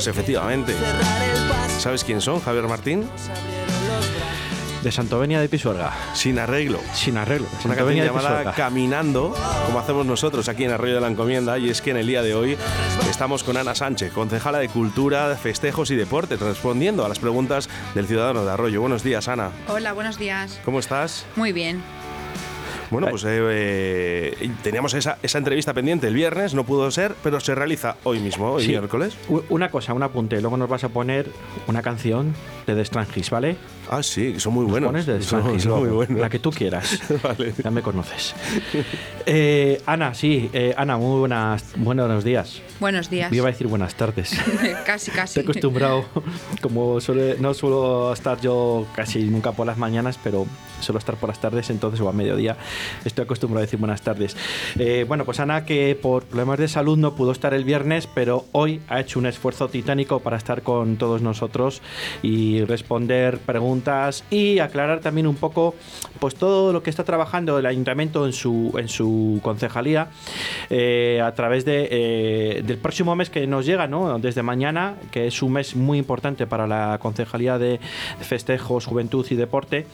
Pues 0.00 0.16
efectivamente. 0.16 0.74
¿Sabes 1.78 2.04
quién 2.04 2.22
son, 2.22 2.40
Javier 2.40 2.66
Martín? 2.66 3.06
De 4.82 4.90
Santovenia 4.90 5.42
de 5.42 5.48
Pisuerga. 5.50 5.92
Sin 6.14 6.38
arreglo. 6.38 6.80
Sin 6.94 7.18
arreglo. 7.18 7.46
Una 7.66 7.76
canción 7.76 8.06
llamada 8.06 8.54
Caminando, 8.54 9.34
como 9.66 9.78
hacemos 9.78 10.06
nosotros 10.06 10.48
aquí 10.48 10.64
en 10.64 10.70
Arroyo 10.70 10.94
de 10.94 11.02
la 11.02 11.08
Encomienda. 11.08 11.58
Y 11.58 11.68
es 11.68 11.82
que 11.82 11.90
en 11.90 11.98
el 11.98 12.06
día 12.06 12.22
de 12.22 12.34
hoy 12.34 12.56
estamos 13.10 13.44
con 13.44 13.58
Ana 13.58 13.74
Sánchez, 13.74 14.10
concejala 14.14 14.60
de 14.60 14.70
Cultura, 14.70 15.36
Festejos 15.36 15.90
y 15.90 15.96
Deporte, 15.96 16.38
respondiendo 16.38 17.04
a 17.04 17.08
las 17.10 17.18
preguntas 17.18 17.68
del 17.94 18.06
ciudadano 18.06 18.42
de 18.42 18.52
Arroyo. 18.52 18.80
Buenos 18.80 19.02
días, 19.02 19.28
Ana. 19.28 19.50
Hola, 19.68 19.92
buenos 19.92 20.18
días. 20.18 20.62
¿Cómo 20.64 20.78
estás? 20.78 21.26
Muy 21.36 21.52
bien. 21.52 21.82
Bueno, 22.90 23.08
pues 23.08 23.24
eh, 23.24 24.34
eh, 24.40 24.50
teníamos 24.62 24.94
esa, 24.94 25.18
entrevista 25.22 25.72
pendiente 25.74 26.08
el 26.08 26.14
viernes, 26.14 26.54
no 26.54 26.64
pudo 26.64 26.90
ser, 26.90 27.14
pero 27.22 27.40
se 27.40 27.54
realiza 27.54 27.96
hoy 28.04 28.18
mismo, 28.18 28.52
hoy 28.52 28.66
miércoles. 28.66 29.16
Una 29.48 29.70
cosa, 29.70 29.94
un 29.94 30.02
apunte, 30.02 30.40
luego 30.40 30.56
nos 30.56 30.68
vas 30.68 30.84
a 30.84 30.88
poner 30.88 31.26
una 31.66 31.82
canción 31.82 32.34
de 32.66 32.74
The 32.74 32.84
Strangis, 32.84 33.30
¿vale? 33.30 33.56
Ah, 33.92 34.04
sí, 34.04 34.38
son 34.38 34.54
muy 34.54 34.66
buenos. 34.66 34.90
Pones 34.90 35.04
de 35.04 35.20
son, 35.22 35.42
muy 35.42 35.88
buenos. 35.88 36.20
La 36.20 36.30
que 36.30 36.38
tú 36.38 36.52
quieras. 36.52 37.00
vale. 37.24 37.52
Ya 37.62 37.72
me 37.72 37.82
conoces. 37.82 38.36
Eh, 39.26 39.82
Ana, 39.84 40.14
sí, 40.14 40.48
Ana, 40.76 40.96
muy 40.96 41.18
buenas, 41.18 41.64
buenos 41.74 42.22
días. 42.22 42.62
Buenos 42.78 43.10
días. 43.10 43.32
Yo 43.32 43.38
iba 43.38 43.48
a 43.48 43.50
decir 43.50 43.66
buenas 43.66 43.96
tardes. 43.96 44.30
casi, 44.86 45.10
casi. 45.10 45.40
Estoy 45.40 45.42
acostumbrado, 45.42 46.04
como 46.62 46.98
no 47.40 47.54
suelo 47.54 48.12
estar 48.12 48.40
yo 48.40 48.86
casi 48.94 49.24
nunca 49.24 49.50
por 49.50 49.66
las 49.66 49.76
mañanas, 49.76 50.20
pero 50.22 50.46
suelo 50.80 51.00
estar 51.00 51.16
por 51.16 51.28
las 51.28 51.40
tardes, 51.40 51.68
entonces 51.70 52.00
o 52.00 52.08
a 52.08 52.12
mediodía 52.12 52.56
estoy 53.04 53.24
acostumbrado 53.24 53.62
a 53.62 53.66
decir 53.66 53.80
buenas 53.80 54.02
tardes. 54.02 54.36
Eh, 54.78 55.04
bueno, 55.06 55.24
pues 55.24 55.40
Ana, 55.40 55.66
que 55.66 55.98
por 56.00 56.24
problemas 56.24 56.60
de 56.60 56.68
salud 56.68 56.96
no 56.96 57.16
pudo 57.16 57.32
estar 57.32 57.54
el 57.54 57.64
viernes, 57.64 58.06
pero 58.06 58.46
hoy 58.52 58.80
ha 58.88 59.00
hecho 59.00 59.18
un 59.18 59.26
esfuerzo 59.26 59.68
titánico 59.68 60.20
para 60.20 60.36
estar 60.36 60.62
con 60.62 60.96
todos 60.96 61.22
nosotros 61.22 61.82
y 62.22 62.64
responder 62.64 63.38
preguntas 63.38 63.79
y 64.30 64.58
aclarar 64.58 65.00
también 65.00 65.26
un 65.26 65.36
poco 65.36 65.74
pues 66.18 66.34
todo 66.34 66.72
lo 66.72 66.82
que 66.82 66.90
está 66.90 67.04
trabajando 67.04 67.58
el 67.58 67.66
ayuntamiento 67.66 68.26
en 68.26 68.32
su, 68.32 68.72
en 68.76 68.88
su 68.88 69.40
concejalía 69.42 70.08
eh, 70.68 71.20
a 71.24 71.34
través 71.34 71.64
de, 71.64 71.88
eh, 71.90 72.62
del 72.62 72.78
próximo 72.78 73.16
mes 73.16 73.30
que 73.30 73.46
nos 73.46 73.64
llega, 73.64 73.86
¿no? 73.86 74.18
desde 74.18 74.42
mañana, 74.42 74.96
que 75.10 75.26
es 75.26 75.42
un 75.42 75.52
mes 75.52 75.74
muy 75.76 75.98
importante 75.98 76.46
para 76.46 76.66
la 76.66 76.98
concejalía 77.00 77.58
de 77.58 77.80
festejos, 78.20 78.86
juventud 78.86 79.26
y 79.30 79.34
deporte. 79.34 79.86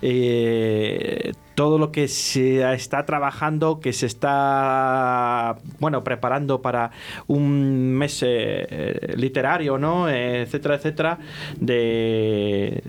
Eh, 0.00 1.32
todo 1.54 1.78
lo 1.78 1.92
que 1.92 2.08
se 2.08 2.72
está 2.72 3.04
trabajando, 3.04 3.80
que 3.80 3.92
se 3.92 4.06
está 4.06 5.56
bueno 5.80 6.04
preparando 6.04 6.62
para 6.62 6.90
un 7.26 7.92
mes 7.94 8.22
eh, 8.26 9.14
literario, 9.16 9.78
¿no? 9.78 10.08
etcétera, 10.08 10.76
etcétera, 10.76 11.18
de, 11.58 12.82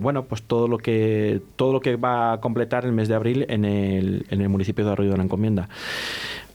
bueno, 0.00 0.24
pues 0.24 0.42
todo 0.42 0.68
lo 0.68 0.78
que 0.78 1.40
todo 1.56 1.72
lo 1.72 1.80
que 1.80 1.96
va 1.96 2.34
a 2.34 2.40
completar 2.40 2.84
el 2.84 2.92
mes 2.92 3.08
de 3.08 3.14
abril 3.14 3.46
en 3.48 3.64
el, 3.64 4.26
en 4.30 4.40
el 4.40 4.48
municipio 4.48 4.84
de 4.84 4.92
Arroyo 4.92 5.10
de 5.10 5.16
la 5.18 5.24
Encomienda. 5.24 5.68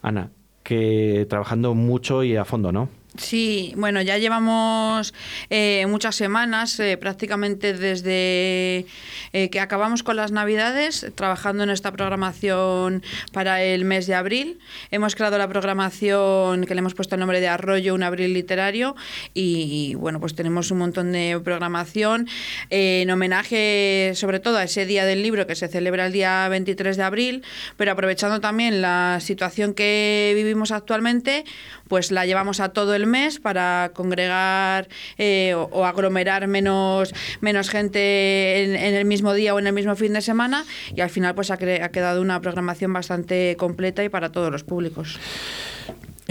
Ana, 0.02 0.30
que 0.64 1.26
trabajando 1.30 1.74
mucho 1.74 2.24
y 2.24 2.36
a 2.36 2.46
fondo, 2.46 2.72
¿no? 2.72 2.99
Sí, 3.18 3.74
bueno, 3.76 4.02
ya 4.04 4.20
llevamos 4.20 5.16
eh, 5.50 5.86
muchas 5.88 6.16
semanas, 6.16 6.80
eh, 6.80 6.96
prácticamente 6.96 7.74
desde 7.74 8.86
eh, 9.34 9.50
que 9.50 9.60
acabamos 9.60 10.04
con 10.04 10.16
las 10.16 10.32
Navidades, 10.32 11.08
trabajando 11.16 11.64
en 11.64 11.72
esta 11.72 11.92
programación 11.92 13.02
para 13.34 13.64
el 13.64 13.84
mes 13.84 14.06
de 14.06 14.14
abril. 14.14 14.60
Hemos 14.92 15.16
creado 15.16 15.40
la 15.40 15.48
programación 15.48 16.66
que 16.66 16.76
le 16.76 16.80
hemos 16.80 16.94
puesto 16.94 17.16
el 17.16 17.20
nombre 17.20 17.42
de 17.42 17.48
Arroyo, 17.48 17.96
un 17.96 18.04
abril 18.04 18.32
literario, 18.32 18.96
y 19.34 19.96
bueno, 19.96 20.20
pues 20.20 20.36
tenemos 20.36 20.70
un 20.70 20.78
montón 20.78 21.12
de 21.12 21.42
programación 21.44 22.28
en 22.70 23.10
homenaje 23.10 24.12
sobre 24.14 24.40
todo 24.40 24.58
a 24.58 24.64
ese 24.66 24.86
Día 24.86 25.06
del 25.06 25.24
Libro 25.24 25.48
que 25.48 25.56
se 25.56 25.68
celebra 25.68 26.06
el 26.06 26.14
día 26.14 26.48
23 26.48 26.96
de 26.96 27.04
abril, 27.04 27.44
pero 27.76 27.92
aprovechando 27.92 28.40
también 28.40 28.82
la 28.82 29.18
situación 29.20 29.74
que 29.74 30.34
vivimos 30.36 30.72
actualmente, 30.72 31.44
pues 31.90 32.12
la 32.12 32.26
llevamos 32.26 32.62
a 32.62 32.70
todo 32.70 32.96
el 32.96 33.06
mes 33.06 33.40
para 33.40 33.92
congregar 33.94 34.88
eh, 35.18 35.54
o, 35.56 35.86
aglomerar 35.86 36.48
menos, 36.48 37.14
menos 37.42 37.70
gente 37.70 38.64
en, 38.64 38.96
el 38.96 39.06
mismo 39.06 39.34
día 39.34 39.54
o 39.54 39.60
en 39.60 39.68
el 39.68 39.74
mismo 39.74 39.96
fin 39.98 40.14
de 40.14 40.22
semana 40.22 40.64
y 40.96 41.02
al 41.02 41.10
final 41.10 41.36
pues 41.36 41.52
ha, 41.52 41.56
ha 41.56 41.90
quedado 41.90 42.22
una 42.22 42.40
programación 42.40 42.94
bastante 42.94 43.58
completa 43.58 44.04
y 44.04 44.10
para 44.10 44.32
todos 44.32 44.52
los 44.52 44.64
públicos. 44.64 45.20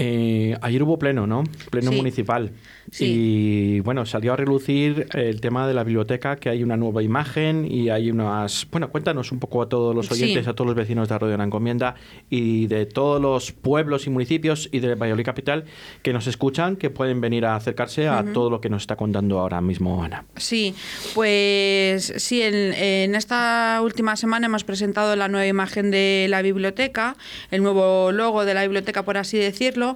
Eh, 0.01 0.57
ayer 0.61 0.81
hubo 0.81 0.97
pleno, 0.97 1.27
¿no? 1.27 1.43
Pleno 1.69 1.91
municipal. 1.91 2.51
Y 2.97 3.79
bueno, 3.81 4.05
salió 4.05 4.33
a 4.33 4.35
relucir 4.35 5.07
el 5.13 5.41
tema 5.41 5.67
de 5.67 5.73
la 5.73 5.83
biblioteca, 5.83 6.37
que 6.37 6.49
hay 6.49 6.63
una 6.63 6.77
nueva 6.77 7.03
imagen 7.03 7.67
y 7.69 7.89
hay 7.89 8.09
unas... 8.09 8.67
Bueno, 8.71 8.89
cuéntanos 8.89 9.31
un 9.31 9.39
poco 9.39 9.61
a 9.61 9.69
todos 9.69 9.95
los 9.95 10.11
oyentes, 10.11 10.47
a 10.47 10.53
todos 10.53 10.67
los 10.67 10.75
vecinos 10.75 11.09
de 11.09 11.15
Arroyo 11.15 11.31
de 11.31 11.37
la 11.37 11.43
Encomienda 11.43 11.95
y 12.29 12.67
de 12.67 12.85
todos 12.85 13.21
los 13.21 13.51
pueblos 13.51 14.07
y 14.07 14.09
municipios 14.09 14.69
y 14.71 14.79
de 14.79 14.95
Valladolid 14.95 15.25
Capital 15.25 15.65
que 16.01 16.13
nos 16.13 16.27
escuchan, 16.27 16.75
que 16.75 16.89
pueden 16.89 17.21
venir 17.21 17.45
a 17.45 17.55
acercarse 17.55 18.07
a 18.07 18.23
todo 18.33 18.49
lo 18.49 18.61
que 18.61 18.69
nos 18.69 18.83
está 18.83 18.95
contando 18.95 19.39
ahora 19.39 19.61
mismo 19.61 20.03
Ana. 20.03 20.25
Sí, 20.35 20.73
pues 21.13 22.13
sí, 22.17 22.41
en, 22.41 23.15
esta 23.15 23.79
última 23.83 24.15
semana 24.15 24.47
hemos 24.47 24.63
presentado 24.63 25.15
la 25.15 25.27
nueva 25.27 25.47
imagen 25.47 25.91
de 25.91 26.27
la 26.29 26.41
biblioteca, 26.41 27.15
el 27.51 27.61
nuevo 27.63 28.11
logo 28.11 28.45
de 28.45 28.53
la 28.53 28.63
biblioteca, 28.63 29.03
por 29.03 29.17
así 29.17 29.37
decirlo, 29.37 29.95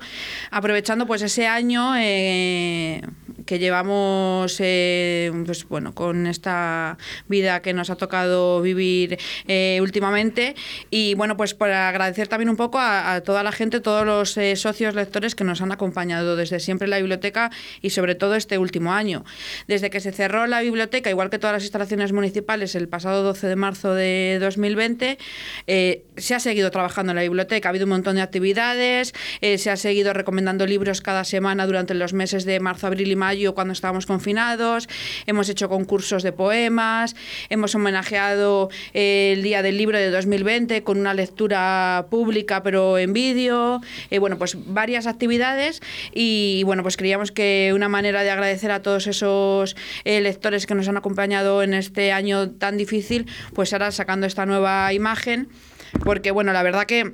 aprovechando 0.51 1.05
pues 1.05 1.21
ese 1.21 1.47
año... 1.47 1.95
Eh, 1.97 2.82
me, 2.83 3.01
que 3.45 3.59
llevamos 3.59 4.57
eh, 4.59 5.31
pues, 5.45 5.67
bueno, 5.67 5.93
con 5.93 6.27
esta 6.27 6.97
vida 7.27 7.61
que 7.61 7.73
nos 7.73 7.89
ha 7.89 7.95
tocado 7.95 8.61
vivir 8.61 9.17
eh, 9.47 9.79
últimamente. 9.81 10.55
Y 10.89 11.15
bueno, 11.15 11.37
pues 11.37 11.53
para 11.53 11.89
agradecer 11.89 12.27
también 12.27 12.49
un 12.49 12.55
poco 12.55 12.79
a, 12.79 13.21
toda 13.21 13.43
la 13.43 13.51
gente, 13.51 13.79
todos 13.79 14.05
los 14.05 14.37
eh, 14.37 14.55
socios 14.55 14.95
lectores 14.95 15.35
que 15.35 15.43
nos 15.43 15.61
han 15.61 15.71
acompañado 15.71 16.35
desde 16.35 16.59
siempre 16.59 16.85
en 16.85 16.91
la 16.91 16.97
biblioteca 16.97 17.51
y 17.81 17.91
sobre 17.91 18.15
todo 18.15 18.35
este 18.35 18.57
último 18.57 18.93
año. 18.93 19.23
Desde 19.67 19.89
que 19.89 19.99
se 19.99 20.11
cerró 20.11 20.47
la 20.47 20.61
biblioteca, 20.61 21.09
igual 21.09 21.29
que 21.29 21.39
todas 21.39 21.53
las 21.53 21.63
instalaciones 21.63 22.11
municipales, 22.13 22.75
el 22.75 22.87
pasado 22.87 23.23
12 23.23 23.47
de 23.47 23.55
marzo 23.55 23.93
de 23.93 24.37
2020, 24.41 25.17
se 26.17 26.35
ha 26.35 26.39
seguido 26.39 26.71
trabajando 26.71 27.11
en 27.11 27.17
la 27.17 27.21
biblioteca. 27.23 27.69
Ha 27.69 27.71
habido 27.71 27.85
un 27.85 27.91
montón 27.91 28.15
de 28.15 28.21
actividades, 28.21 29.13
se 29.41 29.69
ha 29.69 29.77
seguido 29.77 30.13
recomendando 30.13 30.65
libros 30.65 31.01
cada 31.01 31.23
semana 31.23 31.65
durante 31.65 31.93
los 31.93 32.13
meses 32.13 32.45
de 32.45 32.59
marzo, 32.59 32.87
abril 32.87 33.11
y 33.11 33.15
mayo 33.15 33.32
cuando 33.55 33.73
estábamos 33.73 34.05
confinados, 34.05 34.88
hemos 35.25 35.49
hecho 35.49 35.69
concursos 35.69 36.21
de 36.21 36.31
poemas, 36.31 37.16
hemos 37.49 37.73
homenajeado 37.73 38.69
el 38.94 39.41
Día 39.41 39.63
del 39.63 39.77
Libro 39.77 39.97
de 39.97 40.11
2020 40.11 40.83
con 40.83 40.99
una 40.99 41.13
lectura 41.13 42.05
pública 42.11 42.61
pero 42.61 42.97
en 42.99 43.11
vídeo, 43.11 43.81
eh, 44.11 44.19
bueno, 44.19 44.38
pues 44.38 44.55
varias 44.67 45.07
actividades 45.07 45.81
y 46.13 46.61
bueno, 46.66 46.83
pues 46.83 46.95
creíamos 46.95 47.31
que 47.31 47.71
una 47.73 47.89
manera 47.89 48.21
de 48.21 48.29
agradecer 48.29 48.71
a 48.71 48.81
todos 48.81 49.07
esos 49.07 49.75
eh, 50.05 50.21
lectores 50.21 50.67
que 50.67 50.75
nos 50.75 50.88
han 50.88 50.97
acompañado 50.97 51.63
en 51.63 51.73
este 51.73 52.11
año 52.11 52.51
tan 52.51 52.77
difícil, 52.77 53.25
pues 53.53 53.73
ahora 53.73 53.91
sacando 53.91 54.27
esta 54.27 54.45
nueva 54.45 54.94
imagen 54.94 55.50
porque 56.03 56.31
bueno, 56.31 56.53
la 56.53 56.63
verdad 56.63 56.85
que 56.85 57.13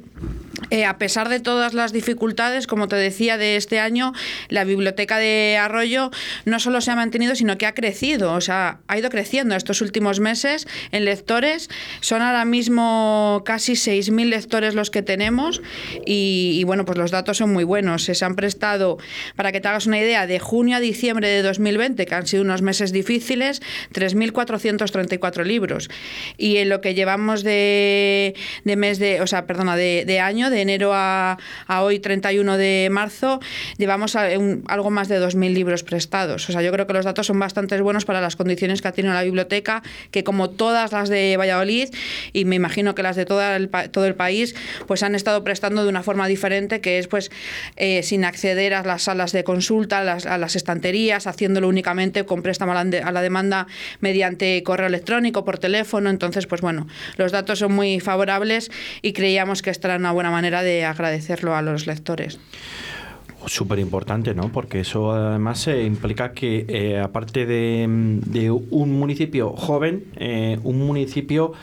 eh, 0.69 0.85
a 0.85 0.97
pesar 0.97 1.29
de 1.29 1.39
todas 1.39 1.73
las 1.73 1.93
dificultades, 1.93 2.67
como 2.67 2.87
te 2.87 2.95
decía, 2.95 3.37
de 3.37 3.55
este 3.55 3.79
año, 3.79 4.13
la 4.49 4.63
biblioteca 4.63 5.17
de 5.17 5.57
Arroyo 5.57 6.11
no 6.45 6.59
solo 6.59 6.81
se 6.81 6.91
ha 6.91 6.95
mantenido, 6.95 7.35
sino 7.35 7.57
que 7.57 7.65
ha 7.65 7.73
crecido, 7.73 8.33
o 8.33 8.41
sea, 8.41 8.79
ha 8.87 8.97
ido 8.97 9.09
creciendo 9.09 9.55
estos 9.55 9.81
últimos 9.81 10.19
meses 10.19 10.67
en 10.91 11.05
lectores. 11.05 11.69
Son 12.01 12.21
ahora 12.21 12.45
mismo 12.45 13.43
casi 13.45 13.73
6.000 13.73 14.25
lectores 14.25 14.75
los 14.75 14.89
que 14.89 15.01
tenemos 15.01 15.61
y, 16.05 16.63
bueno, 16.65 16.85
pues 16.85 16.97
los 16.97 17.11
datos 17.11 17.37
son 17.37 17.51
muy 17.51 17.63
buenos. 17.63 18.03
Se 18.03 18.25
han 18.25 18.35
prestado, 18.35 18.97
para 19.35 19.51
que 19.51 19.61
te 19.61 19.67
hagas 19.67 19.87
una 19.87 19.99
idea, 19.99 20.27
de 20.27 20.39
junio 20.39 20.77
a 20.77 20.79
diciembre 20.79 21.27
de 21.27 21.41
2020, 21.41 22.05
que 22.05 22.15
han 22.15 22.27
sido 22.27 22.43
unos 22.43 22.61
meses 22.61 22.91
difíciles, 22.91 23.61
3.434 23.93 25.45
libros. 25.45 25.89
Y 26.37 26.57
en 26.57 26.69
lo 26.69 26.81
que 26.81 26.93
llevamos 26.93 27.43
de 27.43 28.35
mes 28.63 28.99
de, 28.99 29.21
o 29.21 29.27
sea, 29.27 29.45
perdona, 29.45 29.75
de, 29.75 30.19
año, 30.19 30.48
de 30.49 30.61
enero 30.61 30.91
a, 30.93 31.37
hoy 31.81 31.99
31 31.99 32.57
de 32.57 32.89
marzo, 32.91 33.39
llevamos 33.77 34.15
algo 34.15 34.89
más 34.89 35.07
de 35.07 35.19
2.000 35.19 35.53
libros 35.53 35.83
prestados. 35.83 36.49
O 36.49 36.51
sea, 36.51 36.61
yo 36.61 36.71
creo 36.71 36.87
que 36.87 36.93
los 36.93 37.05
datos 37.05 37.27
son 37.27 37.39
bastante 37.39 37.79
buenos 37.81 38.05
para 38.05 38.21
las 38.21 38.35
condiciones 38.35 38.81
que 38.81 38.87
ha 38.87 38.91
tenido 38.91 39.13
la 39.13 39.23
biblioteca, 39.23 39.83
que 40.11 40.23
como 40.23 40.49
todas 40.49 40.91
las 40.91 41.09
de 41.09 41.37
Valladolid, 41.37 41.89
y 42.33 42.45
me 42.45 42.55
imagino 42.55 42.95
que 42.95 43.03
las 43.03 43.15
de 43.15 43.25
todo 43.25 43.41
el, 44.05 44.15
país, 44.15 44.55
pues 44.87 45.03
han 45.03 45.15
estado 45.15 45.43
prestando 45.43 45.83
de 45.83 45.89
una 45.89 46.03
forma 46.03 46.27
diferente, 46.27 46.81
que 46.81 46.99
es 46.99 47.07
pues 47.07 47.31
eh, 47.75 48.03
sin 48.03 48.25
acceder 48.25 48.73
a 48.73 48.83
las 48.83 49.03
salas 49.03 49.31
de 49.31 49.43
consulta, 49.43 49.99
a 49.99 50.03
las, 50.03 50.25
a 50.25 50.37
las 50.37 50.55
estanterías, 50.55 51.27
haciéndolo 51.27 51.67
únicamente 51.67 52.25
con 52.25 52.41
préstamo 52.41 52.73
a 52.73 52.83
la 52.83 53.21
demanda 53.21 53.67
mediante 53.99 54.61
correo 54.63 54.87
electrónico, 54.87 55.45
por 55.45 55.59
teléfono. 55.59 56.09
Entonces, 56.09 56.47
pues 56.47 56.61
bueno, 56.61 56.87
los 57.17 57.31
datos 57.31 57.59
son 57.59 57.73
muy 57.73 57.99
favorables 57.99 58.71
y 59.01 59.13
creíamos 59.13 59.61
que 59.61 59.69
esta 59.69 59.89
era 59.89 59.97
una 59.97 60.11
buena 60.11 60.31
manera 60.31 60.38
de 60.63 60.85
agradecerlo 60.85 61.55
a 61.55 61.61
los 61.61 61.87
lectores. 61.87 62.39
Súper 63.45 63.79
importante, 63.79 64.33
¿no? 64.35 64.51
Porque 64.51 64.81
eso 64.81 65.11
además 65.13 65.65
eh, 65.67 65.83
implica 65.83 66.33
que, 66.33 66.65
eh, 66.67 66.99
aparte 66.99 67.45
de, 67.45 67.87
de, 68.25 68.51
un 68.51 68.99
municipio 68.99 69.51
joven, 69.51 70.03
eh, 70.17 70.59
un 70.63 70.79
municipio 70.85 71.53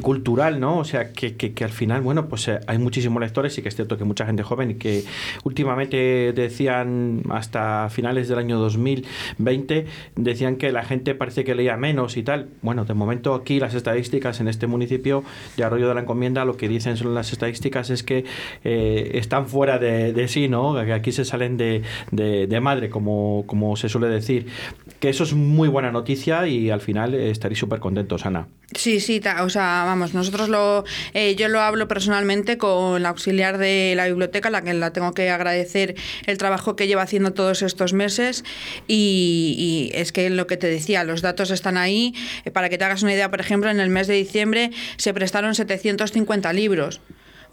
cultural, 0.00 0.60
¿no? 0.60 0.78
O 0.78 0.84
sea, 0.84 1.12
que, 1.12 1.36
que, 1.36 1.52
que 1.52 1.64
al 1.64 1.72
final, 1.72 2.00
bueno, 2.00 2.26
pues 2.26 2.48
hay 2.48 2.78
muchísimos 2.78 3.20
lectores 3.20 3.58
y 3.58 3.60
que 3.60 3.68
es 3.68 3.76
cierto 3.76 3.98
que 3.98 4.04
mucha 4.04 4.24
gente 4.24 4.42
joven 4.42 4.70
y 4.70 4.74
que 4.76 5.04
últimamente 5.44 6.32
decían, 6.32 7.22
hasta 7.28 7.90
finales 7.90 8.28
del 8.28 8.38
año 8.38 8.58
2020, 8.58 9.84
decían 10.16 10.56
que 10.56 10.72
la 10.72 10.84
gente 10.84 11.14
parece 11.14 11.44
que 11.44 11.54
leía 11.54 11.76
menos 11.76 12.16
y 12.16 12.22
tal. 12.22 12.48
Bueno, 12.62 12.86
de 12.86 12.94
momento 12.94 13.34
aquí 13.34 13.60
las 13.60 13.74
estadísticas 13.74 14.40
en 14.40 14.48
este 14.48 14.66
municipio 14.66 15.22
de 15.58 15.64
Arroyo 15.64 15.86
de 15.86 15.94
la 15.94 16.00
Encomienda, 16.00 16.46
lo 16.46 16.56
que 16.56 16.66
dicen 16.66 16.96
son 16.96 17.14
las 17.14 17.30
estadísticas 17.30 17.90
es 17.90 18.02
que 18.02 18.24
están 18.64 19.48
fuera 19.48 19.78
de, 19.78 20.14
de 20.14 20.28
sí, 20.34 20.48
¿no? 20.48 20.74
Que 20.84 20.92
aquí 20.92 21.12
se 21.12 21.24
salen 21.24 21.56
de, 21.56 21.82
de, 22.10 22.60
madre, 22.60 22.90
como, 22.90 23.44
como 23.46 23.76
se 23.76 23.88
suele 23.88 24.08
decir. 24.08 24.46
Que 24.98 25.08
eso 25.08 25.24
es 25.24 25.32
muy 25.32 25.68
buena 25.68 25.92
noticia 25.92 26.46
y 26.48 26.70
al 26.70 26.80
final 26.80 27.14
estaréis 27.14 27.58
súper 27.58 27.78
contentos, 27.78 28.26
Ana. 28.26 28.48
Sí, 28.74 28.98
sí, 28.98 29.20
o 29.40 29.48
sea, 29.48 29.84
vamos, 29.86 30.14
nosotros 30.14 30.48
lo, 30.48 30.84
eh, 31.12 31.36
yo 31.36 31.48
lo 31.48 31.60
hablo 31.60 31.86
personalmente 31.86 32.58
con 32.58 33.02
la 33.02 33.10
auxiliar 33.10 33.58
de 33.58 33.92
la 33.94 34.06
biblioteca, 34.06 34.50
la 34.50 34.62
que 34.62 34.74
la 34.74 34.92
tengo 34.92 35.12
que 35.12 35.30
agradecer 35.30 35.94
el 36.26 36.38
trabajo 36.38 36.74
que 36.74 36.88
lleva 36.88 37.02
haciendo 37.02 37.32
todos 37.32 37.62
estos 37.62 37.92
meses 37.92 38.44
y, 38.88 39.90
y 39.92 39.96
es 39.96 40.10
que 40.10 40.28
lo 40.30 40.46
que 40.48 40.56
te 40.56 40.66
decía, 40.66 41.04
los 41.04 41.22
datos 41.22 41.50
están 41.50 41.76
ahí, 41.76 42.14
eh, 42.44 42.50
para 42.50 42.68
que 42.68 42.78
te 42.78 42.84
hagas 42.84 43.02
una 43.02 43.12
idea, 43.12 43.30
por 43.30 43.40
ejemplo, 43.40 43.70
en 43.70 43.78
el 43.78 43.90
mes 43.90 44.08
de 44.08 44.14
diciembre 44.14 44.70
se 44.96 45.14
prestaron 45.14 45.54
750 45.54 46.52
libros. 46.52 47.00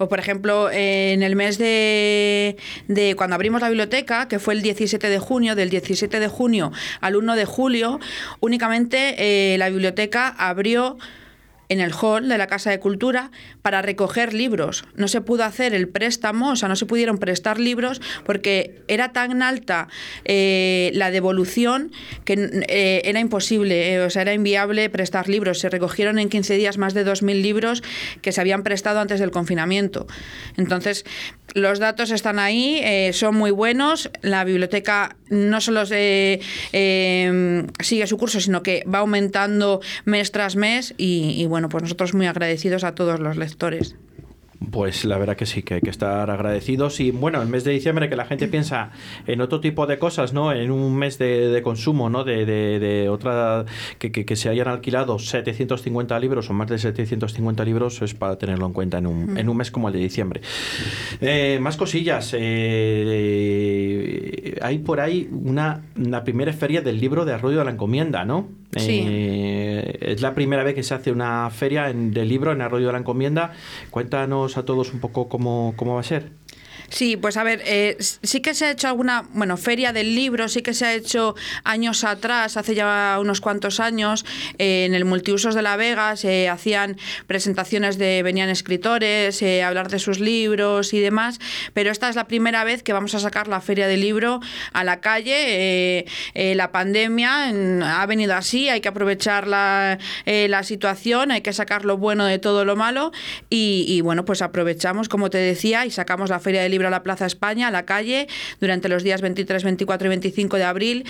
O, 0.01 0.09
por 0.09 0.17
ejemplo, 0.17 0.71
en 0.71 1.21
el 1.21 1.35
mes 1.35 1.59
de, 1.59 2.57
de, 2.87 3.15
cuando 3.15 3.35
abrimos 3.35 3.61
la 3.61 3.69
biblioteca, 3.69 4.27
que 4.27 4.39
fue 4.39 4.55
el 4.55 4.63
17 4.63 5.07
de 5.07 5.19
junio, 5.19 5.53
del 5.53 5.69
17 5.69 6.19
de 6.19 6.27
junio 6.27 6.71
al 7.01 7.15
1 7.15 7.35
de 7.35 7.45
julio, 7.45 7.99
únicamente 8.39 9.53
eh, 9.53 9.59
la 9.59 9.69
biblioteca 9.69 10.27
abrió 10.27 10.97
en 11.71 11.79
el 11.79 11.93
hall 11.93 12.27
de 12.27 12.37
la 12.37 12.47
Casa 12.47 12.69
de 12.69 12.79
Cultura 12.79 13.31
para 13.61 13.81
recoger 13.81 14.33
libros. 14.33 14.83
No 14.95 15.07
se 15.07 15.21
pudo 15.21 15.45
hacer 15.45 15.73
el 15.73 15.87
préstamo, 15.87 16.51
o 16.51 16.55
sea, 16.57 16.67
no 16.67 16.75
se 16.75 16.85
pudieron 16.85 17.17
prestar 17.17 17.61
libros 17.61 18.01
porque 18.25 18.81
era 18.89 19.13
tan 19.13 19.41
alta 19.41 19.87
eh, 20.25 20.91
la 20.95 21.11
devolución 21.11 21.93
que 22.25 22.65
eh, 22.67 23.03
era 23.05 23.21
imposible, 23.21 23.93
eh, 23.93 24.01
o 24.01 24.09
sea, 24.09 24.23
era 24.23 24.33
inviable 24.33 24.89
prestar 24.89 25.29
libros. 25.29 25.59
Se 25.59 25.69
recogieron 25.69 26.19
en 26.19 26.27
15 26.27 26.57
días 26.57 26.77
más 26.77 26.93
de 26.93 27.05
2.000 27.05 27.41
libros 27.41 27.83
que 28.21 28.33
se 28.33 28.41
habían 28.41 28.63
prestado 28.63 28.99
antes 28.99 29.21
del 29.21 29.31
confinamiento. 29.31 30.07
Entonces, 30.57 31.05
los 31.53 31.79
datos 31.79 32.11
están 32.11 32.37
ahí, 32.37 32.81
son 33.13 33.35
muy 33.35 33.51
buenos. 33.51 34.09
La 34.21 34.43
biblioteca 34.43 35.15
no 35.29 35.61
solo 35.61 35.85
sigue 35.85 36.41
su 38.07 38.17
curso, 38.17 38.39
sino 38.39 38.63
que 38.63 38.83
va 38.93 38.99
aumentando 38.99 39.81
mes 40.05 40.31
tras 40.31 40.55
mes 40.55 40.93
y 40.97 41.45
bueno, 41.47 41.60
bueno, 41.61 41.69
pues 41.69 41.83
nosotros 41.83 42.15
muy 42.15 42.25
agradecidos 42.25 42.83
a 42.83 42.95
todos 42.95 43.19
los 43.19 43.37
lectores. 43.37 43.95
Pues 44.69 45.05
la 45.05 45.17
verdad 45.17 45.35
que 45.35 45.47
sí, 45.47 45.63
que 45.63 45.75
hay 45.75 45.81
que 45.81 45.89
estar 45.89 46.29
agradecidos. 46.29 46.99
Y 46.99 47.09
bueno, 47.11 47.41
el 47.41 47.47
mes 47.47 47.63
de 47.63 47.71
diciembre 47.71 48.09
que 48.09 48.15
la 48.15 48.25
gente 48.25 48.47
piensa 48.51 48.91
en 49.25 49.41
otro 49.41 49.59
tipo 49.59 49.87
de 49.87 49.97
cosas, 49.99 50.33
¿no? 50.33 50.51
En 50.53 50.71
un 50.71 50.95
mes 50.95 51.17
de, 51.17 51.61
consumo, 51.63 52.09
¿no? 52.09 52.23
De, 52.23 52.45
de, 52.45 53.09
otra. 53.09 53.65
Que, 53.99 54.11
que, 54.11 54.35
se 54.35 54.49
hayan 54.49 54.67
alquilado 54.67 55.19
750 55.19 56.19
libros 56.19 56.49
o 56.49 56.53
más 56.53 56.67
de 56.69 56.79
750 56.79 57.63
libros 57.65 58.01
es 58.01 58.15
para 58.15 58.37
tenerlo 58.37 58.65
en 58.65 58.73
cuenta 58.73 58.97
en 58.97 59.07
un, 59.07 59.37
en 59.37 59.49
un 59.49 59.57
mes 59.57 59.69
como 59.71 59.87
el 59.87 59.93
de 59.93 59.99
diciembre. 59.99 60.41
Eh, 61.19 61.59
más 61.61 61.77
cosillas. 61.77 62.35
Eh, 62.37 63.79
hay 64.61 64.79
por 64.79 64.99
ahí 64.99 65.29
una, 65.31 65.81
una 65.95 66.23
primera 66.23 66.53
feria 66.53 66.81
del 66.81 66.99
libro 66.99 67.25
de 67.25 67.33
Arroyo 67.33 67.59
de 67.59 67.65
la 67.65 67.71
Encomienda, 67.71 68.25
¿no? 68.25 68.60
Eh, 68.75 69.97
es 70.01 70.21
la 70.21 70.33
primera 70.33 70.63
vez 70.63 70.75
que 70.75 70.83
se 70.83 70.93
hace 70.93 71.11
una 71.11 71.49
feria 71.49 71.89
en, 71.89 72.13
libro 72.13 72.51
en 72.51 72.61
Arroyo 72.61 72.87
de 72.87 72.93
la 72.93 72.99
Encomienda. 72.99 73.53
Cuéntanos 73.89 74.57
a 74.57 74.65
todos 74.65 74.93
un 74.93 74.99
poco 74.99 75.27
cómo, 75.27 75.73
cómo 75.75 75.95
va 75.95 76.01
a 76.01 76.03
ser. 76.03 76.31
Sí, 76.91 77.15
pues 77.15 77.37
a 77.37 77.43
ver, 77.43 77.61
eh, 77.65 77.95
sí 77.99 78.41
que 78.41 78.53
se 78.53 78.65
ha 78.65 78.71
hecho 78.71 78.89
alguna, 78.89 79.23
bueno, 79.31 79.55
feria 79.55 79.93
del 79.93 80.13
libro, 80.13 80.49
sí 80.49 80.61
que 80.61 80.73
se 80.73 80.85
ha 80.85 80.93
hecho 80.93 81.35
años 81.63 82.03
atrás, 82.03 82.57
hace 82.57 82.75
ya 82.75 83.17
unos 83.19 83.39
cuantos 83.39 83.79
años, 83.79 84.25
eh, 84.57 84.85
en 84.85 84.93
el 84.93 85.05
Multiusos 85.05 85.55
de 85.55 85.61
La 85.61 85.77
Vega 85.77 86.15
se 86.17 86.49
hacían 86.49 86.97
presentaciones 87.27 87.97
de, 87.97 88.23
venían 88.23 88.49
escritores, 88.49 89.41
eh, 89.41 89.63
hablar 89.63 89.89
de 89.89 89.99
sus 89.99 90.19
libros 90.19 90.93
y 90.93 90.99
demás, 90.99 91.39
pero 91.73 91.91
esta 91.91 92.09
es 92.09 92.15
la 92.17 92.27
primera 92.27 92.63
vez 92.65 92.83
que 92.83 92.91
vamos 92.91 93.15
a 93.15 93.19
sacar 93.19 93.47
la 93.47 93.61
feria 93.61 93.87
del 93.87 94.01
libro 94.01 94.41
a 94.73 94.83
la 94.83 94.99
calle. 94.99 96.05
la 96.35 96.71
pandemia 96.71 97.51
ha 98.01 98.05
venido 98.05 98.35
así, 98.35 98.67
hay 98.67 98.81
que 98.81 98.89
aprovechar 98.89 99.47
la, 99.47 99.97
la, 100.25 100.63
situación, 100.63 101.31
hay 101.31 101.41
que 101.41 101.53
sacar 101.53 101.85
lo 101.85 101.97
bueno 101.97 102.25
de 102.25 102.37
todo 102.37 102.65
lo 102.65 102.75
malo 102.75 103.11
y, 103.49 103.85
y 103.87 104.01
bueno, 104.01 104.25
pues 104.25 104.41
aprovechamos, 104.41 105.09
como 105.09 105.29
te 105.29 105.37
decía, 105.37 105.85
y 105.85 105.91
sacamos 105.91 106.29
la 106.29 106.39
feria 106.39 106.60
del 106.61 106.71
libro 106.71 106.87
a 106.87 106.91
la 106.91 107.03
Plaza 107.03 107.25
España, 107.25 107.67
a 107.67 107.71
la 107.71 107.85
calle, 107.85 108.27
durante 108.59 108.89
los 108.89 109.03
días 109.03 109.21
23, 109.21 109.63
24 109.63 110.05
y 110.05 110.09
25 110.09 110.57
de 110.57 110.63
abril. 110.63 111.05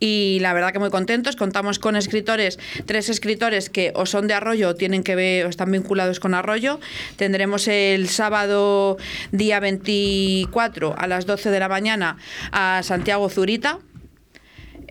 Y 0.00 0.38
la 0.40 0.52
verdad 0.52 0.72
que 0.72 0.78
muy 0.78 0.90
contentos. 0.90 1.36
Contamos 1.36 1.78
con 1.78 1.96
escritores, 1.96 2.58
tres 2.86 3.08
escritores 3.08 3.70
que 3.70 3.92
o 3.94 4.06
son 4.06 4.26
de 4.28 4.34
Arroyo 4.34 4.70
o 4.70 4.74
tienen 4.74 5.02
que 5.02 5.14
ver 5.14 5.46
o 5.46 5.48
están 5.48 5.70
vinculados 5.70 6.20
con 6.20 6.34
Arroyo. 6.34 6.80
Tendremos 7.16 7.68
el 7.68 8.08
sábado 8.08 8.96
día 9.32 9.60
24 9.60 10.94
a 10.96 11.06
las 11.06 11.26
12 11.26 11.50
de 11.50 11.60
la 11.60 11.68
mañana 11.68 12.16
a 12.52 12.80
Santiago 12.82 13.28
Zurita 13.28 13.78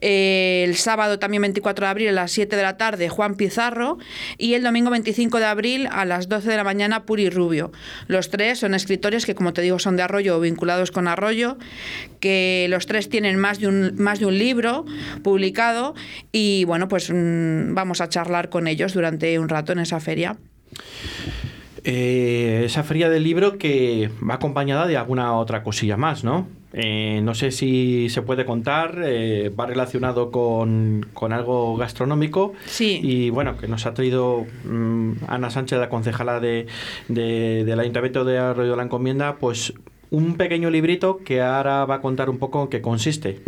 el 0.05 0.75
sábado 0.75 1.17
también 1.17 1.41
24 1.41 1.83
de 1.83 1.89
abril 1.89 2.09
a 2.09 2.11
las 2.11 2.31
7 2.31 2.55
de 2.55 2.61
la 2.61 2.77
tarde 2.77 3.09
Juan 3.09 3.33
Pizarro 3.33 3.97
y 4.37 4.53
el 4.53 4.61
domingo 4.61 4.91
25 4.91 5.39
de 5.39 5.45
abril 5.45 5.89
a 5.91 6.05
las 6.05 6.29
12 6.29 6.47
de 6.47 6.55
la 6.55 6.63
mañana 6.63 7.05
Puri 7.05 7.31
Rubio. 7.31 7.71
Los 8.05 8.29
tres 8.29 8.59
son 8.59 8.75
escritores 8.75 9.25
que 9.25 9.33
como 9.33 9.51
te 9.53 9.63
digo 9.63 9.79
son 9.79 9.97
de 9.97 10.03
Arroyo 10.03 10.37
o 10.37 10.39
vinculados 10.39 10.91
con 10.91 11.07
Arroyo, 11.07 11.57
que 12.19 12.67
los 12.69 12.85
tres 12.85 13.09
tienen 13.09 13.39
más 13.39 13.59
de 13.59 13.67
un, 13.67 13.95
más 13.97 14.19
de 14.19 14.27
un 14.27 14.37
libro 14.37 14.85
publicado 15.23 15.95
y 16.31 16.65
bueno 16.65 16.87
pues 16.87 17.09
mm, 17.11 17.73
vamos 17.73 17.99
a 17.99 18.07
charlar 18.07 18.49
con 18.49 18.67
ellos 18.67 18.93
durante 18.93 19.39
un 19.39 19.49
rato 19.49 19.71
en 19.71 19.79
esa 19.79 19.99
feria. 19.99 20.37
Eh, 21.83 22.61
esa 22.65 22.83
feria 22.83 23.09
del 23.09 23.23
libro 23.23 23.57
que 23.57 24.11
va 24.27 24.35
acompañada 24.35 24.85
de 24.85 24.97
alguna 24.97 25.33
otra 25.33 25.63
cosilla 25.63 25.97
más, 25.97 26.23
¿no? 26.23 26.47
Eh, 26.77 27.21
no 27.23 27.33
sé 27.35 27.51
si 27.51 28.09
se 28.09 28.21
puede 28.21 28.45
contar, 28.45 28.99
eh, 29.05 29.49
va 29.49 29.65
relacionado 29.65 30.29
con, 30.29 31.07
algo 31.31 31.77
gastronómico. 31.77 32.53
Sí. 32.65 32.99
Y 33.01 33.29
bueno, 33.29 33.57
que 33.57 33.69
nos 33.69 33.85
ha 33.85 33.93
traído 33.93 34.45
mm, 34.65 35.13
Ana 35.27 35.49
Sánchez, 35.49 35.79
la 35.79 35.87
concejala 35.87 36.41
de, 36.41 36.67
del 37.07 37.79
Ayuntamiento 37.79 38.25
de 38.25 38.39
Arroyo 38.39 38.71
de 38.71 38.77
la 38.77 38.83
Encomienda, 38.83 39.37
pues 39.37 39.73
un 40.11 40.35
pequeño 40.35 40.69
librito 40.69 41.19
que 41.19 41.41
ahora 41.41 41.85
va 41.85 41.95
a 41.95 42.01
contar 42.01 42.29
un 42.29 42.39
poco 42.39 42.63
en 42.63 42.67
qué 42.67 42.81
consiste. 42.81 43.39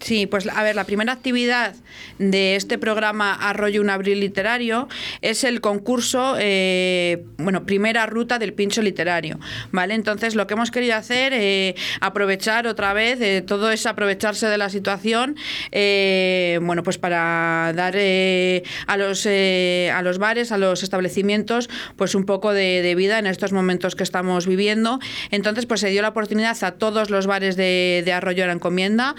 Sí, 0.00 0.26
pues 0.26 0.46
a 0.46 0.62
ver, 0.62 0.76
la 0.76 0.84
primera 0.84 1.12
actividad 1.12 1.74
de 2.18 2.56
este 2.56 2.78
programa 2.78 3.32
Arroyo 3.34 3.80
un 3.80 3.90
Abril 3.90 4.20
Literario 4.20 4.88
es 5.22 5.42
el 5.42 5.60
concurso, 5.60 6.36
eh, 6.38 7.24
bueno, 7.38 7.64
primera 7.64 8.04
ruta 8.06 8.38
del 8.38 8.52
pincho 8.52 8.82
literario, 8.82 9.40
¿vale? 9.72 9.94
Entonces 9.94 10.34
lo 10.34 10.46
que 10.46 10.54
hemos 10.54 10.70
querido 10.70 10.96
hacer, 10.96 11.32
eh, 11.34 11.74
aprovechar 12.00 12.66
otra 12.66 12.92
vez, 12.92 13.20
eh, 13.20 13.42
todo 13.46 13.70
es 13.70 13.86
aprovecharse 13.86 14.46
de 14.46 14.58
la 14.58 14.68
situación, 14.68 15.36
bueno, 15.72 16.82
pues 16.82 16.98
para 16.98 17.72
dar 17.74 17.96
a, 17.96 18.96
los, 18.96 19.26
a 19.26 20.02
los 20.02 20.18
bares, 20.18 20.52
a 20.52 20.58
los 20.58 20.82
establecimientos, 20.82 21.70
pues 21.96 22.14
un 22.14 22.26
poco 22.26 22.52
de, 22.52 22.94
vida 22.96 23.18
en 23.18 23.26
estos 23.26 23.52
momentos 23.52 23.94
que 23.94 24.02
estamos 24.02 24.46
viviendo. 24.46 25.00
Entonces, 25.30 25.66
pues 25.66 25.80
se 25.80 25.88
dio 25.88 26.02
la 26.02 26.08
oportunidad 26.08 26.56
a 26.62 26.72
todos 26.72 27.10
los 27.10 27.26
bares 27.26 27.56
de, 27.56 28.02
de 28.04 28.12
Arroyo 28.12 28.46
la 28.46 28.52
Encomienda, 28.52 29.14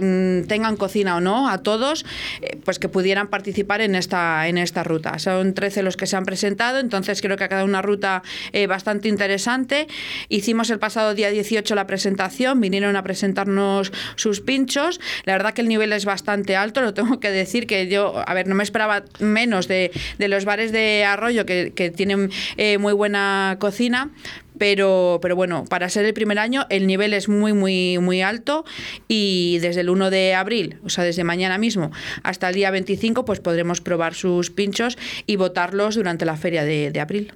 Mm, 0.00 0.46
tengan 0.46 0.76
cocina 0.76 1.16
o 1.16 1.20
no, 1.20 1.48
a 1.48 1.58
todos, 1.58 2.04
eh, 2.40 2.56
pues 2.64 2.78
que 2.78 2.88
pudieran 2.88 3.28
participar 3.28 3.80
en 3.80 3.94
esta, 3.94 4.48
en 4.48 4.58
esta 4.58 4.84
ruta. 4.84 5.18
Son 5.18 5.54
13 5.54 5.82
los 5.82 5.96
que 5.96 6.06
se 6.06 6.16
han 6.16 6.24
presentado, 6.24 6.78
entonces 6.78 7.20
creo 7.20 7.36
que 7.36 7.44
ha 7.44 7.48
quedado 7.48 7.64
una 7.64 7.82
ruta 7.82 8.22
eh, 8.52 8.66
bastante 8.66 9.08
interesante. 9.08 9.86
Hicimos 10.28 10.70
el 10.70 10.78
pasado 10.78 11.14
día 11.14 11.30
18 11.30 11.74
la 11.74 11.86
presentación, 11.86 12.60
vinieron 12.60 12.96
a 12.96 13.02
presentarnos 13.02 13.92
sus 14.16 14.40
pinchos. 14.40 15.00
La 15.24 15.34
verdad 15.34 15.54
que 15.54 15.62
el 15.62 15.68
nivel 15.68 15.92
es 15.92 16.04
bastante 16.04 16.56
alto, 16.56 16.80
lo 16.80 16.94
tengo 16.94 17.20
que 17.20 17.30
decir 17.30 17.66
que 17.66 17.88
yo, 17.88 18.22
a 18.26 18.34
ver, 18.34 18.46
no 18.46 18.54
me 18.54 18.62
esperaba 18.62 19.04
menos 19.18 19.68
de, 19.68 19.90
los 20.18 20.44
bares 20.44 20.72
de 20.72 21.04
Arroyo 21.04 21.44
que, 21.46 21.72
tienen 21.94 22.30
eh, 22.56 22.78
muy 22.78 22.92
buena 22.92 23.56
cocina, 23.58 24.10
pero, 24.58 25.18
pero 25.22 25.36
bueno, 25.36 25.64
para 25.68 25.88
ser 25.88 26.04
el 26.04 26.14
primer 26.14 26.38
año 26.38 26.66
el 26.70 26.86
nivel 26.86 27.14
es 27.14 27.28
muy, 27.28 27.52
muy, 27.52 27.98
muy 27.98 28.22
alto 28.22 28.64
y 29.08 29.58
desde 29.60 29.82
el 29.82 29.90
1 29.90 30.10
de 30.10 30.34
abril, 30.34 30.78
o 30.84 30.88
sea, 30.88 31.04
desde 31.04 31.24
mañana 31.24 31.58
mismo 31.58 31.90
hasta 32.22 32.48
el 32.48 32.54
día 32.54 32.70
25, 32.70 33.24
pues 33.24 33.40
podremos 33.40 33.80
probar 33.80 34.14
sus 34.14 34.50
pinchos 34.50 34.98
y 35.26 35.36
votarlos 35.36 35.94
durante 35.94 36.24
la 36.24 36.36
feria 36.36 36.64
de, 36.64 36.90
de 36.90 37.00
abril. 37.00 37.32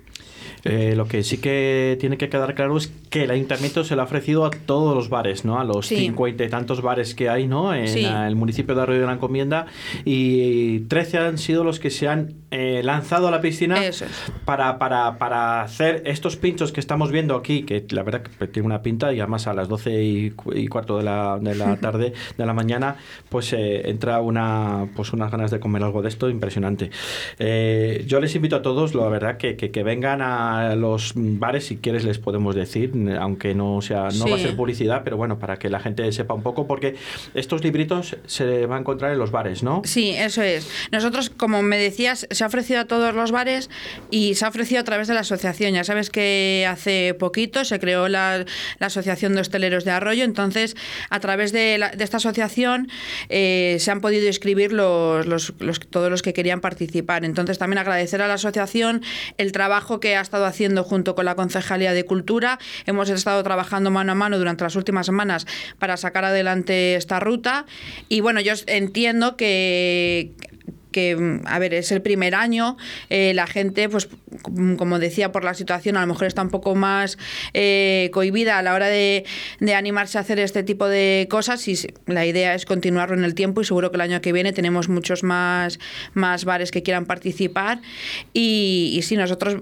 Eh, 0.68 0.94
lo 0.96 1.06
que 1.06 1.22
sí 1.22 1.38
que 1.38 1.96
tiene 2.00 2.16
que 2.18 2.28
quedar 2.28 2.54
claro 2.54 2.76
es 2.76 2.92
que 3.10 3.24
el 3.24 3.30
ayuntamiento 3.30 3.84
se 3.84 3.94
lo 3.96 4.02
ha 4.02 4.04
ofrecido 4.04 4.44
a 4.44 4.50
todos 4.50 4.94
los 4.94 5.08
bares, 5.08 5.44
¿no? 5.44 5.58
A 5.60 5.64
los 5.64 5.86
Sí. 5.86 5.96
cincuenta 5.96 6.44
y 6.44 6.48
tantos 6.48 6.82
bares 6.82 7.14
que 7.14 7.28
hay, 7.28 7.46
¿no? 7.46 7.72
En 7.74 7.88
Sí. 7.88 8.04
el 8.04 8.36
municipio 8.36 8.74
de 8.74 8.82
Arroyo 8.82 9.00
de 9.00 9.06
la 9.06 9.12
Encomienda 9.14 9.66
y 10.04 10.80
13 10.80 11.18
han 11.18 11.38
sido 11.38 11.64
los 11.64 11.78
que 11.80 11.90
se 11.90 12.08
han 12.08 12.34
eh, 12.50 12.80
lanzado 12.84 13.28
a 13.28 13.30
la 13.30 13.40
piscina 13.40 13.84
es. 13.84 14.04
para, 14.44 14.78
para, 14.78 15.18
para 15.18 15.62
hacer 15.62 16.02
estos 16.06 16.36
pinchos 16.36 16.72
que 16.72 16.80
estamos 16.80 17.10
viendo 17.10 17.34
aquí, 17.36 17.62
que 17.64 17.84
la 17.90 18.02
verdad 18.02 18.22
que 18.22 18.46
tiene 18.46 18.66
una 18.66 18.82
pinta 18.82 19.12
y 19.12 19.20
además 19.20 19.46
a 19.46 19.52
las 19.54 19.68
12 19.68 20.02
y, 20.02 20.32
y 20.54 20.66
cuarto 20.68 20.96
de 20.98 21.04
la, 21.04 21.38
de 21.40 21.54
la 21.54 21.76
tarde, 21.80 22.12
de 22.38 22.46
la 22.46 22.54
mañana, 22.54 22.96
pues 23.28 23.52
eh, 23.52 23.88
entra 23.90 24.20
una 24.20 24.86
pues 24.96 25.12
unas 25.12 25.30
ganas 25.30 25.50
de 25.50 25.60
comer 25.60 25.82
algo 25.82 26.02
de 26.02 26.08
esto 26.08 26.30
impresionante. 26.30 26.90
Eh, 27.38 28.04
yo 28.06 28.20
les 28.20 28.34
invito 28.34 28.56
a 28.56 28.62
todos, 28.62 28.94
la 28.94 29.08
verdad, 29.08 29.36
que, 29.36 29.56
que, 29.56 29.70
que 29.70 29.82
vengan 29.82 30.22
a 30.22 30.55
los 30.74 31.12
bares, 31.14 31.66
si 31.66 31.76
quieres 31.76 32.04
les 32.04 32.18
podemos 32.18 32.54
decir, 32.54 32.92
aunque 33.20 33.54
no 33.54 33.80
sea 33.82 34.08
no 34.18 34.26
va 34.28 34.36
a 34.36 34.38
ser 34.38 34.56
publicidad, 34.56 35.02
pero 35.04 35.16
bueno, 35.16 35.38
para 35.38 35.58
que 35.58 35.68
la 35.70 35.80
gente 35.80 36.10
sepa 36.12 36.34
un 36.34 36.42
poco, 36.42 36.66
porque 36.66 36.96
estos 37.34 37.62
libritos 37.62 38.16
se 38.26 38.66
van 38.66 38.78
a 38.78 38.80
encontrar 38.80 39.12
en 39.12 39.18
los 39.18 39.30
bares, 39.30 39.62
¿no? 39.62 39.82
Sí, 39.84 40.10
eso 40.10 40.42
es. 40.42 40.68
Nosotros, 40.92 41.30
como 41.30 41.62
me 41.62 41.76
decías, 41.78 42.26
se 42.30 42.44
ha 42.44 42.46
ofrecido 42.46 42.80
a 42.80 42.84
todos 42.86 43.14
los 43.14 43.30
bares 43.32 43.70
y 44.10 44.34
se 44.34 44.44
ha 44.44 44.48
ofrecido 44.48 44.80
a 44.80 44.84
través 44.84 45.08
de 45.08 45.14
la 45.14 45.20
asociación. 45.20 45.74
Ya 45.74 45.84
sabes 45.84 46.10
que 46.10 46.66
hace 46.68 47.14
poquito 47.18 47.64
se 47.64 47.78
creó 47.78 48.08
la, 48.08 48.44
la 48.78 48.86
Asociación 48.86 49.34
de 49.34 49.40
Hosteleros 49.40 49.84
de 49.84 49.90
Arroyo, 49.90 50.24
entonces 50.24 50.76
a 51.10 51.20
través 51.20 51.52
de, 51.52 51.78
la- 51.78 51.90
de 51.90 52.04
esta 52.04 52.16
asociación 52.18 52.88
eh, 53.28 53.76
se 53.80 53.90
han 53.90 54.00
podido 54.00 54.26
inscribir 54.26 54.72
los, 54.72 55.26
los- 55.26 55.52
los- 55.58 55.80
todos 55.80 56.10
los 56.10 56.22
que 56.22 56.32
querían 56.32 56.60
participar. 56.60 57.24
Entonces 57.24 57.58
también 57.58 57.78
agradecer 57.78 58.22
a 58.22 58.28
la 58.28 58.34
asociación 58.34 59.02
el 59.38 59.52
trabajo 59.52 60.00
que 60.00 60.16
ha 60.16 60.20
haciendo 60.44 60.84
junto 60.84 61.14
con 61.14 61.24
la 61.24 61.34
Concejalía 61.34 61.92
de 61.92 62.04
Cultura. 62.04 62.58
Hemos 62.84 63.08
estado 63.08 63.42
trabajando 63.42 63.90
mano 63.90 64.12
a 64.12 64.14
mano 64.14 64.38
durante 64.38 64.64
las 64.64 64.76
últimas 64.76 65.06
semanas 65.06 65.46
para 65.78 65.96
sacar 65.96 66.24
adelante 66.24 66.96
esta 66.96 67.20
ruta 67.20 67.66
y 68.08 68.20
bueno, 68.20 68.40
yo 68.40 68.52
entiendo 68.66 69.36
que 69.36 70.32
que, 70.96 71.14
mm, 71.14 71.42
a 71.44 71.58
ver, 71.58 71.74
es 71.74 71.92
el 71.92 72.00
primer 72.00 72.34
año, 72.34 72.78
eh, 73.10 73.34
la 73.34 73.46
gente, 73.46 73.90
pues, 73.90 74.04
c- 74.08 74.76
como 74.78 74.98
decía, 74.98 75.30
por 75.30 75.44
la 75.44 75.52
situación, 75.52 75.98
a 75.98 76.00
lo 76.00 76.06
mejor 76.06 76.26
está 76.26 76.40
un 76.40 76.48
poco 76.48 76.74
más 76.74 77.18
eh, 77.52 78.08
cohibida 78.14 78.56
a 78.56 78.62
la 78.62 78.72
hora 78.72 78.86
de, 78.86 79.26
animarse 79.76 80.16
a 80.16 80.22
hacer 80.22 80.38
este 80.38 80.62
tipo 80.62 80.88
de 80.88 81.26
cosas 81.28 81.68
y 81.68 81.76
la 82.06 82.24
idea 82.24 82.54
es 82.54 82.64
continuarlo 82.64 83.14
en 83.14 83.24
el 83.24 83.34
tiempo 83.34 83.60
y 83.60 83.64
seguro 83.66 83.90
que 83.90 83.96
el 83.96 84.00
año 84.00 84.22
que 84.22 84.32
viene 84.32 84.54
tenemos 84.54 84.88
muchos 84.88 85.22
más, 85.22 85.78
bares 86.46 86.70
que 86.70 86.82
quieran 86.82 87.04
participar 87.04 87.82
y, 88.32 88.94
y 88.96 89.02
sí, 89.02 89.16
nosotros 89.16 89.56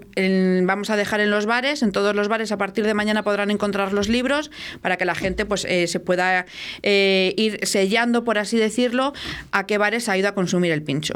vamos 0.63 0.89
a 0.89 0.95
dejar 0.95 1.19
en 1.19 1.31
los 1.31 1.45
bares, 1.45 1.83
en 1.83 1.91
todos 1.91 2.15
los 2.15 2.29
bares 2.29 2.53
a 2.53 2.57
partir 2.57 2.85
de 2.85 2.93
mañana 2.93 3.23
podrán 3.23 3.51
encontrar 3.51 3.91
los 3.91 4.07
libros 4.07 4.51
para 4.81 4.95
que 4.95 5.03
la 5.03 5.15
gente 5.15 5.45
pues 5.45 5.65
eh, 5.65 5.87
se 5.87 5.99
pueda 5.99 6.45
eh, 6.81 7.33
ir 7.35 7.59
sellando, 7.63 8.23
por 8.23 8.37
así 8.37 8.57
decirlo, 8.57 9.11
a 9.51 9.65
qué 9.65 9.77
bares 9.77 10.07
ha 10.07 10.17
ido 10.17 10.29
a 10.29 10.33
consumir 10.33 10.71
el 10.71 10.81
pincho. 10.81 11.15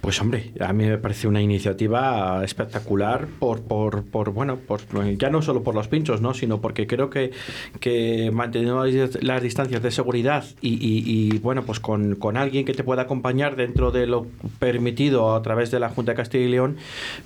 Pues 0.00 0.18
hombre, 0.22 0.52
a 0.60 0.72
mí 0.72 0.86
me 0.86 0.96
parece 0.96 1.28
una 1.28 1.42
iniciativa 1.42 2.42
espectacular 2.42 3.26
por, 3.38 3.60
por, 3.60 4.02
por 4.02 4.30
bueno, 4.32 4.56
por, 4.56 4.80
ya 5.18 5.28
no 5.28 5.42
solo 5.42 5.62
por 5.62 5.74
los 5.74 5.88
pinchos, 5.88 6.22
¿no? 6.22 6.32
sino 6.32 6.58
porque 6.62 6.86
creo 6.86 7.10
que, 7.10 7.32
que 7.80 8.30
manteniendo 8.32 8.82
las 9.20 9.42
distancias 9.42 9.82
de 9.82 9.90
seguridad 9.90 10.44
y, 10.62 10.70
y- 10.80 11.38
bueno, 11.40 11.64
pues 11.64 11.80
con, 11.80 12.14
con 12.16 12.38
alguien 12.38 12.64
que 12.64 12.72
te 12.72 12.82
pueda 12.82 13.02
acompañar 13.02 13.56
dentro 13.56 13.90
de 13.90 14.06
lo 14.06 14.26
permitido 14.58 15.34
a 15.34 15.42
través 15.42 15.70
de 15.70 15.80
la 15.80 15.90
Junta 15.90 16.12
de 16.12 16.16
Castilla 16.16 16.44
y 16.46 16.48
León, 16.48 16.76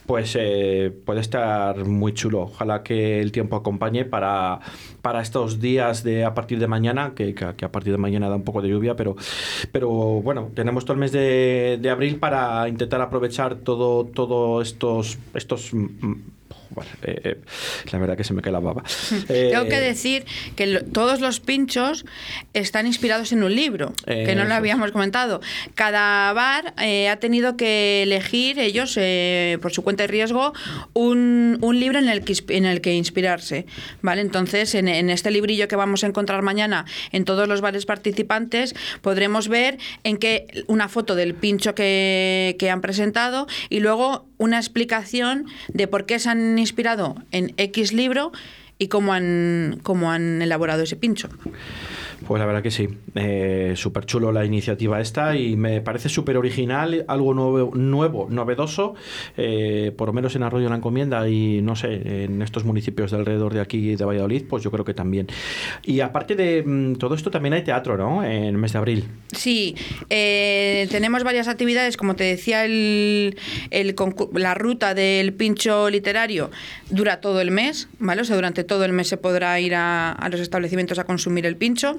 pues 0.06 0.36
eh, 0.38 0.92
puede 1.04 1.20
estar 1.20 1.84
muy 1.84 2.12
chulo. 2.12 2.40
Ojalá 2.42 2.82
que 2.82 3.20
el 3.20 3.30
tiempo 3.30 3.54
acompañe 3.54 4.04
para, 4.04 4.58
para 5.00 5.22
estos 5.22 5.60
días 5.60 6.02
de 6.02 6.24
a 6.24 6.34
partir 6.34 6.58
de 6.58 6.66
mañana, 6.66 7.12
que- 7.14 7.34
que 7.34 7.64
a 7.64 7.70
partir 7.70 7.92
de 7.92 7.98
mañana 7.98 8.28
da 8.28 8.34
un 8.34 8.42
poco 8.44 8.62
de 8.62 8.68
lluvia, 8.68 8.96
pero, 8.96 9.14
pero 9.70 9.88
bueno, 9.90 10.50
tenemos 10.54 10.84
todo 10.84 10.94
el 10.94 10.98
mes 11.00 11.12
de, 11.12 11.78
de 11.80 11.90
abril 11.90 12.16
para 12.16 12.63
intentar 12.68 13.00
aprovechar 13.00 13.56
todo, 13.56 14.04
todo 14.04 14.60
estos, 14.60 15.18
estos 15.34 15.72
mm, 15.72 16.14
bueno, 16.74 16.90
eh, 17.02 17.20
eh, 17.24 17.40
la 17.92 17.98
verdad 17.98 18.16
que 18.16 18.24
se 18.24 18.34
me 18.34 18.42
cae 18.42 18.52
la 18.52 18.60
baba. 18.60 18.82
Tengo 19.28 19.62
Eh, 19.64 19.68
que 19.68 19.80
decir 19.80 20.24
que 20.56 20.66
lo- 20.66 20.84
todos 20.84 21.20
los 21.20 21.40
pinchos 21.40 22.04
están 22.52 22.86
inspirados 22.86 23.32
en 23.32 23.42
un 23.42 23.54
libro, 23.54 23.92
que 24.06 24.34
no 24.34 24.44
lo 24.44 24.54
habíamos 24.54 24.90
comentado. 24.92 25.40
Cada 25.74 26.32
bar 26.32 26.74
eh, 26.80 27.08
ha 27.08 27.16
tenido 27.20 27.56
que 27.56 28.02
elegir 28.02 28.58
ellos, 28.58 28.94
eh, 29.00 29.58
por 29.62 29.72
su 29.72 29.82
cuenta 29.82 30.04
y 30.04 30.06
riesgo, 30.08 30.52
un, 30.92 31.58
un 31.60 31.80
libro 31.80 31.98
en 31.98 32.08
el, 32.08 32.24
que, 32.24 32.34
en 32.48 32.66
el 32.66 32.80
que 32.80 32.94
inspirarse. 32.94 33.66
¿vale? 34.02 34.20
Entonces, 34.20 34.74
en, 34.74 34.88
en 34.88 35.10
este 35.10 35.30
librillo 35.30 35.68
que 35.68 35.76
vamos 35.76 36.04
a 36.04 36.06
encontrar 36.06 36.42
mañana 36.42 36.84
en 37.12 37.24
todos 37.24 37.48
los 37.48 37.60
bares 37.60 37.86
participantes, 37.86 38.74
podremos 39.00 39.48
ver 39.48 39.78
en 40.04 40.16
qué 40.16 40.46
una 40.66 40.88
foto 40.88 41.14
del 41.14 41.34
pincho 41.34 41.74
que, 41.74 42.56
que 42.58 42.70
han 42.70 42.80
presentado 42.80 43.46
y 43.70 43.80
luego 43.80 44.26
una 44.38 44.58
explicación 44.58 45.46
de 45.68 45.86
por 45.88 46.06
qué 46.06 46.18
se 46.18 46.28
han 46.28 46.58
inspirado 46.64 47.16
en 47.30 47.52
X 47.56 47.92
libro 47.92 48.32
y 48.78 48.88
cómo 48.88 49.12
han, 49.12 49.80
cómo 49.82 50.10
han 50.10 50.42
elaborado 50.42 50.82
ese 50.82 50.96
pincho. 50.96 51.28
Pues 52.26 52.40
la 52.40 52.46
verdad 52.46 52.62
que 52.62 52.70
sí, 52.70 52.88
eh, 53.14 53.74
súper 53.76 54.06
chulo 54.06 54.32
la 54.32 54.44
iniciativa 54.44 55.00
esta 55.00 55.36
y 55.36 55.56
me 55.56 55.80
parece 55.80 56.08
súper 56.08 56.36
original, 56.36 57.04
algo 57.06 57.34
nuevo, 57.34 57.74
nuevo 57.74 58.28
novedoso, 58.30 58.94
eh, 59.36 59.92
por 59.96 60.08
lo 60.08 60.12
menos 60.14 60.34
en 60.34 60.42
Arroyo 60.42 60.68
la 60.68 60.76
Encomienda 60.76 61.28
y 61.28 61.60
no 61.62 61.76
sé, 61.76 62.24
en 62.24 62.40
estos 62.40 62.64
municipios 62.64 63.10
de 63.10 63.18
alrededor 63.18 63.52
de 63.52 63.60
aquí 63.60 63.96
de 63.96 64.04
Valladolid, 64.04 64.44
pues 64.48 64.62
yo 64.62 64.70
creo 64.70 64.84
que 64.84 64.94
también. 64.94 65.26
Y 65.84 66.00
aparte 66.00 66.34
de 66.34 66.62
mm, 66.62 66.94
todo 66.96 67.14
esto 67.14 67.30
también 67.30 67.54
hay 67.54 67.62
teatro, 67.62 67.96
¿no? 67.96 68.24
En 68.24 68.44
el 68.44 68.58
mes 68.58 68.72
de 68.72 68.78
abril. 68.78 69.04
Sí, 69.32 69.74
eh, 70.08 70.88
tenemos 70.90 71.24
varias 71.24 71.48
actividades, 71.48 71.96
como 71.96 72.16
te 72.16 72.24
decía, 72.24 72.64
el, 72.64 73.36
el 73.70 73.94
la 74.34 74.54
ruta 74.54 74.94
del 74.94 75.34
pincho 75.34 75.90
literario 75.90 76.50
dura 76.90 77.20
todo 77.20 77.40
el 77.40 77.50
mes, 77.50 77.88
¿vale? 77.98 78.22
O 78.22 78.24
sea, 78.24 78.36
durante 78.36 78.64
todo 78.64 78.84
el 78.84 78.92
mes 78.92 79.08
se 79.08 79.16
podrá 79.16 79.60
ir 79.60 79.74
a 79.74 80.28
los 80.30 80.40
establecimientos 80.40 80.98
a 80.98 81.04
consumir 81.04 81.46
el 81.46 81.56
pincho 81.56 81.98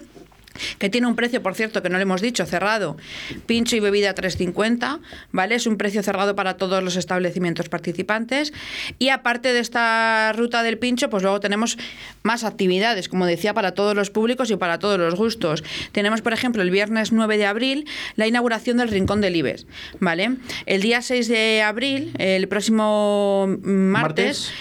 que 0.80 0.90
tiene 0.90 1.08
un 1.08 1.16
precio, 1.16 1.42
por 1.42 1.56
cierto, 1.56 1.82
que 1.82 1.90
no 1.90 1.98
le 1.98 2.04
hemos 2.04 2.22
dicho, 2.22 2.46
cerrado, 2.46 2.98
pincho 3.46 3.76
y 3.76 3.80
bebida 3.80 4.14
3.50, 4.16 5.00
¿vale? 5.32 5.56
Es 5.56 5.68
un 5.68 5.78
precio 5.78 6.04
cerrado 6.04 6.36
para 6.36 6.58
todos 6.58 6.84
los 6.84 6.96
establecimientos 6.96 7.70
participantes. 7.70 8.54
Y 9.00 9.10
aparte 9.10 9.54
de 9.54 9.60
esta 9.60 10.34
ruta 10.34 10.64
del 10.64 10.78
pincho, 10.78 11.10
pues 11.10 11.24
luego 11.24 11.40
tenemos 11.40 11.78
más 12.24 12.44
actividades, 12.44 13.10
como 13.10 13.26
decía, 13.26 13.54
para 13.54 13.74
todos 13.74 13.96
los 13.96 14.10
públicos 14.10 14.50
y 14.52 14.56
para 14.56 14.80
todos 14.80 15.00
los 15.00 15.16
gustos. 15.16 15.64
Tenemos, 15.92 16.22
por 16.22 16.34
ejemplo, 16.34 16.62
el 16.62 16.72
viernes 16.72 17.12
9 17.12 17.38
de 17.38 17.46
abril, 17.46 17.86
la 18.16 18.28
inauguración 18.28 18.78
del 18.78 18.90
Rincón 18.90 19.22
del 19.22 19.36
Ibes, 19.36 19.68
¿vale? 20.00 20.36
El 20.66 20.82
día 20.82 21.02
6 21.02 21.28
de 21.28 21.62
abril, 21.62 22.14
el 22.18 22.48
próximo 22.48 23.48
martes, 23.62 23.96
Martes. 24.06 24.52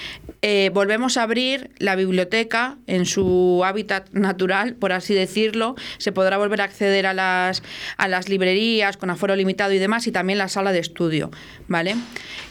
eh, 0.43 0.71
volvemos 0.73 1.17
a 1.17 1.23
abrir 1.23 1.71
la 1.79 1.97
biblioteca 1.97 2.77
en 2.87 3.07
su 3.07 3.63
hábitat 3.65 4.11
natural, 4.13 4.75
por 4.75 4.93
así 4.93 5.15
decirlo. 5.15 5.75
Se 5.99 6.13
podrá 6.13 6.39
volver 6.39 6.61
a 6.61 6.65
acceder 6.65 7.07
a 7.07 7.15
las, 7.15 7.63
a 7.97 8.09
las 8.09 8.29
librerías 8.29 8.97
con 8.97 9.11
aforo 9.11 9.37
limitado 9.37 9.73
y 9.73 9.79
demás, 9.79 10.07
y 10.07 10.13
también 10.13 10.39
la 10.39 10.49
sala 10.49 10.73
de 10.73 10.79
estudio, 10.79 11.31
¿vale? 11.69 11.97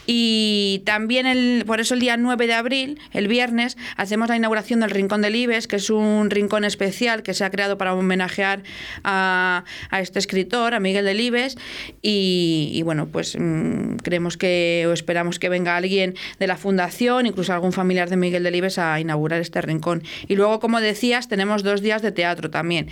Y 0.06 0.82
también, 0.86 1.25
el, 1.25 1.63
por 1.66 1.80
eso 1.80 1.94
el 1.94 2.00
día 2.00 2.18
9 2.18 2.48
de 2.48 2.54
abril, 2.54 3.00
el 3.13 3.28
viernes, 3.28 3.78
hacemos 3.96 4.28
la 4.28 4.36
inauguración 4.36 4.82
del 4.82 4.90
Rincón 4.90 5.22
del 5.22 5.36
Ibes, 5.36 5.68
que 5.68 5.78
es 5.78 5.90
un 5.90 6.30
rincón 6.30 6.66
especial 6.66 7.24
que 7.24 7.34
se 7.34 7.46
ha 7.46 7.52
creado 7.52 7.78
para 7.78 7.94
homenajear 7.94 8.63
a, 9.04 9.63
a 9.90 10.02
este 10.02 10.20
escritor, 10.20 10.74
a 10.74 10.80
Miguel 10.80 11.06
Delibes. 11.06 11.58
Y, 12.02 12.72
y 12.74 12.82
bueno, 12.82 13.08
pues 13.08 13.38
mm, 13.40 13.98
creemos 13.98 14.38
que 14.38 14.86
o 14.88 14.94
esperamos 14.94 15.40
que 15.40 15.50
venga 15.50 15.78
alguien 15.78 16.16
de 16.40 16.48
la 16.48 16.58
fundación, 16.58 17.25
incluso 17.25 17.54
algún 17.54 17.72
familiar 17.72 18.10
de 18.10 18.18
Miguel 18.18 18.44
Delibes, 18.44 18.78
a 18.78 19.00
inaugurar 19.00 19.40
este 19.40 19.62
rincón. 19.62 20.04
Y 20.28 20.36
luego, 20.36 20.60
como 20.60 20.82
decías, 20.82 21.30
tenemos 21.30 21.63
dos 21.63 21.82
días 21.82 22.02
de 22.02 22.12
teatro 22.12 22.50
también. 22.50 22.90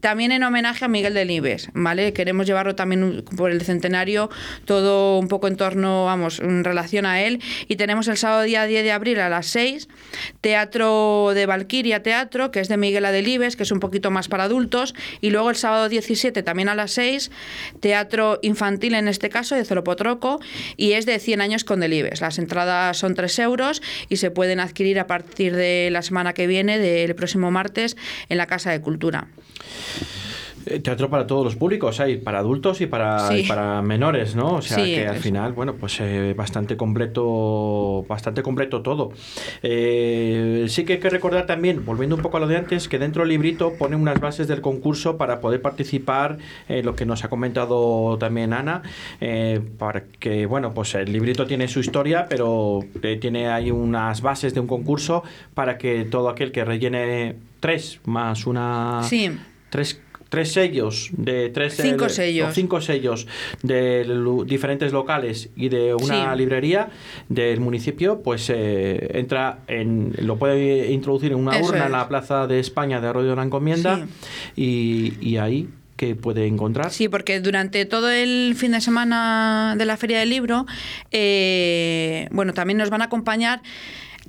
También 0.00 0.32
en 0.32 0.42
homenaje 0.42 0.84
a 0.84 0.88
Miguel 0.88 1.14
Delibes, 1.14 1.70
¿vale? 1.74 2.12
Queremos 2.12 2.46
llevarlo 2.46 2.74
también 2.74 3.24
por 3.36 3.50
el 3.50 3.62
centenario, 3.62 4.30
todo 4.64 5.18
un 5.18 5.28
poco 5.28 5.48
en 5.48 5.56
torno, 5.56 6.04
vamos, 6.04 6.40
en 6.40 6.64
relación 6.64 7.06
a 7.06 7.22
él. 7.22 7.40
Y 7.68 7.76
tenemos 7.76 8.08
el 8.08 8.16
sábado 8.16 8.42
día 8.42 8.64
10 8.64 8.84
de 8.84 8.92
abril 8.92 9.20
a 9.20 9.28
las 9.28 9.46
6, 9.46 9.88
Teatro 10.40 11.32
de 11.34 11.46
Valquiria 11.46 12.02
Teatro, 12.02 12.50
que 12.50 12.60
es 12.60 12.68
de 12.68 12.76
Miguel 12.76 13.04
Adelibes, 13.04 13.56
que 13.56 13.62
es 13.62 13.72
un 13.72 13.80
poquito 13.80 14.10
más 14.10 14.28
para 14.28 14.44
adultos. 14.44 14.94
Y 15.20 15.30
luego 15.30 15.50
el 15.50 15.56
sábado 15.56 15.88
17 15.88 16.42
también 16.42 16.68
a 16.68 16.74
las 16.74 16.92
6, 16.92 17.30
Teatro 17.80 18.38
Infantil 18.42 18.94
en 18.94 19.08
este 19.08 19.28
caso, 19.28 19.54
de 19.54 19.64
Zolopotroco, 19.64 20.40
y 20.76 20.92
es 20.92 21.06
de 21.06 21.18
100 21.18 21.40
años 21.40 21.64
con 21.64 21.80
Delibes. 21.80 22.20
Las 22.20 22.38
entradas 22.38 22.96
son 22.96 23.14
3 23.14 23.38
euros 23.40 23.82
y 24.08 24.16
se 24.16 24.30
pueden 24.30 24.60
adquirir 24.60 24.98
a 24.98 25.06
partir 25.06 25.54
de 25.54 25.88
la 25.90 26.02
semana 26.02 26.32
que 26.32 26.46
viene, 26.46 26.78
del 26.78 27.14
próximo 27.14 27.50
martes, 27.50 27.96
en 28.28 28.38
la 28.38 28.46
Casa 28.46 28.70
de 28.70 28.80
Cultura. 28.80 29.28
Eh, 30.66 30.80
Teatro 30.80 31.08
para 31.08 31.26
todos 31.26 31.44
los 31.44 31.56
públicos, 31.56 31.98
hay 32.00 32.18
para 32.18 32.40
adultos 32.40 32.80
y 32.82 32.86
para, 32.86 33.28
Sí. 33.28 33.36
y 33.36 33.42
para 33.48 33.80
menores, 33.80 34.34
¿no? 34.34 34.54
O 34.56 34.62
sea 34.62 34.84
Sí, 34.84 34.94
que 34.96 35.06
al 35.06 35.16
final, 35.16 35.52
bueno, 35.52 35.74
pues 35.74 35.98
eh, 36.00 36.34
bastante 36.36 36.76
completo, 36.76 38.04
bastante 38.08 38.42
completo 38.42 38.82
todo. 38.82 39.12
Eh, 39.62 40.66
sí 40.68 40.84
que 40.84 40.94
hay 40.94 40.98
que 40.98 41.10
recordar 41.10 41.46
también, 41.46 41.84
volviendo 41.86 42.16
un 42.16 42.22
poco 42.22 42.36
a 42.36 42.40
lo 42.40 42.46
de 42.48 42.56
antes, 42.56 42.88
que 42.88 42.98
dentro 42.98 43.22
del 43.22 43.30
librito 43.30 43.74
pone 43.78 43.96
unas 43.96 44.20
bases 44.20 44.48
del 44.48 44.60
concurso 44.60 45.16
para 45.16 45.40
poder 45.40 45.62
participar, 45.62 46.38
eh, 46.68 46.82
lo 46.82 46.94
que 46.96 47.06
nos 47.06 47.24
ha 47.24 47.28
comentado 47.28 48.18
también 48.18 48.52
Ana, 48.52 48.82
eh, 49.20 49.60
para 49.78 50.04
que, 50.18 50.46
bueno, 50.46 50.74
pues 50.74 50.94
el 50.96 51.12
librito 51.12 51.46
tiene 51.46 51.68
su 51.68 51.80
historia, 51.80 52.26
pero 52.28 52.80
tiene 53.20 53.48
ahí 53.48 53.70
unas 53.70 54.20
bases 54.22 54.54
de 54.54 54.60
un 54.60 54.66
concurso 54.66 55.22
para 55.54 55.78
que 55.78 56.04
todo 56.04 56.28
aquel 56.28 56.52
que 56.52 56.64
rellene 56.64 57.36
tres 57.60 58.00
más 58.04 58.46
una 58.46 59.00
Sí. 59.04 59.30
Tres, 59.70 60.00
tres 60.28 60.52
sellos 60.52 61.08
de 61.12 61.48
tres 61.48 61.74
Cinco 61.80 62.04
de- 62.04 62.10
sellos. 62.10 62.48
o 62.50 62.52
cinco 62.52 62.80
sellos 62.82 63.26
de 63.62 64.04
diferentes 64.46 64.92
locales 64.92 65.48
y 65.56 65.68
de 65.70 65.94
una 65.94 66.32
Sí. 66.32 66.38
librería 66.38 66.90
del 67.30 67.60
municipio 67.60 68.20
pues 68.22 68.50
eh, 68.54 69.10
entra 69.14 69.60
en 69.68 70.12
lo 70.20 70.36
puede 70.36 70.92
introducir 70.92 71.32
en 71.32 71.38
una 71.38 71.58
Eso 71.58 71.70
urna 71.70 71.86
en 71.86 71.92
la 71.92 72.06
plaza 72.08 72.46
de 72.46 72.60
España 72.60 73.00
de 73.00 73.08
Arroyo 73.08 73.30
de 73.30 73.36
la 73.36 73.42
Encomienda 73.44 74.06
y, 74.54 75.14
y 75.20 75.38
ahí 75.38 75.68
que 75.96 76.14
puede 76.14 76.46
encontrar 76.46 76.90
Sí, 76.92 77.08
porque 77.08 77.40
durante 77.40 77.84
todo 77.86 78.08
el 78.10 78.54
fin 78.54 78.70
de 78.72 78.80
semana 78.80 79.74
de 79.76 79.84
la 79.84 79.96
Feria 79.96 80.20
del 80.20 80.28
Libro, 80.30 80.64
eh, 81.10 82.28
bueno, 82.30 82.52
también 82.54 82.78
nos 82.78 82.90
van 82.90 83.02
a 83.02 83.06
acompañar 83.06 83.62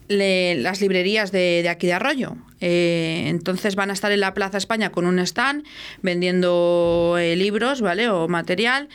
le- 0.08 0.56
las 0.56 0.82
librerías 0.82 1.32
de, 1.32 1.62
de 1.62 1.70
aquí 1.70 1.86
de 1.88 1.94
Arroyo. 1.94 2.36
Eh, 2.62 3.26
entonces 3.28 3.76
van 3.76 3.90
a 3.90 3.94
estar 3.94 4.12
en 4.12 4.20
la 4.20 4.34
Plaza 4.34 4.58
España 4.58 4.92
con 4.92 5.06
un 5.06 5.20
stand 5.20 5.64
vendiendo 6.02 7.16
eh, 7.20 7.36
libros, 7.36 7.82
¿vale? 7.82 8.10
O 8.10 8.28
material. 8.28 8.90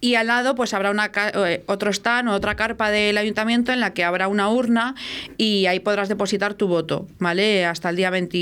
Y 0.00 0.14
al 0.14 0.28
lado, 0.28 0.54
pues 0.54 0.74
habrá 0.74 0.90
una 0.90 1.10
eh, 1.14 1.62
otro 1.66 1.90
stand 1.90 2.28
o 2.28 2.32
otra 2.32 2.56
carpa 2.56 2.90
del 2.90 3.18
ayuntamiento 3.18 3.72
en 3.72 3.80
la 3.80 3.92
que 3.92 4.04
habrá 4.04 4.28
una 4.28 4.48
urna 4.48 4.94
y 5.36 5.66
ahí 5.66 5.80
podrás 5.80 6.08
depositar 6.08 6.54
tu 6.54 6.68
voto, 6.68 7.06
¿vale? 7.18 7.64
Hasta 7.64 7.90
el 7.90 7.96
día 7.96 8.10
20 8.10 8.40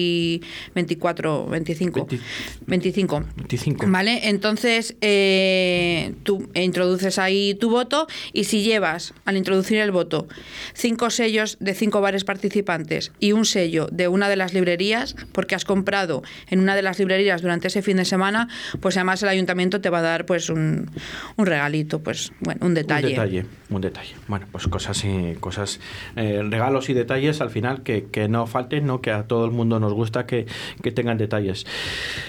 24, 0.74 1.46
25. 1.46 2.06
20. 2.06 2.24
25. 2.66 3.24
25 3.36 3.86
Vale, 3.88 4.28
entonces 4.28 4.96
eh, 5.00 6.14
tú 6.22 6.48
introduces 6.54 7.18
ahí 7.18 7.54
tu 7.54 7.70
voto 7.70 8.06
y 8.32 8.44
si 8.44 8.62
llevas 8.62 9.14
al 9.24 9.36
introducir 9.36 9.78
el 9.78 9.90
voto 9.90 10.28
cinco 10.74 11.10
sellos 11.10 11.56
de 11.60 11.74
cinco 11.74 12.00
bares 12.00 12.24
participantes 12.24 13.12
y 13.18 13.32
un 13.32 13.44
sello 13.44 13.88
de 13.90 14.08
una 14.08 14.28
de 14.28 14.36
las 14.36 14.54
librerías, 14.54 14.67
porque 15.32 15.54
has 15.54 15.64
comprado 15.64 16.22
en 16.48 16.60
una 16.60 16.76
de 16.76 16.82
las 16.82 16.98
librerías 16.98 17.42
durante 17.42 17.68
ese 17.68 17.82
fin 17.82 17.96
de 17.96 18.04
semana, 18.04 18.48
pues 18.80 18.96
además 18.96 19.22
el 19.22 19.28
ayuntamiento 19.28 19.80
te 19.80 19.90
va 19.90 19.98
a 19.98 20.02
dar 20.02 20.26
pues 20.26 20.50
un, 20.50 20.90
un 21.36 21.46
regalito, 21.46 22.00
pues 22.02 22.32
bueno, 22.40 22.66
un 22.66 22.74
detalle. 22.74 23.08
Un 23.08 23.14
detalle, 23.14 23.46
un 23.70 23.80
detalle. 23.80 24.14
Bueno, 24.26 24.46
pues 24.50 24.66
cosas 24.68 25.04
y 25.04 25.34
cosas, 25.40 25.80
eh, 26.16 26.42
regalos 26.48 26.88
y 26.88 26.94
detalles 26.94 27.40
al 27.40 27.50
final 27.50 27.82
que, 27.82 28.06
que 28.10 28.28
no 28.28 28.46
falten, 28.46 28.86
¿no? 28.86 29.00
Que 29.00 29.10
a 29.10 29.24
todo 29.24 29.44
el 29.44 29.50
mundo 29.50 29.80
nos 29.80 29.92
gusta 29.92 30.26
que, 30.26 30.46
que 30.82 30.92
tengan 30.92 31.18
detalles. 31.18 31.66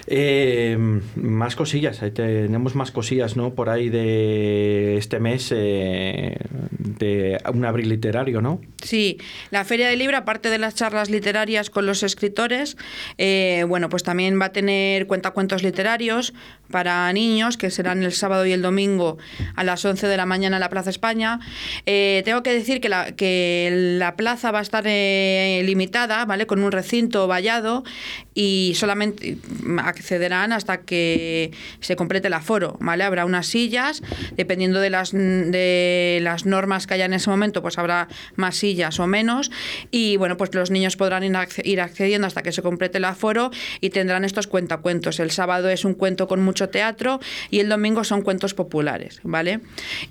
Eh, 0.07 0.77
más 1.15 1.55
cosillas, 1.55 2.01
ahí 2.01 2.11
tenemos 2.11 2.75
más 2.75 2.91
cosillas, 2.91 3.35
¿no? 3.35 3.53
Por 3.53 3.69
ahí 3.69 3.89
de 3.89 4.97
este 4.97 5.19
mes 5.19 5.51
eh, 5.55 6.37
de 6.79 7.37
un 7.53 7.65
abril 7.65 7.89
literario, 7.89 8.41
¿no? 8.41 8.61
Sí, 8.83 9.17
la 9.51 9.65
Feria 9.65 9.89
del 9.89 9.99
Libro, 9.99 10.17
aparte 10.17 10.49
de 10.49 10.57
las 10.57 10.75
charlas 10.75 11.09
literarias 11.09 11.69
con 11.69 11.85
los 11.85 12.03
escritores, 12.03 12.28
eh, 13.17 13.65
bueno, 13.67 13.89
pues 13.89 14.03
también 14.03 14.39
va 14.39 14.45
a 14.45 14.51
tener 14.51 15.07
cuentacuentos 15.07 15.63
literarios 15.63 16.33
para 16.71 17.11
niños, 17.13 17.57
que 17.57 17.71
serán 17.71 18.03
el 18.03 18.13
sábado 18.13 18.45
y 18.45 18.51
el 18.51 18.61
domingo 18.61 19.17
a 19.55 19.63
las 19.63 19.83
11 19.83 20.07
de 20.07 20.17
la 20.17 20.25
mañana 20.27 20.57
en 20.57 20.61
la 20.61 20.69
Plaza 20.69 20.91
España. 20.91 21.39
Eh, 21.87 22.21
tengo 22.25 22.43
que 22.43 22.53
decir 22.53 22.79
que 22.79 22.89
la, 22.89 23.13
que 23.15 23.69
la 23.97 24.15
plaza 24.15 24.51
va 24.51 24.59
a 24.59 24.61
estar 24.61 24.83
eh, 24.87 25.61
limitada, 25.65 26.25
¿vale? 26.25 26.45
Con 26.45 26.63
un 26.63 26.71
recinto 26.71 27.27
vallado 27.27 27.83
y 28.35 28.73
solamente 28.75 29.37
accederán 29.83 30.53
hasta 30.53 30.81
que 30.81 31.51
se 31.79 31.95
complete 31.95 32.27
el 32.27 32.33
aforo, 32.33 32.77
¿vale? 32.79 33.03
Habrá 33.03 33.25
unas 33.25 33.47
sillas, 33.47 34.01
dependiendo 34.35 34.79
de 34.79 34.89
las, 34.91 35.11
de 35.11 36.19
las 36.21 36.45
normas 36.45 36.85
que 36.87 36.93
haya 36.93 37.05
en 37.05 37.13
ese 37.13 37.29
momento, 37.29 37.61
pues 37.61 37.77
habrá 37.77 38.07
más 38.35 38.55
sillas 38.57 38.99
o 38.99 39.07
menos 39.07 39.49
y 39.91 40.17
bueno, 40.17 40.37
pues 40.37 40.53
los 40.53 40.69
niños 40.71 40.95
podrán 40.95 41.23
ir 41.23 41.33
acce- 41.33 41.65
hasta 42.23 42.43
que 42.43 42.51
se 42.51 42.61
complete 42.61 42.97
el 42.97 43.05
aforo 43.05 43.51
y 43.81 43.89
tendrán 43.89 44.25
estos 44.25 44.47
cuentacuentos. 44.47 45.19
El 45.19 45.31
sábado 45.31 45.69
es 45.69 45.85
un 45.85 45.93
cuento 45.93 46.27
con 46.27 46.41
mucho 46.41 46.69
teatro 46.69 47.19
y 47.49 47.59
el 47.59 47.69
domingo 47.69 48.03
son 48.03 48.21
cuentos 48.21 48.53
populares, 48.53 49.19
¿vale? 49.23 49.61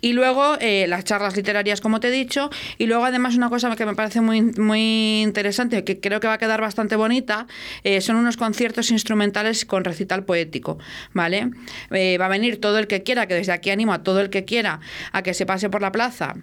Y 0.00 0.12
luego 0.12 0.56
eh, 0.60 0.86
las 0.88 1.04
charlas 1.04 1.36
literarias, 1.36 1.80
como 1.80 2.00
te 2.00 2.08
he 2.08 2.10
dicho, 2.10 2.50
y 2.78 2.86
luego 2.86 3.04
además 3.04 3.36
una 3.36 3.48
cosa 3.48 3.74
que 3.76 3.86
me 3.86 3.94
parece 3.94 4.20
muy, 4.20 4.42
muy 4.42 5.22
interesante, 5.22 5.84
que 5.84 6.00
creo 6.00 6.20
que 6.20 6.26
va 6.26 6.34
a 6.34 6.38
quedar 6.38 6.60
bastante 6.60 6.96
bonita, 6.96 7.46
eh, 7.84 8.00
son 8.00 8.16
unos 8.16 8.36
conciertos 8.36 8.90
instrumentales 8.90 9.64
con 9.64 9.84
recital 9.84 10.24
poético, 10.24 10.78
¿vale? 11.12 11.50
Eh, 11.90 12.18
va 12.18 12.26
a 12.26 12.28
venir 12.28 12.60
todo 12.60 12.78
el 12.78 12.86
que 12.86 13.02
quiera, 13.02 13.26
que 13.26 13.34
desde 13.34 13.52
aquí 13.52 13.70
animo 13.70 13.92
a 13.92 14.02
todo 14.02 14.20
el 14.20 14.30
que 14.30 14.44
quiera 14.44 14.80
a 15.12 15.22
que 15.22 15.34
se 15.34 15.46
pase 15.46 15.70
por 15.70 15.82
la 15.82 15.92
plaza 15.92 16.34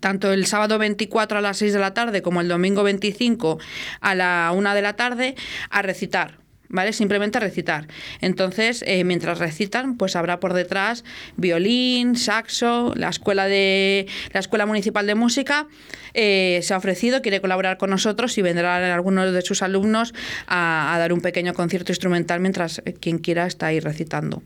tanto 0.00 0.32
el 0.32 0.46
sábado 0.46 0.78
24 0.78 1.38
a 1.38 1.40
las 1.40 1.58
6 1.58 1.72
de 1.72 1.78
la 1.78 1.94
tarde 1.94 2.22
como 2.22 2.40
el 2.40 2.48
domingo 2.48 2.82
25 2.82 3.58
a 4.00 4.14
la 4.14 4.52
1 4.54 4.74
de 4.74 4.82
la 4.82 4.96
tarde 4.96 5.34
a 5.70 5.82
recitar. 5.82 6.45
¿Vale? 6.68 6.92
Simplemente 6.92 7.40
recitar. 7.40 7.86
Entonces, 8.20 8.84
eh, 8.86 9.04
mientras 9.04 9.38
recitan, 9.38 9.96
pues 9.96 10.16
habrá 10.16 10.40
por 10.40 10.52
detrás 10.52 11.04
violín, 11.36 12.16
saxo, 12.16 12.92
la 12.96 13.08
escuela 13.08 13.46
de 13.46 14.06
la 14.32 14.40
escuela 14.40 14.66
municipal 14.66 15.06
de 15.06 15.14
música 15.14 15.66
eh, 16.14 16.60
se 16.62 16.72
ha 16.72 16.78
ofrecido, 16.78 17.20
quiere 17.20 17.40
colaborar 17.40 17.76
con 17.76 17.90
nosotros 17.90 18.36
y 18.38 18.42
vendrán 18.42 18.82
algunos 18.84 19.32
de 19.32 19.42
sus 19.42 19.62
alumnos 19.62 20.14
a, 20.46 20.94
a 20.94 20.98
dar 20.98 21.12
un 21.12 21.20
pequeño 21.20 21.52
concierto 21.52 21.92
instrumental 21.92 22.40
mientras 22.40 22.80
eh, 22.84 22.94
quien 22.94 23.18
quiera 23.18 23.46
está 23.46 23.66
ahí 23.66 23.80
recitando. 23.80 24.42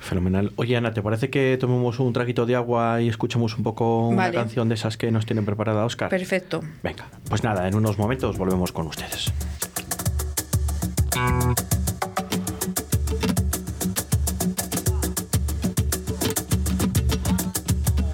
Fenomenal. 0.00 0.52
Oye, 0.56 0.76
Ana, 0.76 0.92
¿te 0.92 1.02
parece 1.02 1.30
que 1.30 1.56
tomemos 1.60 2.00
un 2.00 2.12
traguito 2.12 2.46
de 2.46 2.56
agua 2.56 3.00
y 3.00 3.08
escuchemos 3.08 3.56
un 3.56 3.62
poco 3.62 4.08
una 4.08 4.32
canción 4.32 4.68
de 4.68 4.74
esas 4.74 4.96
que 4.96 5.10
nos 5.10 5.24
tienen 5.24 5.44
preparada 5.44 5.84
Oscar? 5.84 6.08
Perfecto. 6.08 6.62
Venga, 6.82 7.08
pues 7.28 7.44
nada, 7.44 7.68
en 7.68 7.74
unos 7.74 7.96
momentos 7.98 8.36
volvemos 8.36 8.72
con 8.72 8.86
ustedes. 8.88 9.32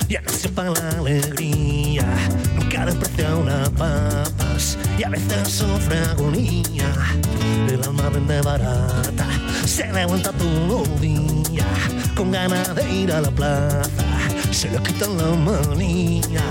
Ya 0.08 0.20
no 0.22 0.30
sepa 0.30 0.64
la 0.64 0.88
alegría, 0.98 2.06
nunca 2.56 2.86
desprecia 2.86 3.34
una 3.36 3.64
papas 3.76 4.78
y 4.98 5.02
a 5.02 5.10
veces 5.10 5.48
sufre 5.48 5.98
agonía. 5.98 6.94
El 7.68 7.82
alma 7.84 8.08
vende 8.08 8.40
barata, 8.40 9.26
se 9.66 9.92
levanta 9.92 10.32
todo 10.32 10.84
el 10.84 11.00
día 11.00 11.66
con 12.14 12.30
ganas 12.30 12.74
de 12.74 12.90
ir 12.90 13.12
a 13.12 13.20
la 13.20 13.30
plaza. 13.30 13.90
Se 14.50 14.70
le 14.70 14.78
quita 14.78 15.08
la 15.08 15.34
manía 15.36 16.42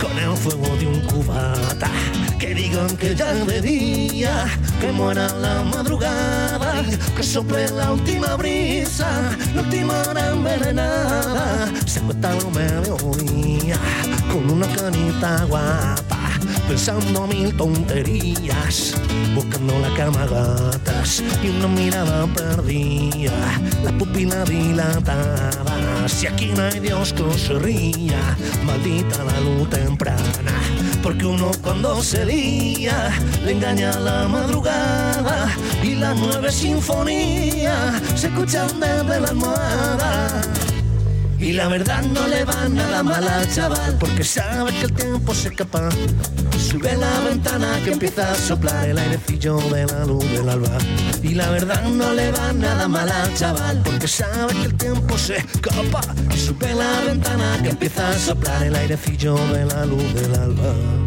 con 0.00 0.18
el 0.18 0.36
fuego 0.36 0.76
de 0.76 0.86
un 0.88 1.00
cubata. 1.02 1.88
Que 2.40 2.54
digan 2.54 2.96
que 2.96 3.14
ya 3.14 3.34
de 3.34 3.60
día, 3.60 4.46
que 4.80 4.90
muera 4.90 5.28
la 5.34 5.62
madrugada, 5.62 6.82
que 7.14 7.22
sople 7.22 7.68
la 7.68 7.92
última 7.92 8.34
brisa, 8.36 9.36
la 9.54 9.60
última 9.60 9.92
hora 10.08 10.30
envenenada. 10.30 11.70
Se 11.84 12.00
cuesta 12.00 12.34
lo 12.36 12.50
mediodía 12.50 13.78
con 14.32 14.50
una 14.50 14.66
canita 14.68 15.44
guapa, 15.44 16.19
pensando 16.70 17.26
mil 17.26 17.52
tonterías, 17.56 18.94
buscando 19.34 19.76
la 19.80 19.92
cama 19.96 20.24
gatas 20.24 21.20
y 21.42 21.48
una 21.48 21.66
mirada 21.66 22.28
perdida, 22.28 23.32
la 23.82 23.90
pupila 23.98 24.44
dilatada. 24.44 25.50
Si 26.06 26.28
aquí 26.28 26.52
no 26.54 26.62
hay 26.62 26.78
Dios 26.78 27.12
que 27.12 27.24
se 27.36 27.54
ría, 27.54 28.36
maldita 28.64 29.24
la 29.24 29.40
luz 29.40 29.68
temprana, 29.68 30.54
porque 31.02 31.26
uno 31.26 31.50
cuando 31.60 32.00
se 32.04 32.24
lía 32.24 33.10
le 33.44 33.50
engaña 33.50 33.98
la 33.98 34.28
madrugada 34.28 35.48
y 35.82 35.96
las 35.96 36.16
nueve 36.16 36.52
sinfonías 36.52 38.00
se 38.14 38.28
escuchan 38.28 38.68
desde 38.78 39.20
la 39.20 39.28
almohada. 39.28 40.42
Y 41.40 41.52
la 41.52 41.68
verdad 41.68 42.02
no 42.02 42.28
le 42.28 42.44
va 42.44 42.68
nada 42.68 43.02
mal 43.02 43.26
al 43.26 43.50
chaval, 43.50 43.96
porque 43.98 44.22
sabe 44.22 44.72
que 44.72 44.84
el 44.84 44.92
tiempo 44.92 45.34
se 45.34 45.48
escapa. 45.48 45.88
Sube 46.58 46.94
la 46.98 47.20
ventana 47.20 47.80
que 47.82 47.92
empieza 47.92 48.30
a 48.30 48.34
soplar 48.34 48.90
el 48.90 48.98
airecillo 48.98 49.56
de 49.56 49.86
la 49.86 50.04
luz 50.04 50.24
del 50.32 50.48
alba. 50.48 50.76
Y 51.22 51.34
la 51.34 51.48
verdad 51.50 51.82
no 51.84 52.12
le 52.12 52.30
va 52.30 52.52
nada 52.52 52.86
mal 52.88 53.10
al 53.10 53.34
chaval, 53.34 53.80
porque 53.82 54.06
sabe 54.06 54.52
que 54.52 54.64
el 54.66 54.74
tiempo 54.74 55.16
se 55.16 55.38
escapa. 55.38 56.02
Y 56.34 56.38
sube 56.38 56.74
la 56.74 57.00
ventana 57.06 57.58
que 57.62 57.70
empieza 57.70 58.10
a 58.10 58.18
soplar 58.18 58.62
el 58.62 58.76
airecillo 58.76 59.34
de 59.48 59.64
la 59.64 59.86
luz 59.86 60.14
del 60.14 60.34
alba. 60.34 60.99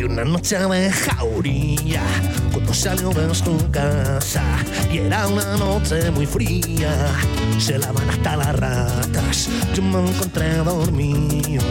Y 0.00 0.04
una 0.04 0.24
noche 0.24 0.56
de 0.58 0.90
jauría, 0.90 2.02
cuando 2.54 2.72
salió 2.72 3.10
de 3.10 3.34
su 3.34 3.70
casa, 3.70 4.42
y 4.90 4.96
era 4.96 5.26
una 5.26 5.58
noche 5.58 6.10
muy 6.10 6.24
fría, 6.24 6.90
se 7.58 7.76
lavan 7.76 8.08
hasta 8.08 8.34
las 8.38 8.56
ratas. 8.56 9.50
Yo 9.74 9.82
me 9.82 10.08
encontré 10.08 10.54
dormido, 10.54 11.62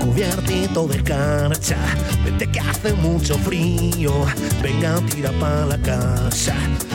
cubiertito 0.00 0.86
de 0.86 1.02
carcha. 1.02 1.76
Vete 2.24 2.50
que 2.50 2.58
hace 2.58 2.94
mucho 2.94 3.36
frío, 3.36 4.24
venga, 4.62 4.98
tira 5.12 5.30
para 5.32 5.66
la 5.66 5.76
casa. 5.82 6.54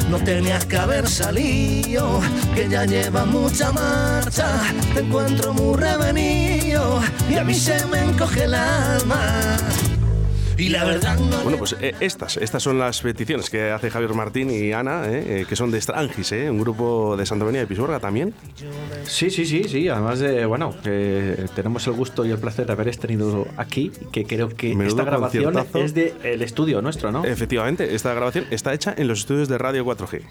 No 0.10 0.18
tenías 0.18 0.66
que 0.66 0.78
haber 0.78 1.08
salido, 1.08 2.20
que 2.56 2.68
ya 2.68 2.86
lleva 2.86 3.26
mucha 3.26 3.72
marcha. 3.72 4.48
Te 4.96 5.02
encuentro 5.02 5.54
muy 5.54 5.78
revenido 5.78 7.00
y 7.30 7.36
a 7.36 7.44
mí 7.44 7.54
se 7.54 7.86
me 7.86 8.00
encoge 8.06 8.46
el 8.46 8.56
alma. 8.56 9.56
Y 10.58 10.70
la 10.70 10.84
verdad 10.84 11.18
no 11.18 11.38
Bueno, 11.44 11.58
pues 11.58 11.76
eh, 11.82 11.96
estas, 12.00 12.38
estas 12.38 12.62
son 12.62 12.78
las 12.78 13.02
peticiones 13.02 13.50
que 13.50 13.72
hace 13.72 13.90
Javier 13.90 14.14
Martín 14.14 14.50
y 14.52 14.72
Ana, 14.72 15.08
eh, 15.08 15.42
eh, 15.42 15.46
que 15.48 15.56
son 15.56 15.72
de 15.72 15.82
Strangis, 15.82 16.32
eh, 16.32 16.50
un 16.50 16.60
grupo 16.60 17.18
de 17.18 17.26
Santa 17.26 17.46
María 17.46 17.62
de 17.62 17.68
Pisuerga 17.68 18.00
también. 18.00 18.34
Sí, 19.06 19.30
sí, 19.30 19.46
sí, 19.46 19.64
sí. 19.66 19.88
Además 19.90 20.20
de, 20.20 20.46
bueno, 20.46 20.76
que 20.84 21.46
tenemos 21.56 21.86
el 21.88 21.94
gusto 21.94 22.26
y 22.26 22.32
el 22.32 22.38
placer 22.38 22.66
de 22.66 22.74
haber 22.74 22.96
tenido 22.98 23.48
aquí, 23.58 23.92
que 24.12 24.26
creo 24.26 24.50
que 24.50 24.70
Menudo 24.70 24.90
esta 24.90 25.04
grabación 25.04 25.56
es 25.74 25.94
del 25.94 26.42
estudio 26.42 26.82
nuestro, 26.82 27.12
¿no? 27.12 27.26
Efectivamente, 27.26 27.96
esta 27.96 28.14
grabación 28.14 28.46
está 28.52 28.74
hecha 28.74 28.94
en 28.96 29.08
los 29.08 29.20
estudios 29.20 29.48
de 29.48 29.58
Radio 29.58 29.86
4G. 29.86 30.22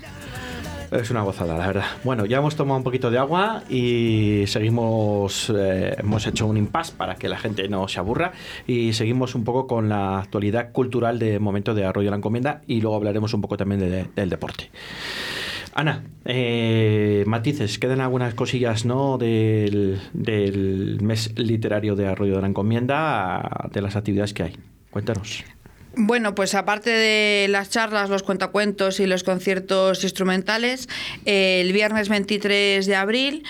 Es 0.92 1.10
una 1.10 1.22
gozada, 1.22 1.56
la 1.56 1.66
verdad. 1.66 1.84
Bueno, 2.04 2.26
ya 2.26 2.36
hemos 2.38 2.54
tomado 2.54 2.76
un 2.76 2.84
poquito 2.84 3.10
de 3.10 3.16
agua 3.18 3.62
y 3.70 4.44
seguimos, 4.46 5.50
eh, 5.56 5.94
hemos 5.98 6.26
hecho 6.26 6.46
un 6.46 6.58
impasse 6.58 6.92
para 6.96 7.14
que 7.14 7.28
la 7.30 7.38
gente 7.38 7.66
no 7.68 7.88
se 7.88 7.98
aburra 7.98 8.32
y 8.66 8.92
seguimos 8.92 9.34
un 9.34 9.42
poco 9.42 9.66
con 9.66 9.88
la 9.88 10.18
actualidad 10.18 10.70
cultural 10.72 11.18
de 11.18 11.38
momento 11.38 11.74
de 11.74 11.86
Arroyo 11.86 12.10
la 12.10 12.16
Encomienda 12.16 12.60
y 12.66 12.82
luego 12.82 12.96
hablaremos 12.96 13.32
un 13.32 13.40
poco 13.40 13.56
también 13.56 13.80
de- 13.80 14.04
del 14.14 14.28
deporte. 14.28 14.70
Ana, 15.74 16.04
eh, 16.26 17.24
matices, 17.26 17.78
quedan 17.78 18.02
algunas 18.02 18.34
cosillas 18.34 18.84
¿no? 18.84 19.16
del, 19.16 19.98
del 20.12 20.98
mes 21.00 21.32
literario 21.38 21.96
de 21.96 22.06
Arroyo 22.06 22.36
de 22.36 22.42
la 22.42 22.48
Encomienda, 22.48 23.70
de 23.72 23.80
las 23.80 23.96
actividades 23.96 24.34
que 24.34 24.42
hay. 24.42 24.56
Cuéntanos. 24.90 25.42
Bueno, 25.94 26.34
pues 26.34 26.54
aparte 26.54 26.88
de 26.88 27.48
las 27.48 27.68
charlas, 27.68 28.08
los 28.08 28.22
cuentacuentos 28.22 28.98
y 28.98 29.06
los 29.06 29.24
conciertos 29.24 30.02
instrumentales, 30.04 30.88
eh, 31.26 31.60
el 31.60 31.72
viernes 31.74 32.08
23 32.08 32.86
de 32.86 32.96
abril 32.96 33.44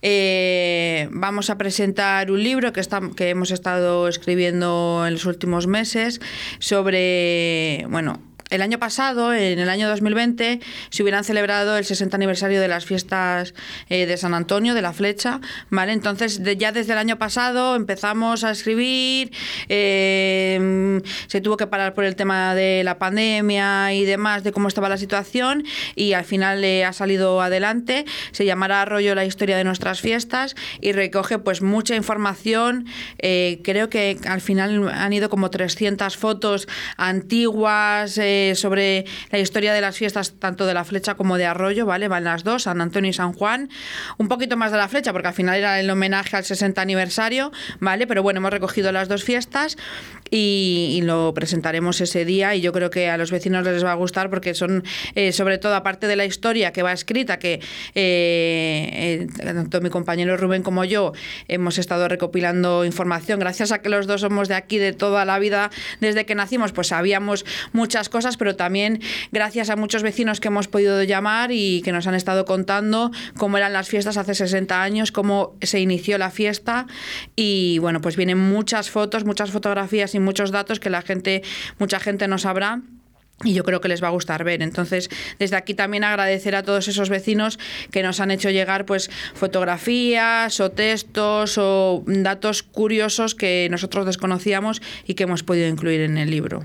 eh, 0.00 1.08
vamos 1.10 1.50
a 1.50 1.58
presentar 1.58 2.30
un 2.30 2.42
libro 2.42 2.72
que, 2.72 2.80
está, 2.80 3.02
que 3.14 3.28
hemos 3.28 3.50
estado 3.50 4.08
escribiendo 4.08 5.04
en 5.06 5.12
los 5.12 5.26
últimos 5.26 5.66
meses 5.66 6.22
sobre, 6.60 7.84
bueno, 7.90 8.20
el 8.52 8.62
año 8.62 8.78
pasado, 8.78 9.32
en 9.34 9.58
el 9.58 9.68
año 9.68 9.88
2020, 9.88 10.60
se 10.90 11.02
hubieran 11.02 11.24
celebrado 11.24 11.76
el 11.76 11.84
60 11.84 12.16
aniversario 12.16 12.60
de 12.60 12.68
las 12.68 12.84
fiestas 12.84 13.54
eh, 13.88 14.06
de 14.06 14.16
San 14.16 14.34
Antonio, 14.34 14.74
de 14.74 14.82
la 14.82 14.92
Flecha, 14.92 15.40
¿vale? 15.70 15.92
Entonces, 15.92 16.42
de- 16.42 16.56
ya 16.56 16.70
desde 16.72 16.92
el 16.92 16.98
año 16.98 17.18
pasado 17.18 17.74
empezamos 17.76 18.44
a 18.44 18.50
escribir, 18.50 19.32
eh, 19.68 21.00
se 21.26 21.40
tuvo 21.40 21.56
que 21.56 21.66
parar 21.66 21.94
por 21.94 22.04
el 22.04 22.14
tema 22.16 22.54
de 22.54 22.82
la 22.84 22.98
pandemia 22.98 23.92
y 23.94 24.04
demás, 24.04 24.44
de 24.44 24.52
cómo 24.52 24.68
estaba 24.68 24.88
la 24.88 24.96
situación, 24.98 25.64
y 25.96 26.12
al 26.12 26.24
final 26.24 26.62
eh, 26.64 26.84
ha 26.84 26.92
salido 26.92 27.40
adelante. 27.40 28.04
Se 28.32 28.44
llamará 28.44 28.82
Arroyo 28.82 29.14
la 29.14 29.24
historia 29.24 29.56
de 29.56 29.64
nuestras 29.64 30.00
fiestas 30.00 30.54
y 30.80 30.92
recoge 30.92 31.38
pues 31.38 31.62
mucha 31.62 31.94
información. 31.96 32.86
eh, 33.18 33.60
creo 33.64 33.88
que 33.88 34.18
al 34.26 34.40
final 34.40 34.88
han 34.88 35.12
ido 35.12 35.28
como 35.30 35.50
300 35.50 36.16
fotos 36.16 36.68
antiguas 36.96 38.18
eh, 38.18 38.41
sobre 38.54 39.04
la 39.30 39.38
historia 39.38 39.72
de 39.72 39.80
las 39.80 39.96
fiestas 39.96 40.34
tanto 40.38 40.66
de 40.66 40.74
la 40.74 40.84
flecha 40.84 41.14
como 41.14 41.38
de 41.38 41.46
Arroyo, 41.46 41.86
¿vale? 41.86 42.08
Van 42.08 42.24
las 42.24 42.44
dos, 42.44 42.64
San 42.64 42.80
Antonio 42.80 43.10
y 43.10 43.12
San 43.12 43.32
Juan. 43.32 43.70
Un 44.18 44.28
poquito 44.28 44.56
más 44.56 44.72
de 44.72 44.78
la 44.78 44.88
flecha 44.88 45.12
porque 45.12 45.28
al 45.28 45.34
final 45.34 45.56
era 45.56 45.80
el 45.80 45.90
homenaje 45.90 46.36
al 46.36 46.44
60 46.44 46.80
aniversario, 46.80 47.52
¿vale? 47.80 48.06
Pero 48.06 48.22
bueno, 48.22 48.38
hemos 48.38 48.52
recogido 48.52 48.92
las 48.92 49.08
dos 49.08 49.24
fiestas 49.24 49.76
y, 50.30 51.00
lo 51.02 51.34
presentaremos 51.34 52.00
ese 52.00 52.24
día 52.24 52.54
y 52.54 52.60
yo 52.60 52.72
creo 52.72 52.88
que 52.88 53.10
a 53.10 53.16
los 53.16 53.30
vecinos 53.30 53.64
les 53.64 53.84
va 53.84 53.92
a 53.92 53.94
gustar 53.94 54.30
porque 54.30 54.54
son, 54.54 54.84
eh, 55.14 55.32
sobre 55.32 55.58
todo, 55.58 55.74
aparte 55.74 56.06
de 56.06 56.16
la 56.16 56.24
historia 56.24 56.72
que 56.72 56.82
va 56.82 56.92
escrita, 56.92 57.38
que 57.38 57.54
eh, 57.94 59.26
eh, 59.26 59.26
tanto 59.36 59.80
mi 59.80 59.90
compañero 59.90 60.36
Rubén 60.36 60.62
como 60.62 60.84
yo 60.84 61.12
hemos 61.48 61.78
estado 61.78 62.08
recopilando 62.08 62.84
información, 62.84 63.40
gracias 63.40 63.72
a 63.72 63.82
que 63.82 63.88
los 63.88 64.06
dos 64.06 64.20
somos 64.20 64.48
de 64.48 64.54
aquí 64.54 64.78
de 64.78 64.92
toda 64.92 65.24
la 65.24 65.38
vida, 65.38 65.70
desde 66.00 66.24
que 66.24 66.34
nacimos, 66.34 66.72
pues 66.72 66.88
sabíamos 66.88 67.44
muchas 67.72 68.08
pero 68.36 68.56
también 68.56 69.00
gracias 69.30 69.70
a 69.70 69.76
muchos 69.76 70.02
vecinos 70.02 70.40
que 70.40 70.48
hemos 70.48 70.68
podido 70.68 71.02
llamar 71.02 71.50
y 71.52 71.82
que 71.82 71.92
nos 71.92 72.06
han 72.06 72.14
estado 72.14 72.44
contando 72.44 73.10
cómo 73.36 73.58
eran 73.58 73.72
las 73.72 73.88
fiestas 73.88 74.16
hace 74.16 74.34
60 74.34 74.82
años, 74.82 75.12
cómo 75.12 75.56
se 75.62 75.80
inició 75.80 76.18
la 76.18 76.30
fiesta 76.30 76.86
y 77.36 77.78
bueno, 77.78 78.00
pues 78.00 78.16
vienen 78.16 78.38
muchas 78.38 78.90
fotos, 78.90 79.24
muchas 79.24 79.50
fotografías 79.50 80.14
y 80.14 80.20
muchos 80.20 80.50
datos 80.50 80.80
que 80.80 80.90
la 80.90 81.02
gente, 81.02 81.42
mucha 81.78 82.00
gente 82.00 82.28
no 82.28 82.38
sabrá. 82.38 82.80
Y 83.44 83.54
yo 83.54 83.64
creo 83.64 83.80
que 83.80 83.88
les 83.88 84.02
va 84.02 84.08
a 84.08 84.12
gustar 84.12 84.44
ver. 84.44 84.62
Entonces, 84.62 85.08
desde 85.40 85.56
aquí 85.56 85.74
también 85.74 86.04
agradecer 86.04 86.54
a 86.54 86.62
todos 86.62 86.86
esos 86.86 87.08
vecinos 87.08 87.58
que 87.90 88.02
nos 88.04 88.20
han 88.20 88.30
hecho 88.30 88.50
llegar 88.50 88.86
pues 88.86 89.10
fotografías 89.34 90.60
o 90.60 90.70
textos 90.70 91.58
o 91.58 92.04
datos 92.06 92.62
curiosos 92.62 93.34
que 93.34 93.66
nosotros 93.70 94.06
desconocíamos 94.06 94.80
y 95.06 95.14
que 95.14 95.24
hemos 95.24 95.42
podido 95.42 95.66
incluir 95.66 96.02
en 96.02 96.18
el 96.18 96.30
libro. 96.30 96.62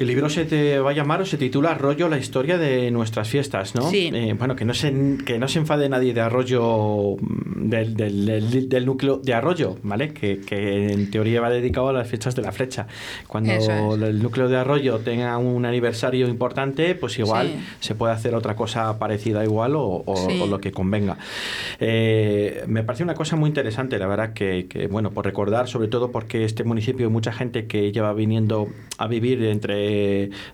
El 0.00 0.06
libro 0.06 0.30
se 0.30 0.46
te 0.46 0.78
va 0.78 0.90
a 0.90 0.92
llamar 0.94 1.20
o 1.20 1.26
se 1.26 1.36
titula 1.36 1.72
Arroyo, 1.72 2.08
la 2.08 2.16
historia 2.16 2.56
de 2.56 2.90
nuestras 2.90 3.28
fiestas, 3.28 3.74
¿no? 3.74 3.82
Sí. 3.90 4.10
Eh, 4.14 4.34
bueno, 4.38 4.56
que 4.56 4.64
no, 4.64 4.72
se, 4.72 4.92
que 5.26 5.38
no 5.38 5.46
se 5.46 5.58
enfade 5.58 5.90
nadie 5.90 6.14
de 6.14 6.22
Arroyo, 6.22 7.16
mm, 7.20 7.68
del, 7.68 7.94
del- 7.94 8.24
del- 8.24 8.68
del 8.70 8.86
núcleo 8.86 9.18
de 9.18 9.34
Arroyo, 9.34 9.76
¿vale? 9.82 10.14
Que, 10.14 10.40
que 10.40 10.90
en 10.90 11.10
teoría 11.10 11.42
va 11.42 11.50
dedicado 11.50 11.90
a 11.90 11.92
las 11.92 12.08
fiestas 12.08 12.34
de 12.34 12.40
la 12.40 12.50
flecha. 12.50 12.86
Cuando 13.26 13.52
es. 13.52 13.68
el 13.68 14.22
núcleo 14.22 14.48
de 14.48 14.56
Arroyo 14.56 15.00
tenga 15.00 15.36
un 15.36 15.66
aniversario 15.66 16.28
importante, 16.28 16.94
pues 16.94 17.18
igual 17.18 17.48
Sí. 17.48 17.64
se 17.80 17.94
puede 17.94 18.14
hacer 18.14 18.34
otra 18.34 18.56
cosa 18.56 18.98
parecida 18.98 19.44
igual 19.44 19.76
o, 19.76 20.02
o- 20.06 20.16
Sí. 20.16 20.40
o 20.42 20.46
lo 20.46 20.58
que 20.60 20.72
convenga. 20.72 21.18
Eh, 21.78 22.64
me 22.66 22.82
parece 22.84 23.02
una 23.04 23.14
cosa 23.14 23.36
muy 23.36 23.48
interesante, 23.48 23.98
la 23.98 24.06
verdad, 24.06 24.32
que, 24.32 24.66
que, 24.66 24.86
bueno, 24.86 25.10
por 25.10 25.26
recordar, 25.26 25.68
sobre 25.68 25.88
todo 25.88 26.10
porque 26.10 26.44
este 26.44 26.64
municipio 26.64 27.06
hay 27.06 27.12
mucha 27.12 27.32
gente 27.32 27.66
que 27.66 27.92
lleva 27.92 28.14
viniendo 28.14 28.68
a 28.96 29.06
vivir 29.06 29.42
entre 29.44 29.89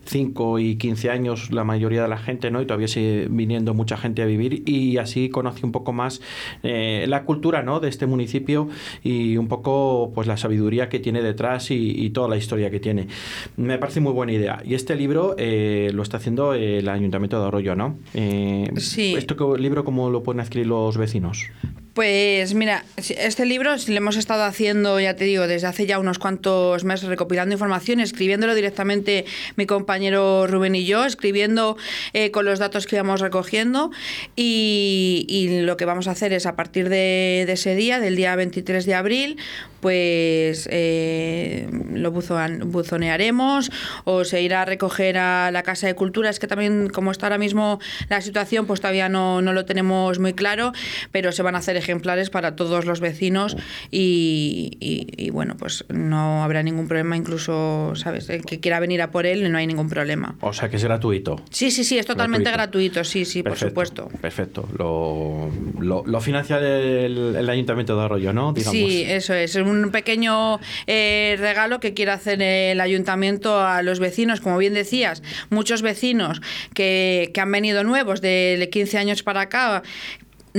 5 0.05 0.59
y 0.59 0.75
15 0.77 1.09
años, 1.09 1.51
la 1.51 1.63
mayoría 1.63 2.01
de 2.01 2.07
la 2.07 2.17
gente, 2.17 2.51
¿no? 2.51 2.61
Y 2.61 2.65
todavía 2.65 2.87
sigue 2.87 3.27
viniendo 3.29 3.73
mucha 3.73 3.97
gente 3.97 4.21
a 4.21 4.25
vivir 4.25 4.63
y 4.67 4.97
así 4.97 5.29
conoce 5.29 5.65
un 5.65 5.71
poco 5.71 5.93
más 5.93 6.21
eh, 6.63 7.05
la 7.07 7.23
cultura, 7.23 7.63
¿no? 7.63 7.79
De 7.79 7.89
este 7.89 8.05
municipio 8.05 8.69
y 9.03 9.37
un 9.37 9.47
poco, 9.47 10.11
pues, 10.13 10.27
la 10.27 10.37
sabiduría 10.37 10.89
que 10.89 10.99
tiene 10.99 11.21
detrás 11.21 11.71
y, 11.71 11.75
y 12.05 12.09
toda 12.11 12.27
la 12.27 12.37
historia 12.37 12.69
que 12.69 12.79
tiene. 12.79 13.07
Me 13.55 13.77
parece 13.77 13.99
muy 13.99 14.13
buena 14.13 14.33
idea. 14.33 14.61
Y 14.65 14.73
este 14.73 14.95
libro 14.95 15.35
eh, 15.37 15.91
lo 15.93 16.03
está 16.03 16.17
haciendo 16.17 16.53
el 16.53 16.87
Ayuntamiento 16.89 17.39
de 17.41 17.47
Arroyo, 17.47 17.75
¿no? 17.75 17.97
Eh, 18.13 18.71
Sí. 18.77 19.15
¿Esto 19.15 19.57
libro 19.57 19.83
cómo 19.83 20.09
lo 20.09 20.23
pueden 20.23 20.39
adquirir 20.41 20.67
los 20.67 20.97
vecinos? 20.97 21.45
Pues 21.97 22.53
mira, 22.53 22.85
este 22.95 23.47
libro 23.47 23.71
lo 23.75 23.95
hemos 23.95 24.17
estado 24.17 24.43
haciendo, 24.43 24.99
ya 24.99 25.15
te 25.15 25.23
digo, 25.23 25.47
desde 25.47 25.65
hace 25.65 25.87
ya 25.87 25.97
unos 25.97 26.19
cuantos 26.19 26.83
meses 26.83 27.09
recopilando 27.09 27.53
información, 27.53 27.99
escribiéndolo 27.99 28.53
directamente 28.53 29.25
mi 29.55 29.65
compañero 29.65 30.45
Rubén 30.45 30.75
y 30.75 30.85
yo, 30.85 31.05
escribiendo 31.05 31.75
eh, 32.13 32.29
con 32.29 32.45
los 32.45 32.59
datos 32.59 32.85
que 32.85 32.97
íbamos 32.97 33.19
recogiendo 33.19 33.89
y, 34.35 35.63
lo 35.63 35.75
que 35.75 35.85
vamos 35.85 36.07
a 36.07 36.11
hacer 36.11 36.33
es 36.33 36.45
a 36.45 36.55
partir 36.55 36.87
de, 36.87 37.47
ese 37.49 37.73
día, 37.73 37.99
del 37.99 38.15
día 38.15 38.35
23 38.35 38.85
de 38.85 38.93
abril, 38.93 39.37
pues 39.79 40.67
eh, 40.71 41.67
lo 41.93 42.11
buzonearemos 42.11 43.71
o 44.03 44.23
se 44.23 44.41
irá 44.41 44.63
a 44.63 44.65
recoger 44.65 45.17
a 45.17 45.49
la 45.51 45.63
Casa 45.63 45.87
de 45.87 45.95
Cultura. 45.95 46.29
Es 46.29 46.39
que 46.39 46.47
también, 46.47 46.89
como 46.89 47.11
está 47.11 47.27
ahora 47.27 47.37
mismo 47.37 47.79
la 48.09 48.21
situación, 48.21 48.67
pues 48.67 48.81
todavía 48.81 49.09
no, 49.09 49.41
no 49.41 49.53
lo 49.53 49.65
tenemos 49.65 50.19
muy 50.19 50.33
claro, 50.33 50.73
pero 51.11 51.31
se 51.31 51.41
van 51.41 51.55
a 51.55 51.59
hacer 51.59 51.77
ejemplares 51.87 52.29
para 52.29 52.55
todos 52.55 52.85
los 52.85 52.99
vecinos 52.99 53.55
y, 53.91 54.77
y- 54.79 55.07
y, 55.25 55.29
bueno, 55.29 55.55
pues 55.57 55.85
no 55.89 56.43
habrá 56.43 56.61
ningún 56.63 56.87
problema, 56.87 57.15
incluso, 57.15 57.93
¿sabes? 57.95 58.29
El 58.29 58.43
que 58.43 58.59
quiera 58.59 58.79
venir 58.79 59.01
a 59.01 59.11
por 59.11 59.25
él, 59.25 59.49
no 59.51 59.57
hay 59.57 59.67
ningún 59.67 59.87
problema. 59.89 60.35
O 60.41 60.51
sea, 60.53 60.69
que 60.69 60.75
es 60.75 60.83
gratuito. 60.83 61.37
Sí, 61.49 61.71
sí, 61.71 61.83
sí, 61.83 61.97
es 61.97 62.05
totalmente 62.05 62.51
Gratuito. 62.51 62.79
gratuito, 62.89 63.03
sí, 63.03 63.25
sí, 63.25 63.41
Perfecto, 63.43 63.73
por 63.73 63.87
supuesto. 63.87 64.19
Perfecto. 64.21 64.67
Lo, 64.77 65.49
lo, 65.79 66.03
lo 66.05 66.21
financia 66.21 66.57
el, 66.59 67.35
el 67.35 67.49
Ayuntamiento 67.49 67.97
de 67.97 68.03
Arroyo, 68.05 68.33
¿no? 68.33 68.51
Digamos. 68.53 68.71
Sí, 68.73 69.03
eso 69.07 69.33
es. 69.33 69.55
Es 69.55 69.65
un 69.65 69.91
pequeño 69.91 70.59
eh, 70.87 71.35
regalo 71.39 71.79
que 71.79 71.93
quiere 71.93 72.11
hacer 72.11 72.41
el 72.41 72.81
ayuntamiento 72.81 73.59
a 73.61 73.81
los 73.81 73.99
vecinos. 73.99 74.41
Como 74.41 74.57
bien 74.57 74.73
decías, 74.73 75.23
muchos 75.49 75.81
vecinos 75.81 76.41
que, 76.73 77.31
que 77.33 77.41
han 77.41 77.51
venido 77.51 77.83
nuevos 77.83 78.21
de 78.21 78.69
15 78.71 78.97
años 78.97 79.23
para 79.23 79.41
acá 79.41 79.83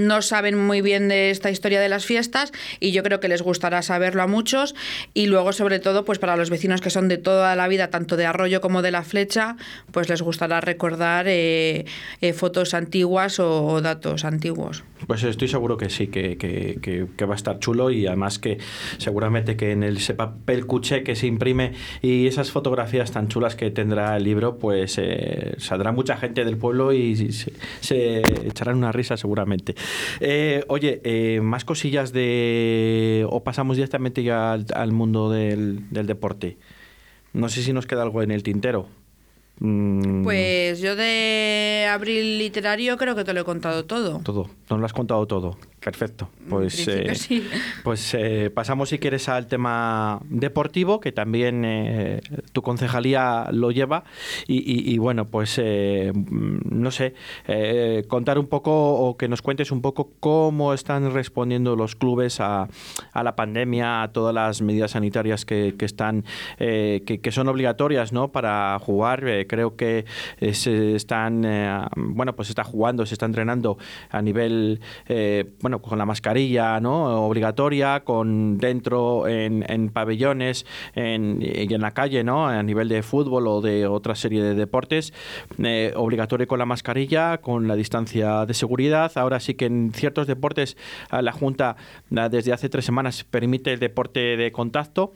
no 0.06 0.22
saben 0.22 0.58
muy 0.58 0.80
bien 0.80 1.08
de 1.08 1.30
esta 1.30 1.50
historia 1.50 1.80
de 1.80 1.88
las 1.88 2.06
fiestas 2.06 2.52
y 2.80 2.92
yo 2.92 3.02
creo 3.02 3.20
que 3.20 3.28
les 3.28 3.42
gustará 3.42 3.82
saberlo 3.82 4.22
a 4.22 4.26
muchos 4.26 4.74
y 5.14 5.26
luego 5.26 5.52
sobre 5.52 5.78
todo 5.78 6.04
pues 6.04 6.18
para 6.18 6.36
los 6.36 6.50
vecinos 6.50 6.80
que 6.80 6.90
son 6.90 7.08
de 7.08 7.18
toda 7.18 7.54
la 7.56 7.68
vida 7.68 7.88
tanto 7.90 8.16
de 8.16 8.26
Arroyo 8.26 8.60
como 8.60 8.82
de 8.82 8.90
La 8.90 9.02
Flecha 9.02 9.56
pues 9.92 10.08
les 10.08 10.22
gustará 10.22 10.60
recordar 10.60 11.26
eh, 11.28 11.84
eh, 12.20 12.32
fotos 12.32 12.74
antiguas 12.74 13.38
o, 13.40 13.80
datos 13.80 14.24
antiguos. 14.24 14.84
Pues 15.06 15.22
estoy 15.22 15.48
seguro 15.48 15.76
que 15.76 15.90
sí, 15.90 16.08
que, 16.08 16.36
que, 16.36 16.78
que, 16.80 17.24
va 17.24 17.34
a 17.34 17.36
estar 17.36 17.58
chulo 17.58 17.90
y 17.90 18.06
además 18.06 18.38
que 18.38 18.58
seguramente 18.98 19.56
que 19.56 19.72
en 19.72 19.82
ese 19.82 20.14
papel 20.14 20.66
cuché 20.66 21.02
que 21.02 21.14
se 21.14 21.26
imprime 21.26 21.72
y 22.02 22.26
esas 22.26 22.50
fotografías 22.50 23.12
tan 23.12 23.28
chulas 23.28 23.54
que 23.54 23.70
tendrá 23.70 24.16
el 24.16 24.24
libro 24.24 24.58
pues 24.58 24.98
eh, 24.98 25.54
saldrá 25.58 25.92
mucha 25.92 26.16
gente 26.16 26.44
del 26.44 26.56
pueblo 26.56 26.92
y 26.92 27.32
se, 27.32 27.52
se 27.80 28.22
echarán 28.46 28.76
una 28.76 28.92
risa 28.92 29.16
seguramente. 29.16 29.74
Eh, 30.20 30.64
oye, 30.68 31.00
eh, 31.04 31.40
más 31.42 31.64
cosillas 31.64 32.12
de... 32.12 33.26
o 33.30 33.44
pasamos 33.44 33.76
directamente 33.76 34.22
ya 34.22 34.52
al, 34.52 34.92
mundo 34.92 35.30
del, 35.30 35.90
del 35.90 36.06
deporte. 36.06 36.58
No 37.32 37.48
sé 37.48 37.62
si 37.62 37.72
nos 37.72 37.86
queda 37.86 38.02
algo 38.02 38.22
en 38.22 38.30
el 38.30 38.42
tintero. 38.42 38.88
Mm. 39.60 40.22
Pues 40.22 40.80
yo 40.80 40.94
de 40.94 41.88
abril 41.90 42.38
literario 42.38 42.96
creo 42.96 43.14
que 43.14 43.24
te 43.24 43.32
lo 43.32 43.40
he 43.40 43.44
contado 43.44 43.84
todo. 43.84 44.20
Todo, 44.22 44.48
nos 44.70 44.78
lo 44.78 44.86
has 44.86 44.92
contado 44.92 45.26
todo. 45.26 45.58
Perfecto. 45.80 46.28
Pues, 46.48 46.88
eh, 46.88 47.12
pues 47.84 48.14
eh, 48.14 48.50
pasamos 48.52 48.88
si 48.88 48.98
quieres 48.98 49.28
al 49.28 49.46
tema 49.46 50.20
deportivo, 50.24 50.98
que 50.98 51.12
también 51.12 51.64
eh, 51.64 52.20
tu 52.52 52.62
concejalía 52.62 53.48
lo 53.52 53.70
lleva. 53.70 54.04
Y, 54.46 54.98
bueno, 54.98 55.26
pues 55.26 55.60
no 55.60 56.90
sé, 56.90 57.14
contar 58.08 58.38
un 58.38 58.46
poco 58.46 58.94
o 58.94 59.16
que 59.16 59.28
nos 59.28 59.42
cuentes 59.42 59.70
un 59.70 59.82
poco 59.82 60.10
cómo 60.20 60.74
están 60.74 61.12
respondiendo 61.12 61.76
los 61.76 61.94
clubes 61.94 62.40
a, 62.40 62.68
a 63.12 63.22
la 63.22 63.36
pandemia, 63.36 64.02
a 64.02 64.12
todas 64.12 64.34
las 64.34 64.62
medidas 64.62 64.92
sanitarias 64.92 65.44
que, 65.44 65.74
que 65.78 65.84
están, 65.84 66.24
que, 66.58 67.20
que, 67.22 67.32
son 67.32 67.48
obligatorias 67.48 68.12
¿no? 68.12 68.32
para 68.32 68.78
jugar. 68.80 69.24
creo 69.46 69.76
que 69.76 70.06
se 70.52 70.94
están, 70.94 71.42
bueno, 71.96 72.34
pues 72.34 72.48
se 72.48 72.52
está 72.52 72.64
jugando, 72.64 73.06
se 73.06 73.14
está 73.14 73.26
entrenando 73.26 73.78
a 74.10 74.22
nivel, 74.22 74.80
bueno, 75.60 75.77
con 75.82 75.98
la 75.98 76.06
mascarilla 76.06 76.80
¿no? 76.80 77.26
obligatoria, 77.26 78.00
con 78.04 78.58
dentro 78.58 79.26
en, 79.28 79.90
pabellones 79.90 80.66
en, 80.94 81.40
y 81.42 81.72
en 81.72 81.80
la 81.80 81.92
calle, 81.92 82.24
¿no? 82.24 82.46
a 82.46 82.62
nivel 82.62 82.88
de 82.88 83.02
fútbol 83.02 83.46
o 83.46 83.60
de 83.60 83.86
otra 83.86 84.14
serie 84.14 84.42
de 84.42 84.54
deportes, 84.54 85.12
eh, 85.62 85.92
obligatorio 85.96 86.46
con 86.46 86.58
la 86.58 86.66
mascarilla, 86.66 87.38
con 87.38 87.68
la 87.68 87.76
distancia 87.76 88.46
de 88.46 88.54
seguridad. 88.54 89.12
Ahora 89.16 89.40
sí 89.40 89.54
que 89.54 89.66
en 89.66 89.92
ciertos 89.94 90.26
deportes 90.26 90.76
la 91.10 91.32
Junta 91.32 91.76
desde 92.10 92.52
hace 92.52 92.68
tres 92.68 92.84
semanas 92.84 93.24
permite 93.24 93.72
el 93.72 93.80
deporte 93.80 94.36
de 94.36 94.52
contacto 94.52 95.12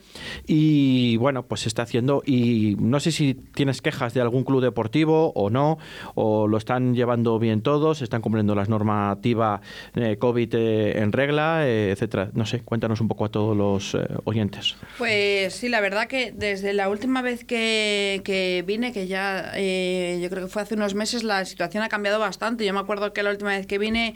y 0.47 1.17
bueno, 1.17 1.45
pues 1.45 1.63
se 1.63 1.69
está 1.69 1.83
haciendo 1.83 2.23
y 2.25 2.77
no 2.79 3.01
sé 3.01 3.13
si 3.13 3.35
tienes 3.35 3.83
quejas 3.83 4.15
de 4.15 4.21
algún 4.21 4.45
club 4.45 4.63
deportivo 4.63 5.33
o 5.35 5.51
no, 5.51 5.79
o 6.15 6.49
lo 6.49 6.57
están 6.57 6.95
llevando 6.95 7.39
bien 7.39 7.63
todos, 7.63 8.03
están 8.03 8.23
cumpliendo 8.23 8.55
las 8.55 8.69
normativas 8.69 9.61
eh, 9.95 10.17
COVID 10.19 10.42
en 10.51 11.13
regla, 11.13 11.67
eh, 11.67 11.91
etcétera. 11.93 12.31
No 12.35 12.47
sé, 12.47 12.61
cuéntanos 12.61 13.01
un 13.01 13.09
poco 13.09 13.25
a 13.25 13.31
todos 13.31 13.57
los 13.57 13.95
eh, 13.95 14.07
oyentes. 14.25 14.77
Pues 14.99 15.55
sí, 15.55 15.69
la 15.69 15.81
verdad 15.81 16.07
que 16.07 16.33
desde 16.33 16.73
la 16.73 16.89
última 16.89 17.23
vez 17.23 17.45
que, 17.45 18.65
vine, 18.67 18.93
que 18.93 19.07
ya 19.07 19.53
eh, 19.55 20.21
yo 20.23 20.31
creo 20.31 20.45
que 20.45 20.51
fue 20.51 20.63
hace 20.63 20.75
unos 20.75 20.95
meses, 20.95 21.23
la 21.25 21.45
situación 21.45 21.83
ha 21.83 21.89
cambiado 21.89 22.19
bastante. 22.19 22.65
Yo 22.65 22.73
me 22.73 22.81
acuerdo 22.81 23.13
que 23.13 23.23
la 23.23 23.31
última 23.31 23.51
vez 23.51 23.67
que 23.67 23.79
vine 23.79 24.15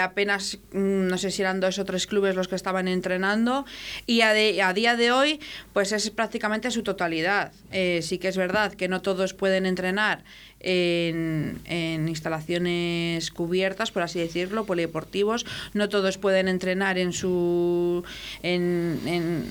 apenas, 0.00 0.58
mm, 0.72 1.06
no 1.08 1.18
sé 1.18 1.30
si 1.30 1.42
eran 1.42 1.60
dos 1.60 1.78
o 1.78 1.84
tres 1.84 2.06
clubes 2.06 2.34
los 2.34 2.48
que 2.48 2.54
estaban 2.54 2.88
entrenando 2.88 3.64
y 4.06 4.20
a, 4.20 4.30
a 4.30 4.72
día 4.72 4.96
de 4.96 5.12
hoy 5.12 5.40
pues 5.72 5.92
es 5.92 6.10
prácticamente 6.10 6.70
su 6.70 6.82
totalidad. 6.82 7.52
sí 8.00 8.18
que 8.18 8.28
es 8.28 8.36
verdad 8.36 8.72
que 8.72 8.88
no 8.88 9.02
todos 9.02 9.34
pueden 9.34 9.66
entrenar 9.66 10.24
en, 10.66 12.08
instalaciones 12.08 13.30
cubiertas, 13.30 13.90
por 13.90 14.02
así 14.02 14.18
decirlo, 14.18 14.66
polideportivos. 14.66 15.46
No 15.74 15.88
todos 15.88 16.18
pueden 16.18 16.48
entrenar 16.48 16.98
en 16.98 17.12
su... 17.12 18.04
En, 18.42 19.44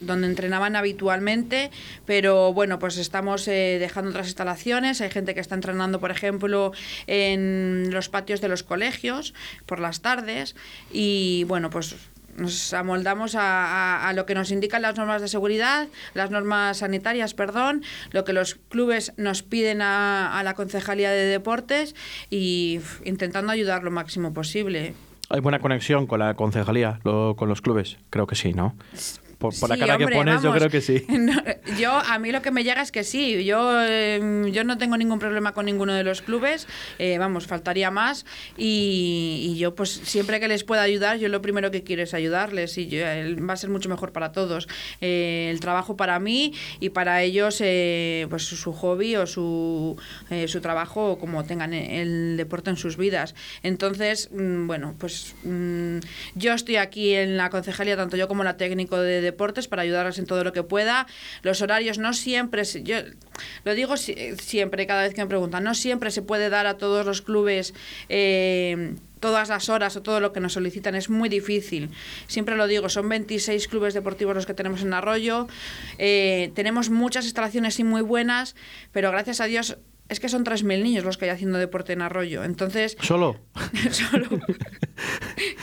donde 0.00 0.28
entrenaban 0.28 0.76
habitualmente, 0.76 1.70
pero 2.06 2.54
bueno, 2.54 2.78
pues 2.78 2.96
estamos 2.96 3.46
eh, 3.48 3.76
dejando 3.78 4.08
otras 4.08 4.28
instalaciones. 4.28 5.02
Hay 5.02 5.10
gente 5.10 5.34
que 5.34 5.40
está 5.40 5.54
entrenando, 5.54 6.00
por 6.00 6.10
ejemplo, 6.10 6.72
en 7.06 7.90
los 7.90 8.08
patios 8.08 8.40
de 8.40 8.48
los 8.48 8.62
colegios 8.62 9.34
por 9.66 9.78
las 9.78 10.00
tardes 10.00 10.56
y 10.90 11.44
bueno, 11.48 11.68
pues 11.68 11.96
nos 12.40 12.72
amoldamos 12.72 13.36
a, 13.38 14.10
lo 14.14 14.26
que 14.26 14.34
nos 14.34 14.50
indican 14.50 14.82
las 14.82 14.96
normas 14.96 15.22
de 15.22 15.28
seguridad, 15.28 15.88
las 16.14 16.30
normas 16.30 16.78
sanitarias, 16.78 17.34
perdón, 17.34 17.82
lo 18.10 18.24
que 18.24 18.32
los 18.32 18.54
clubes 18.54 19.12
nos 19.16 19.42
piden 19.42 19.82
a, 19.82 20.40
la 20.42 20.54
Concejalía 20.54 21.10
de 21.10 21.26
Deportes 21.26 21.94
y 22.30 22.80
intentando 23.04 23.52
ayudar 23.52 23.84
lo 23.84 23.90
máximo 23.90 24.32
posible. 24.32 24.94
¿Hay 25.28 25.40
buena 25.40 25.60
conexión 25.60 26.06
con 26.06 26.18
la 26.18 26.34
concejalía, 26.34 26.98
con 27.02 27.48
los 27.48 27.60
clubes? 27.60 27.98
Creo 28.10 28.26
que 28.26 28.34
sí, 28.34 28.52
¿no? 28.52 28.74
Por, 29.40 29.54
la 29.70 29.78
cara 29.78 29.96
que 29.96 30.06
pones, 30.06 30.42
yo 30.42 30.52
creo 30.52 30.68
que 30.68 30.82
sí. 30.82 31.02
yo, 31.80 31.92
a 31.92 32.18
mí 32.18 32.30
lo 32.30 32.42
que 32.42 32.50
me 32.50 32.62
llega 32.62 32.82
es 32.82 32.92
que 32.92 33.04
sí. 33.04 33.42
Yo, 33.42 33.82
em, 33.82 34.48
yo 34.48 34.64
no 34.64 34.76
tengo 34.76 34.98
ningún 34.98 35.18
problema 35.18 35.54
con 35.54 35.64
ninguno 35.64 35.94
de 35.94 36.04
los 36.04 36.20
clubes. 36.20 36.68
Eh, 36.98 37.16
vamos, 37.16 37.46
faltaría 37.46 37.90
más. 37.90 38.26
Y, 38.58 39.56
yo, 39.56 39.74
pues, 39.74 39.88
siempre 39.90 40.40
que 40.40 40.48
les 40.48 40.62
pueda 40.62 40.82
ayudar, 40.82 41.16
yo 41.16 41.30
lo 41.30 41.40
primero 41.40 41.70
que 41.70 41.82
quiero 41.82 42.02
es 42.02 42.12
ayudarles. 42.12 42.76
Y 42.76 42.90
va 42.98 43.54
a 43.54 43.56
ser 43.56 43.70
mucho 43.70 43.88
mejor 43.88 44.12
para 44.12 44.30
todos. 44.32 44.68
Eh, 45.00 45.48
el 45.50 45.58
trabajo 45.60 45.96
para 45.96 46.20
mí 46.20 46.52
y 46.78 46.90
para 46.90 47.22
ellos, 47.22 47.62
eh, 47.62 48.26
pues, 48.28 48.42
su 48.42 48.74
hobby 48.74 49.16
o 49.16 49.26
su, 49.26 49.96
su 50.48 50.60
trabajo, 50.60 51.18
como 51.18 51.44
tengan 51.44 51.72
el 51.72 52.36
deporte 52.36 52.68
en 52.68 52.76
sus 52.76 52.98
vidas. 52.98 53.34
Entonces, 53.62 54.28
mm, 54.32 54.66
bueno, 54.66 54.94
pues 54.98 55.34
mm, 55.44 56.00
yo 56.34 56.52
estoy 56.52 56.76
aquí 56.76 57.14
en 57.14 57.38
la 57.38 57.48
concejalía, 57.48 57.96
tanto 57.96 58.18
yo 58.18 58.28
como 58.28 58.44
la 58.44 58.58
técnico 58.58 58.98
de 58.98 59.29
deportes 59.30 59.68
para 59.68 59.82
ayudarles 59.82 60.18
en 60.18 60.26
todo 60.26 60.44
lo 60.44 60.52
que 60.52 60.62
pueda. 60.62 61.06
Los 61.42 61.62
horarios 61.62 61.98
no 61.98 62.12
siempre, 62.12 62.64
yo 62.64 62.96
lo 63.64 63.74
digo 63.74 63.96
siempre, 63.96 64.86
cada 64.86 65.02
vez 65.02 65.14
que 65.14 65.22
me 65.22 65.28
preguntan, 65.28 65.64
no 65.64 65.74
siempre 65.74 66.10
se 66.10 66.22
puede 66.22 66.50
dar 66.50 66.66
a 66.66 66.76
todos 66.76 67.06
los 67.06 67.22
clubes. 67.22 67.74
Eh, 68.08 68.94
todas 69.20 69.50
las 69.50 69.68
horas 69.68 69.96
o 69.96 70.02
todo 70.02 70.18
lo 70.18 70.32
que 70.32 70.40
nos 70.40 70.54
solicitan 70.54 70.94
es 70.94 71.10
muy 71.10 71.28
difícil. 71.28 71.90
Siempre 72.26 72.56
lo 72.56 72.66
digo, 72.66 72.88
son 72.88 73.08
26 73.08 73.68
clubes 73.68 73.94
deportivos 73.94 74.34
los 74.34 74.46
que 74.46 74.54
tenemos 74.54 74.82
en 74.82 74.92
Arroyo. 74.94 75.46
Eh, 75.98 76.50
tenemos 76.54 76.90
muchas 76.90 77.26
instalaciones 77.26 77.78
y 77.78 77.84
muy 77.84 78.00
buenas, 78.00 78.56
pero 78.92 79.10
gracias 79.10 79.40
a 79.40 79.44
Dios 79.44 79.76
es 80.10 80.18
que 80.20 80.28
son 80.28 80.44
3.000 80.44 80.82
niños 80.82 81.04
los 81.04 81.16
que 81.16 81.26
hay 81.26 81.30
haciendo 81.30 81.56
deporte 81.56 81.92
en 81.92 82.02
Arroyo. 82.02 82.44
Entonces. 82.44 82.96
¿Solo? 83.00 83.36
solo. 83.90 84.28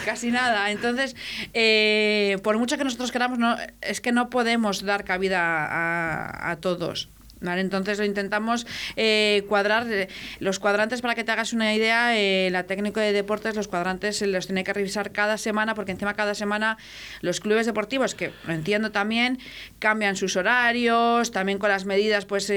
Casi 0.05 0.31
nada. 0.31 0.71
Entonces, 0.71 1.15
eh, 1.53 2.37
por 2.43 2.57
mucho 2.57 2.77
que 2.77 2.83
nosotros 2.85 3.11
queramos, 3.11 3.37
no, 3.37 3.57
es 3.81 4.01
que 4.01 4.11
no 4.11 4.29
podemos 4.29 4.83
dar 4.83 5.03
cabida 5.03 5.65
a, 5.65 6.51
a 6.51 6.55
todos. 6.55 7.09
Entonces 7.41 7.99
lo 7.99 8.05
intentamos 8.05 8.65
eh, 8.95 9.43
cuadrar. 9.47 9.87
Eh, 9.91 10.07
los 10.39 10.59
cuadrantes, 10.59 11.01
para 11.01 11.15
que 11.15 11.23
te 11.23 11.31
hagas 11.31 11.53
una 11.53 11.73
idea, 11.73 12.17
eh, 12.17 12.49
la 12.51 12.63
técnica 12.63 13.01
de 13.01 13.13
deportes, 13.13 13.55
los 13.55 13.67
cuadrantes 13.67 14.21
los 14.21 14.47
tiene 14.47 14.63
que 14.63 14.73
revisar 14.73 15.11
cada 15.11 15.37
semana, 15.37 15.75
porque 15.75 15.91
encima 15.91 16.13
cada 16.15 16.35
semana 16.35 16.77
los 17.21 17.39
clubes 17.39 17.65
deportivos, 17.65 18.15
que 18.15 18.31
lo 18.45 18.53
entiendo 18.53 18.91
también, 18.91 19.39
cambian 19.79 20.15
sus 20.15 20.35
horarios, 20.35 21.31
también 21.31 21.59
con 21.59 21.69
las 21.69 21.85
medidas, 21.85 22.25
pues 22.25 22.51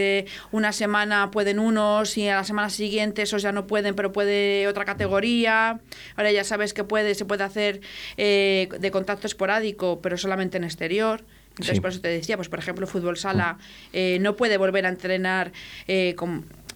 una 0.51 0.73
semana 0.73 1.31
pueden 1.31 1.59
unos 1.59 2.17
y 2.17 2.29
a 2.29 2.37
la 2.37 2.45
semana 2.45 2.71
siguiente 2.71 3.23
esos 3.23 3.43
ya 3.43 3.53
no 3.53 3.67
pueden, 3.67 3.95
pero 3.95 4.13
puede 4.13 4.67
otra 4.69 4.85
categoría. 4.85 5.81
Ahora 6.17 6.33
ya 6.33 6.45
sabes 6.45 6.73
que 6.75 6.85
puede, 6.85 7.15
se 7.15 7.25
puede 7.25 7.45
hacer 7.45 7.81
de 8.17 8.91
contacto 8.93 9.27
esporádico, 9.27 10.01
pero 10.01 10.17
solamente 10.17 10.57
en 10.57 10.65
exterior. 10.65 11.25
Entonces, 11.51 11.81
por 11.81 11.91
eso 11.91 12.01
te 12.01 12.09
decía, 12.09 12.37
pues 12.37 12.49
por 12.49 12.59
ejemplo, 12.59 12.87
fútbol 12.87 13.17
sala 13.17 13.59
eh, 13.93 14.19
no 14.21 14.37
puede 14.37 14.57
volver 14.57 14.87
a 14.87 14.89
entrenar 14.89 15.53
eh, 15.89 16.15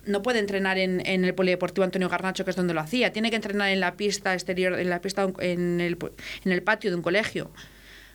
no 0.07 0.23
puede 0.23 0.39
entrenar 0.39 0.77
en, 0.79 1.01
en, 1.07 1.25
el 1.25 1.35
polideportivo 1.35 1.85
Antonio 1.85 2.09
Garnacho, 2.09 2.45
que 2.45 2.51
es 2.51 2.57
donde 2.57 2.75
lo 2.75 2.81
hacía. 2.81 3.13
Tiene 3.13 3.31
que 3.31 3.37
entrenar 3.37 3.71
en 3.71 3.81
la 3.81 3.97
pista 3.97 4.35
exterior, 4.35 4.79
en 4.79 4.91
la 4.91 5.01
pista, 5.01 5.27
en 5.39 5.81
el, 5.81 5.97
en 6.45 6.53
el 6.53 6.63
patio 6.63 6.91
de 6.91 6.97
un 6.97 7.03
colegio. 7.03 7.51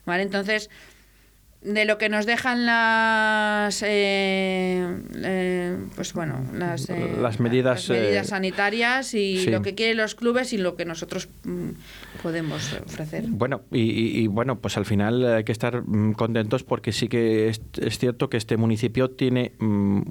¿Vale? 0.05 0.23
Entonces, 0.23 0.69
de 1.61 1.83
lo 1.83 1.97
que 1.97 2.07
nos 2.07 2.25
dejan 2.25 2.65
las 2.65 3.83
eh, 3.83 4.97
eh, 5.15 5.77
pues 5.93 6.13
bueno 6.13 6.45
las, 6.53 6.89
eh, 6.89 7.17
las 7.21 7.41
medidas, 7.41 7.89
medidas 7.89 8.27
sanitarias 8.27 9.13
y 9.13 9.45
lo 9.47 9.61
que 9.61 9.75
quieren 9.75 9.97
los 9.97 10.15
clubes 10.15 10.53
y 10.53 10.57
lo 10.57 10.77
que 10.77 10.85
nosotros 10.85 11.27
mm, 11.43 11.71
podemos 12.23 12.73
ofrecer. 12.85 13.25
Bueno 13.27 13.63
y, 13.71 14.25
bueno 14.27 14.59
pues 14.59 14.77
al 14.77 14.85
final 14.85 15.25
hay 15.25 15.43
que 15.43 15.51
estar 15.51 15.81
mm, 15.85 16.13
contentos 16.13 16.63
porque 16.63 16.93
sí 16.93 17.09
que 17.09 17.49
es, 17.49 17.61
cierto 17.99 18.29
que 18.29 18.37
este 18.37 18.55
municipio 18.55 19.09
tiene 19.09 19.51
mm, 19.59 20.01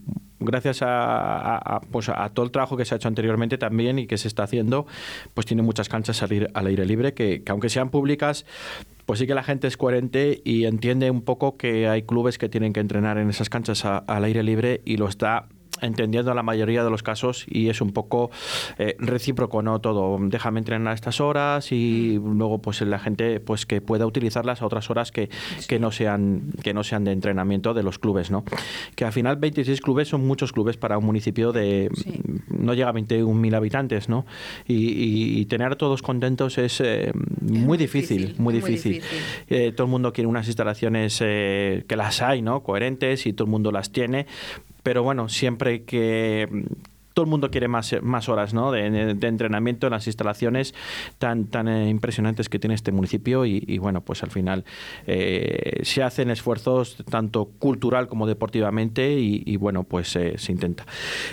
gracias 0.40 0.80
a, 0.82 1.80
pues 1.90 2.10
a 2.10 2.28
todo 2.28 2.44
el 2.44 2.52
trabajo 2.52 2.76
que 2.76 2.84
se 2.84 2.94
ha 2.94 2.96
hecho 2.96 3.08
anteriormente 3.08 3.56
también 3.56 3.98
y 3.98 4.06
que 4.06 4.18
se 4.18 4.28
está 4.28 4.42
haciendo, 4.42 4.86
pues 5.32 5.46
tiene 5.46 5.62
muchas 5.62 5.88
canchas 5.88 6.22
al, 6.22 6.50
al 6.52 6.66
aire 6.66 6.84
libre 6.84 7.14
que, 7.14 7.42
que 7.42 7.52
aunque 7.52 7.70
sean 7.70 7.90
públicas, 7.90 8.44
pues 9.08 9.20
sí 9.20 9.26
que 9.26 9.34
la 9.34 9.42
gente 9.42 9.66
es 9.66 9.78
coherente 9.78 10.42
y 10.44 10.66
entiende 10.66 11.10
un 11.10 11.22
poco 11.22 11.56
que 11.56 11.88
hay 11.88 12.02
clubes 12.02 12.36
que 12.36 12.50
tienen 12.50 12.74
que 12.74 12.80
entrenar 12.80 13.16
en 13.16 13.30
esas 13.30 13.48
canchas 13.48 13.86
al 13.86 14.22
aire 14.22 14.42
libre 14.42 14.82
y 14.84 14.98
lo 14.98 15.08
está 15.08 15.48
entendiendo 15.80 16.34
la 16.34 16.42
mayoría 16.42 16.84
de 16.84 16.90
los 16.90 17.02
casos 17.02 17.44
y 17.48 17.68
es 17.68 17.80
un 17.80 17.92
poco 17.92 18.30
eh, 18.78 18.96
recíproco, 18.98 19.62
¿no? 19.62 19.80
Todo, 19.80 20.18
déjame 20.20 20.60
entrenar 20.60 20.92
a 20.92 20.94
estas 20.94 21.20
horas 21.20 21.72
y 21.72 22.18
mm. 22.20 22.38
luego 22.38 22.58
pues 22.60 22.80
la 22.82 22.98
gente 22.98 23.40
pues 23.40 23.66
que 23.66 23.80
pueda 23.80 24.06
utilizarlas 24.06 24.62
a 24.62 24.66
otras 24.66 24.90
horas 24.90 25.12
que, 25.12 25.28
que, 25.66 25.78
no 25.78 25.90
sean 25.90 26.52
que 26.62 26.74
no 26.74 26.84
sean 26.84 27.04
de 27.04 27.12
entrenamiento 27.12 27.74
de 27.74 27.82
los 27.82 27.98
clubes, 27.98 28.30
¿no? 28.30 28.44
Que 28.94 29.04
al 29.04 29.12
final 29.12 29.36
26 29.36 29.80
clubes 29.80 30.08
son 30.08 30.26
muchos 30.26 30.52
clubes 30.52 30.76
para 30.76 30.98
un 30.98 31.04
municipio 31.04 31.52
de 31.52 31.90
no 32.48 32.74
llega 32.74 32.88
a 32.88 32.94
21.000 32.94 33.54
habitantes, 33.54 34.08
¿no? 34.08 34.26
Y, 34.66 35.46
tener 35.46 35.72
a 35.72 35.76
todos 35.76 36.02
contentos 36.02 36.58
es, 36.58 36.80
eh, 36.80 37.12
muy, 37.40 37.78
difícil, 37.78 38.34
muy 38.38 38.52
difícil. 38.52 39.02
Eh, 39.48 39.72
todo 39.74 39.86
el 39.86 39.90
mundo 39.90 40.12
quiere 40.12 40.28
unas 40.28 40.46
instalaciones 40.46 41.18
que 41.18 41.94
las 41.96 42.20
hay, 42.20 42.42
¿no? 42.42 42.62
Coherentes 42.62 43.26
y 43.26 43.32
todo 43.32 43.46
el 43.46 43.50
mundo 43.50 43.72
las 43.72 43.90
tiene, 43.90 44.26
pero 44.82 45.02
bueno, 45.02 45.28
siempre 45.28 45.84
que 45.84 46.48
mm, 46.50 46.98
todo 47.18 47.24
el 47.24 47.30
mundo 47.30 47.50
quiere 47.50 47.66
más, 47.66 47.96
más 48.00 48.28
horas 48.28 48.54
¿no? 48.54 48.70
de, 48.70 48.86
entrenamiento 48.86 49.88
en 49.88 49.90
las 49.90 50.06
instalaciones 50.06 50.72
tan, 51.18 51.46
tan 51.46 51.66
eh, 51.66 51.88
impresionantes 51.88 52.48
que 52.48 52.60
tiene 52.60 52.76
este 52.76 52.92
municipio 52.92 53.44
y, 53.44 53.76
bueno, 53.78 54.02
pues 54.02 54.22
al 54.22 54.30
final 54.30 54.64
eh, 55.04 55.80
se 55.82 56.04
hacen 56.04 56.30
esfuerzos 56.30 57.02
tanto 57.10 57.46
cultural 57.58 58.06
como 58.06 58.28
deportivamente 58.28 59.18
y, 59.18 59.56
bueno, 59.56 59.82
pues 59.82 60.14
eh, 60.14 60.34
se 60.38 60.52
intenta. 60.52 60.86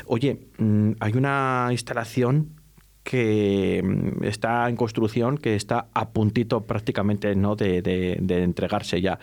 Oye, 0.07 0.47
mm, 0.57 0.93
hay 0.99 1.13
una 1.13 1.67
instalación 1.69 2.59
que 3.03 3.83
mm, 3.83 4.23
está 4.23 4.67
en 4.67 4.77
construcción, 4.77 5.37
que 5.37 5.53
está 5.53 5.89
a 5.93 6.09
puntito 6.09 6.65
prácticamente 6.65 7.35
¿no? 7.35 7.55
de, 7.55 7.83
de 7.83 8.43
entregarse 8.43 9.01
ya. 9.01 9.19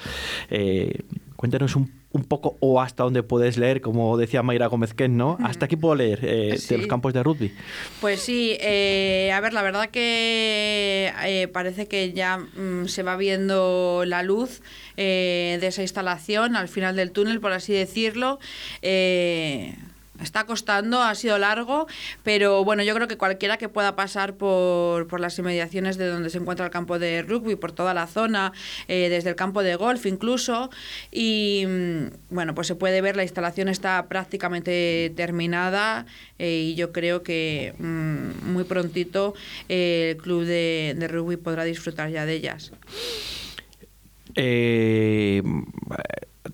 cuéntanos 1.34 1.74
un 1.74 2.01
un 2.12 2.24
poco 2.24 2.56
o 2.60 2.80
hasta 2.80 3.04
donde 3.04 3.22
puedes 3.22 3.56
leer, 3.56 3.80
como 3.80 4.16
decía 4.16 4.42
Mayra 4.42 4.66
Gómez 4.66 4.94
Ken, 4.94 5.16
¿no? 5.16 5.38
Hasta 5.42 5.66
aquí 5.66 5.76
puedo 5.76 5.94
leer 5.94 6.20
eh, 6.22 6.58
de 6.68 6.78
los 6.78 6.86
campos 6.86 7.12
de 7.12 7.22
rugby. 7.22 7.52
Pues 8.00 8.20
sí, 8.20 8.56
eh, 8.60 9.32
a 9.34 9.40
ver, 9.40 9.52
la 9.52 9.62
verdad 9.62 9.88
que 9.90 11.12
eh, 11.24 11.48
parece 11.48 11.88
que 11.88 12.12
ya 12.12 12.38
mm, 12.38 12.86
se 12.86 13.02
va 13.02 13.16
viendo 13.16 14.04
la 14.06 14.22
luz 14.22 14.60
de 14.96 15.66
esa 15.66 15.82
instalación 15.82 16.54
al 16.54 16.68
final 16.68 16.94
del 16.96 17.10
túnel, 17.10 17.40
por 17.40 17.52
así 17.52 17.72
decirlo. 17.72 18.38
Está 20.22 20.44
costando, 20.46 21.02
ha 21.02 21.14
sido 21.14 21.38
largo, 21.38 21.86
pero 22.22 22.64
bueno, 22.64 22.82
yo 22.82 22.94
creo 22.94 23.08
que 23.08 23.16
cualquiera 23.16 23.56
que 23.56 23.68
pueda 23.68 23.96
pasar 23.96 24.34
por, 24.34 25.06
por 25.08 25.20
las 25.20 25.38
inmediaciones 25.38 25.96
de 25.96 26.06
donde 26.06 26.30
se 26.30 26.38
encuentra 26.38 26.64
el 26.66 26.70
campo 26.70 26.98
de 26.98 27.22
rugby, 27.22 27.56
por 27.56 27.72
toda 27.72 27.92
la 27.94 28.06
zona, 28.06 28.52
eh, 28.88 29.08
desde 29.08 29.30
el 29.30 29.36
campo 29.36 29.62
de 29.62 29.74
golf 29.76 30.06
incluso, 30.06 30.70
y 31.10 31.64
mm, 31.66 32.34
bueno, 32.34 32.54
pues 32.54 32.66
se 32.66 32.74
puede 32.74 33.00
ver, 33.00 33.16
la 33.16 33.22
instalación 33.22 33.68
está 33.68 34.06
prácticamente 34.08 35.12
terminada 35.16 36.06
eh, 36.38 36.70
y 36.70 36.74
yo 36.74 36.92
creo 36.92 37.22
que 37.22 37.74
mm, 37.78 38.52
muy 38.52 38.64
prontito 38.64 39.34
eh, 39.68 40.14
el 40.16 40.22
club 40.22 40.44
de, 40.44 40.94
de 40.96 41.08
rugby 41.08 41.36
podrá 41.36 41.64
disfrutar 41.64 42.10
ya 42.10 42.26
de 42.26 42.34
ellas. 42.34 42.72
Eh, 44.34 45.42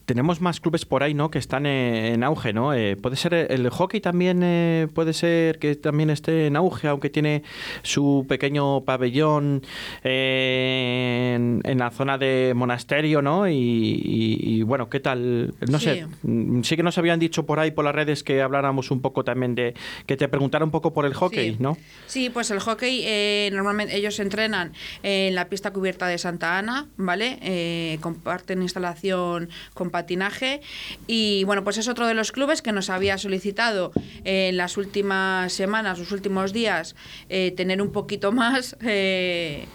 tenemos 0.09 0.41
más 0.41 0.59
clubes 0.59 0.87
por 0.87 1.03
ahí, 1.03 1.13
¿no? 1.13 1.31
Que 1.31 1.39
están 1.39 1.67
en, 1.67 2.25
auge, 2.25 2.55
¿no? 2.55 2.73
Eh, 2.73 2.97
puede 2.97 3.15
ser 3.15 3.35
el 3.35 3.69
hockey 3.69 4.01
también, 4.01 4.41
eh, 4.43 4.89
puede 4.95 5.13
ser 5.13 5.59
que 5.59 5.77
también 5.77 6.09
esté 6.09 6.47
en 6.47 6.57
auge, 6.57 6.89
aunque 6.89 7.11
tiene 7.11 7.43
su 7.83 8.25
pequeño 8.27 8.85
pabellón 8.85 9.63
eh, 10.03 11.61
en, 11.63 11.79
la 11.79 11.91
zona 11.91 12.17
de 12.17 12.55
monasterio, 12.57 13.21
¿no? 13.21 13.49
Y, 13.51 14.63
bueno, 14.63 14.89
¿qué 14.89 14.99
tal? 14.99 15.53
No 15.69 15.79
sé, 15.79 16.07
mm, 16.23 16.63
sí 16.63 16.75
que 16.75 16.83
nos 16.83 16.97
habían 16.97 17.21
dicho 17.21 17.45
por 17.45 17.61
ahí 17.61 17.71
por 17.71 17.85
las 17.85 17.95
redes 17.95 18.25
que 18.25 18.41
habláramos 18.41 18.91
un 18.91 19.03
poco 19.03 19.25
también 19.25 19.55
de 19.55 19.75
que 20.07 20.17
te 20.17 20.27
preguntara 20.29 20.65
un 20.65 20.71
poco 20.71 20.95
por 20.95 21.05
el 21.05 21.13
hockey, 21.13 21.57
¿no? 21.59 21.77
Sí, 22.07 22.31
pues 22.31 22.51
el 22.51 22.61
hockey 22.61 23.51
normalmente 23.51 23.95
ellos 23.95 24.19
entrenan 24.21 24.73
en 25.03 25.35
la 25.35 25.51
pista 25.51 25.71
cubierta 25.71 26.07
de 26.07 26.17
Santa 26.17 26.57
Ana, 26.57 26.87
¿vale? 26.97 27.99
comparten 28.01 28.63
instalación 28.63 29.51
con 29.75 29.98
patinaje. 29.99 30.61
Y 31.09 31.43
bueno, 31.45 31.65
pues 31.65 31.77
es 31.79 31.89
otro 31.89 32.07
de 32.07 32.15
los 32.15 32.31
clubes 32.31 32.63
que 32.63 32.71
nos 32.73 32.89
había 32.89 33.19
solicitado 33.19 33.91
en 34.25 34.57
las 34.57 34.77
últimas 34.77 35.53
semanas, 35.53 35.99
los 35.99 36.13
últimos 36.13 36.53
días, 36.53 36.95
eh, 37.29 37.51
tener 37.57 37.83
un 37.83 37.91
poquito 37.91 38.31
más. 38.33 38.77
Eh, 38.83 39.67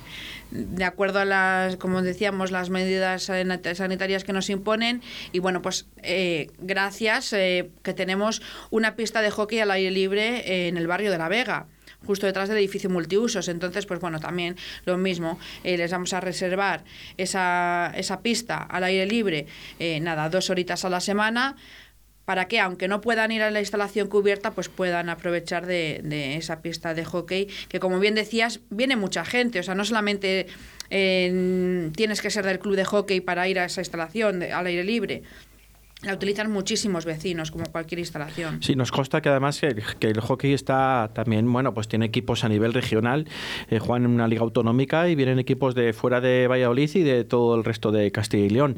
de 0.51 0.83
acuerdo 0.83 1.17
a 1.17 1.25
las, 1.25 1.77
como 1.77 2.03
decíamos, 2.03 2.51
las 2.51 2.69
medidas 2.69 3.23
sanitarias 3.23 4.23
que 4.23 4.33
nos 4.33 4.51
imponen. 4.51 5.01
Y 5.31 5.39
bueno, 5.39 5.63
pues 5.63 5.87
eh, 6.03 6.51
gracias 6.59 7.31
que 7.31 7.93
tenemos 7.95 8.43
una 8.69 8.95
pista 8.95 9.23
de 9.23 9.31
hockey 9.31 9.59
al 9.59 9.71
aire 9.71 9.89
libre 9.89 10.67
en 10.67 10.77
el 10.77 10.85
barrio 10.85 11.09
de 11.09 11.17
La 11.17 11.27
Vega 11.27 11.65
justo 12.05 12.25
detrás 12.25 12.49
del 12.49 12.57
edificio 12.57 12.89
multiusos. 12.89 13.47
Entonces, 13.47 13.85
pues 13.85 13.99
bueno, 13.99 14.19
también 14.19 14.55
lo 14.85 14.97
mismo, 14.97 15.39
eh, 15.63 15.77
les 15.77 15.91
vamos 15.91 16.13
a 16.13 16.19
reservar 16.19 16.83
esa, 17.17 17.91
esa 17.95 18.21
pista 18.21 18.57
al 18.57 18.83
aire 18.83 19.05
libre, 19.05 19.47
eh, 19.79 19.99
nada, 19.99 20.29
dos 20.29 20.49
horitas 20.49 20.85
a 20.85 20.89
la 20.89 20.99
semana 20.99 21.55
para 22.25 22.47
que, 22.47 22.59
aunque 22.59 22.87
no 22.87 23.01
puedan 23.01 23.31
ir 23.31 23.41
a 23.41 23.51
la 23.51 23.59
instalación 23.59 24.07
cubierta, 24.07 24.51
pues 24.51 24.69
puedan 24.69 25.09
aprovechar 25.09 25.65
de, 25.65 25.99
de 26.03 26.37
esa 26.37 26.61
pista 26.61 26.93
de 26.93 27.03
hockey, 27.03 27.47
que 27.67 27.81
como 27.81 27.99
bien 27.99 28.15
decías, 28.15 28.61
viene 28.69 28.95
mucha 28.95 29.25
gente, 29.25 29.59
o 29.59 29.63
sea, 29.63 29.75
no 29.75 29.83
solamente 29.83 30.47
eh, 30.89 31.89
tienes 31.95 32.21
que 32.21 32.29
ser 32.29 32.45
del 32.45 32.59
club 32.59 32.75
de 32.75 32.85
hockey 32.85 33.19
para 33.19 33.47
ir 33.47 33.59
a 33.59 33.65
esa 33.65 33.81
instalación 33.81 34.43
al 34.43 34.67
aire 34.67 34.83
libre, 34.83 35.23
la 36.03 36.13
utilizan 36.13 36.51
muchísimos 36.51 37.05
vecinos, 37.05 37.51
como 37.51 37.65
cualquier 37.65 37.99
instalación. 37.99 38.61
Sí, 38.61 38.75
nos 38.75 38.91
consta 38.91 39.21
que 39.21 39.29
además 39.29 39.61
que 39.99 40.07
el, 40.07 40.19
hockey 40.19 40.53
está 40.53 41.11
también, 41.13 41.51
bueno, 41.51 41.73
pues 41.73 41.87
tiene 41.87 42.05
equipos 42.05 42.43
a 42.43 42.49
nivel 42.49 42.73
regional, 42.73 43.27
eh, 43.69 43.79
juegan 43.79 44.05
en 44.05 44.11
una 44.11 44.27
liga 44.27 44.41
autonómica 44.41 45.09
y 45.09 45.15
vienen 45.15 45.39
equipos 45.39 45.75
de 45.75 45.93
fuera 45.93 46.21
de 46.21 46.47
Valladolid 46.47 46.89
y 46.95 47.03
de 47.03 47.23
todo 47.23 47.55
el 47.55 47.63
resto 47.63 47.91
de 47.91 48.11
Castilla 48.11 48.45
y 48.45 48.49
León. 48.49 48.77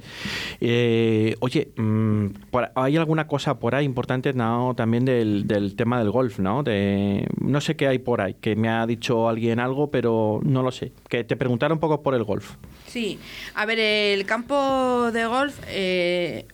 Eh, 0.62 1.36
oye, 1.40 1.70
mm, 1.76 2.28
¿hay 2.76 2.98
alguna 2.98 3.28
cosa 3.28 3.60
por 3.60 3.76
ahí 3.76 3.86
importante 3.86 4.34
no, 4.34 4.74
también 4.76 5.06
del, 5.06 5.48
del, 5.48 5.76
tema 5.76 6.00
del 6.00 6.12
golf, 6.12 6.40
¿no? 6.40 6.64
De, 6.64 7.28
no 7.40 7.62
sé 7.62 7.76
qué 7.76 7.88
hay 7.88 8.00
por 8.00 8.22
ahí, 8.22 8.36
que 8.36 8.56
me 8.56 8.70
ha 8.70 8.86
dicho 8.86 9.28
alguien 9.28 9.60
algo, 9.60 9.90
pero 9.90 10.40
no 10.44 10.62
lo 10.62 10.72
sé. 10.72 10.92
Que 11.10 11.24
te 11.24 11.36
preguntara 11.36 11.74
un 11.74 11.80
poco 11.80 12.04
por 12.04 12.14
el 12.14 12.24
golf. 12.24 12.56
Sí, 12.88 13.20
a 13.56 13.66
ver, 13.66 13.80
el 13.80 14.26
campo 14.26 15.12
de 15.12 15.26
golf... 15.26 15.60
Eh, 15.68 16.46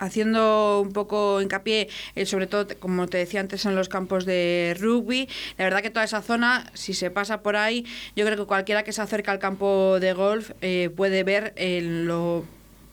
haciendo 0.00 0.80
un 0.80 0.92
poco 0.92 1.40
hincapié, 1.40 1.88
eh, 2.16 2.26
sobre 2.26 2.48
todo, 2.48 2.66
como 2.80 3.06
te 3.06 3.18
decía 3.18 3.40
antes, 3.40 3.64
en 3.66 3.76
los 3.76 3.88
campos 3.88 4.24
de 4.24 4.76
rugby. 4.80 5.28
La 5.56 5.64
verdad 5.64 5.82
que 5.82 5.90
toda 5.90 6.04
esa 6.04 6.22
zona, 6.22 6.70
si 6.74 6.94
se 6.94 7.10
pasa 7.10 7.42
por 7.42 7.54
ahí, 7.54 7.84
yo 8.16 8.24
creo 8.24 8.36
que 8.36 8.46
cualquiera 8.46 8.82
que 8.82 8.92
se 8.92 9.02
acerca 9.02 9.30
al 9.30 9.38
campo 9.38 9.98
de 10.00 10.12
golf 10.12 10.50
eh, 10.60 10.90
puede 10.94 11.22
ver 11.22 11.52
en 11.56 12.06
lo 12.06 12.44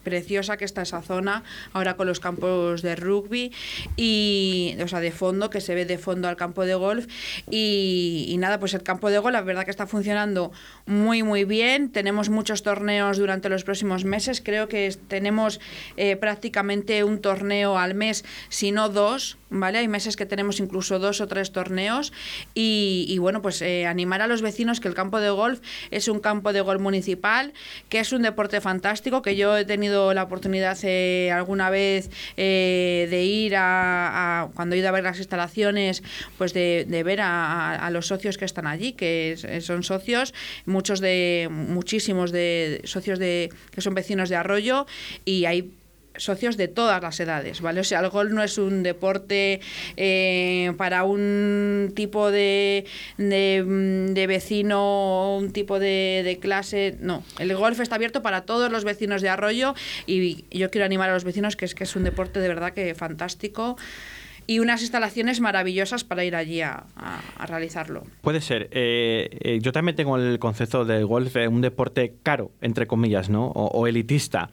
preciosa 0.08 0.56
que 0.56 0.64
está 0.64 0.84
esa 0.84 1.02
zona, 1.02 1.44
ahora 1.74 1.98
con 1.98 2.08
los 2.08 2.22
campos 2.22 2.82
de 2.82 2.96
rugby 2.96 3.52
y, 3.98 4.78
o 4.82 4.88
sea, 4.88 5.02
de 5.02 5.12
fondo, 5.12 5.50
que 5.50 5.60
se 5.60 5.76
ve 5.76 5.84
de 5.84 5.98
fondo 5.98 6.30
al 6.30 6.38
campo 6.38 6.66
de 6.66 6.76
golf. 6.76 7.08
Y, 7.52 8.34
nada, 8.40 8.58
pues 8.58 8.74
el 8.74 8.84
campo 8.84 9.10
de 9.10 9.20
golf, 9.20 9.34
la 9.34 9.42
verdad 9.42 9.66
que 9.66 9.72
está 9.72 9.86
funcionando 9.86 10.54
muy, 10.86 11.24
muy 11.24 11.44
bien. 11.44 11.92
Tenemos 11.92 12.30
muchos 12.30 12.64
torneos 12.64 13.18
durante 13.18 13.50
los 13.50 13.66
próximos 13.66 14.06
meses. 14.06 14.40
Creo 14.40 14.70
que 14.70 14.96
tenemos 15.10 15.60
eh, 15.98 16.16
prácticamente 16.16 17.04
un 17.04 17.20
torneo 17.20 17.78
al 17.78 17.94
mes, 17.94 18.24
si 18.48 18.72
no 18.72 18.88
dos 18.88 19.38
¿vale? 19.50 19.80
Hay 19.80 19.88
meses 19.88 20.16
que 20.16 20.26
tenemos 20.26 20.60
incluso 20.60 21.00
dos 21.00 21.22
o 21.22 21.28
tres 21.28 21.52
torneos 21.52 22.12
y, 22.54 23.18
bueno, 23.20 23.42
pues 23.42 23.62
eh, 23.62 23.86
animar 23.86 24.22
a 24.22 24.28
los 24.28 24.42
vecinos 24.42 24.80
que 24.80 24.88
el 24.88 24.94
campo 24.94 25.20
de 25.20 25.30
golf 25.30 25.62
es 25.92 26.08
un 26.08 26.20
campo 26.20 26.54
de 26.54 26.62
golf 26.62 26.82
municipal, 26.82 27.54
que 27.90 28.00
es 28.00 28.12
un 28.12 28.22
deporte 28.22 28.62
fantástico, 28.62 29.22
que 29.22 29.36
yo 29.36 29.58
he 29.58 29.66
tenido 29.66 29.97
la 30.14 30.24
oportunidad 30.24 30.78
eh, 30.84 31.32
alguna 31.32 31.70
vez 31.70 32.10
eh, 32.38 33.08
de 33.10 33.24
ir 33.24 33.54
a, 33.58 34.50
cuando 34.56 34.76
he 34.76 34.80
ido 34.80 34.90
a 34.90 34.92
ver 34.92 35.04
las 35.04 35.18
instalaciones, 35.18 36.04
pues 36.38 36.54
de, 36.54 36.86
ver 37.06 37.20
a, 37.22 37.90
los 37.92 38.08
socios 38.08 38.38
que 38.38 38.46
están 38.46 38.68
allí, 38.68 38.94
que 38.94 39.60
son 39.62 39.84
socios, 39.84 40.34
muchos 40.66 41.00
de, 41.00 41.48
muchísimos 41.52 42.32
de 42.32 42.82
socios 42.84 43.20
de 43.20 43.50
que 43.72 43.82
son 43.82 43.94
vecinos 43.94 44.30
de 44.30 44.36
Arroyo 44.36 44.86
y 45.26 45.46
hay 45.46 45.72
socios 46.18 46.58
de 46.58 46.68
todas 46.68 47.02
las 47.02 47.20
edades, 47.20 47.62
¿vale? 47.62 47.82
O 47.82 47.84
sea, 47.84 48.00
el 48.00 48.10
golf 48.10 48.32
no 48.32 48.44
es 48.44 48.58
un 48.58 48.84
deporte 48.84 49.62
eh, 49.96 50.74
para 50.78 51.04
un 51.04 51.94
tipo 51.96 52.32
de, 52.32 52.86
de, 53.18 54.26
vecino, 54.28 55.38
un 55.38 55.52
tipo 55.52 55.80
de, 55.80 56.22
de, 56.24 56.40
clase, 56.40 56.98
no. 57.00 57.24
El 57.40 57.56
golf 57.56 57.80
está 57.80 57.96
abierto 57.96 58.22
para 58.22 58.42
todos 58.42 58.72
los 58.72 58.84
vecinos 58.84 59.22
de 59.22 59.30
Arroyo 59.30 59.74
y 60.06 60.46
yo 60.52 60.70
quiero 60.70 60.86
animar 60.86 61.10
a 61.10 61.14
los 61.14 61.24
vecinos 61.24 61.56
que 61.56 61.66
es 61.66 61.76
que 61.76 61.84
es 61.84 61.96
un 61.96 62.04
deporte 62.04 62.40
de 62.40 62.48
verdad 62.48 62.74
que 62.74 62.96
fantástico 62.96 63.78
y 64.48 64.60
unas 64.60 64.82
instalaciones 64.82 65.42
maravillosas 65.42 66.06
para 66.06 66.24
ir 66.24 66.36
allí 66.36 66.62
a, 66.62 66.86
realizarlo. 67.46 68.04
Puede 68.22 68.42
ser. 68.42 68.70
Eh, 68.72 69.30
eh, 69.42 69.60
yo 69.62 69.74
también 69.74 69.96
tengo 69.96 70.18
el 70.18 70.40
concepto 70.40 70.86
de 70.86 71.04
golf, 71.04 71.36
eh, 71.36 71.48
un 71.48 71.62
deporte 71.62 72.16
caro, 72.24 72.52
entre 72.62 72.88
comillas, 72.88 73.30
¿no? 73.30 73.48
O, 73.48 73.88
elitista. 73.88 74.50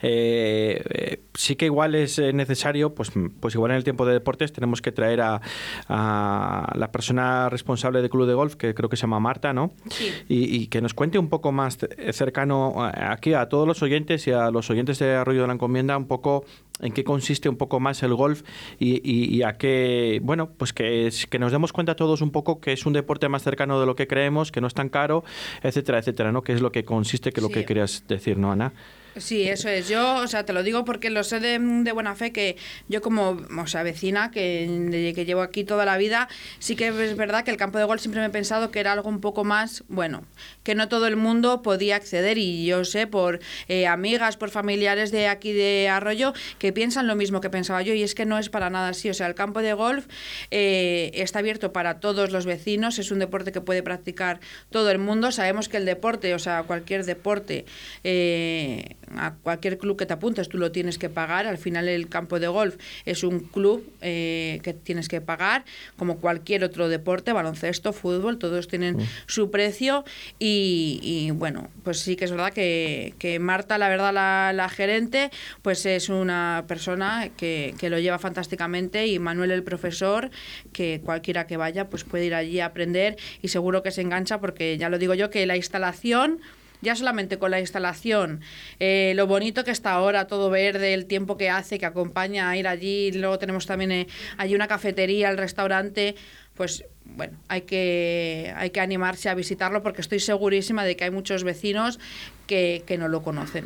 sí 0.00 1.56
que 1.56 1.64
igual 1.66 1.96
es 1.96 2.18
necesario, 2.18 2.94
pues, 2.94 3.10
pues 3.40 3.54
igual 3.54 3.72
en 3.72 3.78
el 3.78 3.84
tiempo 3.84 4.06
de 4.06 4.12
deportes 4.12 4.52
tenemos 4.52 4.80
que 4.80 4.92
traer 4.92 5.20
a, 5.20 5.40
la 5.88 6.90
persona 6.92 7.48
responsable 7.48 8.00
del 8.00 8.10
club 8.10 8.26
de 8.26 8.34
golf, 8.34 8.54
que 8.54 8.74
creo 8.74 8.88
que 8.88 8.96
se 8.96 9.02
llama 9.02 9.18
Marta, 9.18 9.52
¿no? 9.52 9.72
Sí. 9.90 10.10
Y, 10.28 10.68
que 10.68 10.80
nos 10.80 10.94
cuente 10.94 11.18
un 11.18 11.28
poco 11.28 11.50
más 11.50 11.78
cercano 12.12 12.74
aquí 12.84 13.34
a 13.34 13.48
todos 13.48 13.66
los 13.66 13.82
oyentes 13.82 14.26
y 14.28 14.30
a 14.30 14.50
los 14.50 14.70
oyentes 14.70 15.00
de 15.00 15.14
Arroyo 15.16 15.42
de 15.42 15.46
la 15.48 15.54
Encomienda 15.54 15.96
un 15.96 16.06
poco 16.06 16.44
en 16.80 16.92
qué 16.92 17.04
consiste 17.04 17.48
un 17.48 17.56
poco 17.56 17.80
más 17.80 18.02
el 18.02 18.14
golf 18.14 18.42
y, 18.78 19.42
a 19.42 19.56
qué, 19.56 20.20
bueno, 20.22 20.50
pues 20.50 20.72
que, 20.72 21.10
que 21.30 21.38
nos 21.38 21.52
demos 21.52 21.72
cuenta 21.72 21.96
todos 21.96 22.22
un 22.22 22.30
poco 22.30 22.60
que 22.60 22.72
es 22.72 22.86
un 22.86 22.92
deporte 22.92 23.28
más 23.28 23.42
cercano 23.42 23.80
de 23.80 23.86
lo 23.86 23.94
que 23.94 24.06
creemos, 24.06 24.52
que 24.52 24.60
no 24.60 24.66
es 24.66 24.74
tan 24.74 24.88
caro, 24.88 25.24
etcétera, 25.62 25.98
etcétera, 25.98 26.32
¿no? 26.32 26.42
Que 26.42 26.52
es 26.52 26.60
lo 26.60 26.72
que 26.72 26.84
consiste, 26.84 27.32
que 27.32 27.40
es 27.40 27.42
lo 27.42 27.50
que 27.50 27.64
querías 27.64 28.04
decir, 28.08 28.38
¿no, 28.38 28.52
Ana? 28.52 28.72
Sí, 29.16 29.46
eso 29.46 29.68
es. 29.68 29.88
Yo, 29.88 30.16
o 30.16 30.26
sea, 30.26 30.44
te 30.46 30.54
lo 30.54 30.62
digo 30.62 30.84
porque 30.86 31.10
lo 31.10 31.22
sé 31.22 31.38
de, 31.38 31.58
buena 31.92 32.14
fe 32.14 32.32
que 32.32 32.56
yo 32.88 33.02
como, 33.02 33.42
o 33.58 33.66
sea, 33.66 33.82
vecina 33.82 34.30
que, 34.30 35.12
que 35.14 35.24
llevo 35.26 35.42
aquí 35.42 35.64
toda 35.64 35.84
la 35.84 35.98
vida, 35.98 36.28
sí 36.58 36.76
que 36.76 36.88
es 36.88 37.16
verdad 37.16 37.44
que 37.44 37.50
el 37.50 37.58
campo 37.58 37.76
de 37.78 37.84
golf 37.84 38.00
siempre 38.00 38.22
me 38.22 38.28
he 38.28 38.30
pensado 38.30 38.70
que 38.70 38.80
era 38.80 38.92
algo 38.92 39.10
un 39.10 39.20
poco 39.20 39.44
más, 39.44 39.84
bueno, 39.88 40.24
que 40.62 40.74
no 40.74 40.88
todo 40.88 41.06
el 41.06 41.16
mundo 41.16 41.60
podía 41.60 41.96
acceder 41.96 42.38
y 42.38 42.64
yo 42.64 42.84
sé 42.86 43.06
por 43.06 43.40
eh, 43.68 43.86
amigas, 43.86 44.38
por 44.38 44.50
familiares 44.50 45.10
de 45.10 45.28
aquí 45.28 45.52
de 45.52 45.88
Arroyo 45.90 46.32
que 46.58 46.72
piensan 46.72 47.06
lo 47.06 47.14
mismo 47.14 47.40
que 47.40 47.50
pensaba 47.50 47.82
yo 47.82 47.92
y 47.92 48.02
es 48.02 48.14
que 48.14 48.24
no 48.24 48.38
es 48.38 48.48
para 48.48 48.70
nada 48.70 48.88
así. 48.88 49.10
O 49.10 49.14
sea, 49.14 49.26
el 49.26 49.34
campo 49.34 49.60
de 49.60 49.74
golf 49.74 50.06
eh, 50.50 51.10
está 51.14 51.40
abierto 51.40 51.72
para 51.72 52.00
todos 52.00 52.30
los 52.30 52.46
vecinos, 52.46 52.98
es 52.98 53.10
un 53.10 53.18
deporte 53.18 53.52
que 53.52 53.60
puede 53.60 53.82
practicar 53.82 54.40
todo 54.70 54.90
el 54.90 54.98
mundo. 54.98 55.32
Sabemos 55.32 55.68
que 55.68 55.76
el 55.76 55.84
deporte, 55.84 56.34
o 56.34 56.38
sea, 56.38 56.62
cualquier 56.62 57.04
deporte, 57.04 57.66
eh, 58.04 58.96
a 59.16 59.34
cualquier 59.42 59.78
club 59.78 59.96
que 59.96 60.06
te 60.06 60.12
apuntes, 60.12 60.48
tú 60.48 60.58
lo 60.58 60.72
tienes 60.72 60.98
que 60.98 61.08
pagar. 61.08 61.46
Al 61.46 61.58
final 61.58 61.88
el 61.88 62.08
campo 62.08 62.40
de 62.40 62.48
golf 62.48 62.76
es 63.04 63.24
un 63.24 63.40
club 63.40 63.84
eh, 64.00 64.60
que 64.62 64.72
tienes 64.72 65.08
que 65.08 65.20
pagar, 65.20 65.64
como 65.96 66.18
cualquier 66.18 66.64
otro 66.64 66.88
deporte, 66.88 67.32
baloncesto, 67.32 67.92
fútbol, 67.92 68.38
todos 68.38 68.68
tienen 68.68 68.98
su 69.26 69.50
precio. 69.50 70.04
Y, 70.38 71.30
bueno, 71.34 71.68
pues 71.84 72.00
sí 72.00 72.16
que 72.16 72.24
es 72.24 72.30
verdad 72.30 72.52
que, 72.52 73.38
Marta, 73.40 73.78
la 73.78 73.88
verdad, 73.88 74.12
la, 74.12 74.68
gerente, 74.68 75.30
pues 75.60 75.84
es 75.86 76.08
una 76.08 76.64
persona 76.66 77.30
que, 77.36 77.74
que 77.78 77.90
lo 77.90 77.98
lleva 77.98 78.18
fantásticamente 78.18 79.06
y 79.06 79.18
Manuel 79.18 79.50
el 79.50 79.62
profesor, 79.62 80.30
que 80.72 81.00
cualquiera 81.04 81.46
que 81.46 81.56
vaya, 81.56 81.88
pues 81.88 82.04
puede 82.04 82.26
ir 82.26 82.34
allí 82.34 82.60
a 82.60 82.66
aprender 82.66 83.16
y 83.42 83.48
seguro 83.48 83.82
que 83.82 83.90
se 83.90 84.00
engancha 84.00 84.40
porque 84.40 84.78
ya 84.78 84.88
lo 84.88 84.98
digo 84.98 85.14
yo 85.14 85.30
que 85.30 85.44
la 85.46 85.56
instalación 85.56 86.40
ya 86.82 86.94
solamente 86.94 87.38
con 87.38 87.50
la 87.50 87.60
instalación, 87.60 88.40
eh, 88.78 89.12
lo 89.16 89.26
bonito 89.26 89.64
que 89.64 89.70
está 89.70 89.92
ahora, 89.92 90.26
todo 90.26 90.50
verde, 90.50 90.92
el 90.92 91.06
tiempo 91.06 91.36
que 91.36 91.48
hace, 91.48 91.78
que 91.78 91.86
acompaña 91.86 92.50
a 92.50 92.56
ir 92.56 92.68
allí, 92.68 93.12
luego 93.12 93.38
tenemos 93.38 93.66
también 93.66 93.92
eh, 93.92 94.06
allí 94.36 94.54
una 94.54 94.68
cafetería, 94.68 95.30
el 95.30 95.38
restaurante, 95.38 96.16
pues 96.54 96.84
bueno, 97.04 97.38
hay 97.48 97.62
que, 97.62 98.52
hay 98.56 98.70
que 98.70 98.80
animarse 98.80 99.28
a 99.28 99.34
visitarlo 99.34 99.82
porque 99.82 100.00
estoy 100.00 100.20
segurísima 100.20 100.84
de 100.84 100.96
que 100.96 101.04
hay 101.04 101.10
muchos 101.10 101.44
vecinos 101.44 101.98
que, 102.46 102.82
que 102.86 102.98
no 102.98 103.08
lo 103.08 103.22
conocen. 103.22 103.64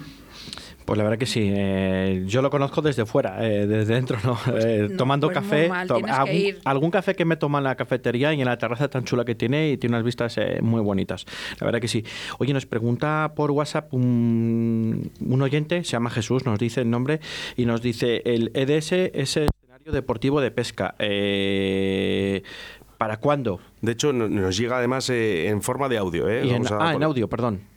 Pues 0.86 0.98
la 0.98 1.02
verdad 1.02 1.18
que 1.18 1.26
sí. 1.26 1.50
Eh, 1.52 2.22
yo 2.26 2.42
lo 2.42 2.48
conozco 2.48 2.80
desde 2.80 3.04
fuera, 3.06 3.44
eh, 3.44 3.66
desde 3.66 3.94
dentro, 3.94 4.18
¿no? 4.24 4.38
Pues 4.46 4.64
eh, 4.64 4.88
tomando 4.96 5.26
pues 5.26 5.38
café. 5.38 5.68
algún, 6.64 6.90
café 6.92 7.16
que 7.16 7.24
me 7.24 7.36
toma 7.36 7.58
en 7.58 7.64
la 7.64 7.74
cafetería 7.74 8.32
y 8.32 8.40
en 8.40 8.46
la 8.46 8.56
terraza 8.56 8.88
tan 8.88 9.04
chula 9.04 9.24
que 9.24 9.34
tiene 9.34 9.70
y 9.70 9.78
tiene 9.78 9.96
unas 9.96 10.04
vistas 10.04 10.38
muy 10.62 10.80
bonitas. 10.80 11.26
La 11.60 11.64
verdad 11.64 11.80
que 11.80 11.88
sí. 11.88 12.04
Oye, 12.38 12.52
nos 12.54 12.66
pregunta 12.66 13.32
por 13.34 13.50
WhatsApp 13.50 13.92
un, 13.92 15.10
un 15.20 15.42
oyente, 15.42 15.82
se 15.82 15.90
llama 15.90 16.08
Jesús, 16.10 16.46
nos 16.46 16.58
dice 16.60 16.82
el 16.82 16.90
nombre 16.90 17.18
y 17.56 17.66
nos 17.66 17.82
dice: 17.82 18.22
el 18.24 18.52
EDS 18.54 18.92
es 18.92 19.36
el 19.36 19.48
escenario 19.60 19.92
deportivo 19.92 20.40
de 20.40 20.52
pesca. 20.52 20.94
¿Para 22.96 23.16
cuándo? 23.18 23.60
De 23.82 23.92
hecho, 23.92 24.12
nos 24.12 24.56
llega 24.56 24.78
además 24.78 25.10
en 25.10 25.60
forma 25.62 25.88
de 25.88 25.98
audio. 25.98 26.26
ah, 26.78 26.94
en 26.94 27.02
audio, 27.02 27.28
perdón. 27.28 27.75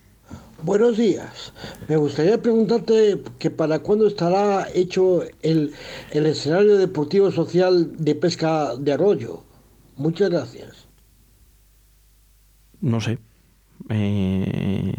Buenos 0.61 0.97
días. 0.97 1.53
Me 1.87 1.95
gustaría 1.95 2.41
preguntarte 2.41 3.21
que 3.37 3.49
para 3.49 3.79
cuándo 3.79 4.07
estará 4.07 4.67
hecho 4.73 5.23
el, 5.41 5.73
escenario 6.11 6.77
deportivo 6.77 7.31
social 7.31 7.95
de 7.97 8.15
pesca 8.15 8.75
de 8.75 8.91
arroyo. 8.91 9.43
Muchas 9.95 10.29
gracias. 10.29 10.87
No 12.81 12.99
sé. 12.99 13.19
Eh, 13.89 14.93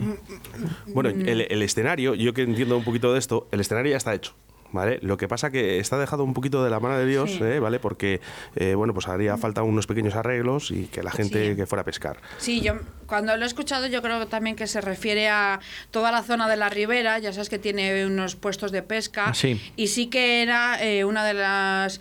bueno, 0.95 1.11
el, 1.11 1.43
el, 1.43 1.63
escenario, 1.63 2.15
yo 2.15 2.33
que 2.33 2.43
entiendo 2.43 2.79
un 2.79 2.85
poquito 2.85 3.13
de 3.13 3.19
esto, 3.19 3.47
el 3.53 3.61
escenario 3.61 3.91
ya 3.91 3.99
está 3.99 4.15
hecho. 4.15 4.33
¿Vale? 4.73 4.99
Lo 5.03 5.16
que 5.16 5.29
pasa 5.29 5.51
que 5.51 5.79
está 5.79 5.99
dejado 5.99 6.25
un 6.25 6.35
poquito 6.35 6.62
de 6.64 6.71
la 6.71 6.81
mano 6.81 6.99
de 6.99 7.07
Dios, 7.07 7.41
¿eh? 7.41 7.59
¿vale? 7.59 7.79
Porque, 7.79 8.21
eh, 8.57 8.75
bueno, 8.75 8.95
pues 8.95 9.09
haría 9.09 9.37
falta 9.37 9.62
unos 9.62 9.87
pequeños 9.87 10.14
arreglos 10.14 10.71
y 10.71 10.87
que 10.87 11.03
la 11.03 11.11
gente 11.11 11.57
que 11.57 11.66
fuera 11.66 11.83
a 11.83 11.85
pescar. 11.85 12.21
Sí, 12.39 12.61
yo 12.61 12.75
cuando 13.07 13.37
lo 13.37 13.45
he 13.45 13.47
escuchado 13.47 13.87
yo 13.87 14.03
creo 14.03 14.27
también 14.29 14.57
que 14.57 14.66
se 14.66 14.81
refiere 14.81 15.29
a 15.29 15.61
toda 15.91 16.12
la 16.12 16.23
zona 16.23 16.49
de 16.49 16.57
la 16.57 16.68
ribera, 16.68 17.18
ya 17.18 17.33
sabes 17.33 17.49
que 17.49 17.59
tiene 17.59 18.07
unos 18.07 18.37
puestos 18.37 18.73
de 18.73 18.83
pesca 18.83 19.27
ah, 19.27 19.35
sí. 19.35 19.61
y 19.77 19.89
sí 19.89 20.07
que 20.07 20.43
era 20.43 20.83
eh, 20.83 21.05
una 21.05 21.25
de 21.25 21.35
las, 21.35 22.01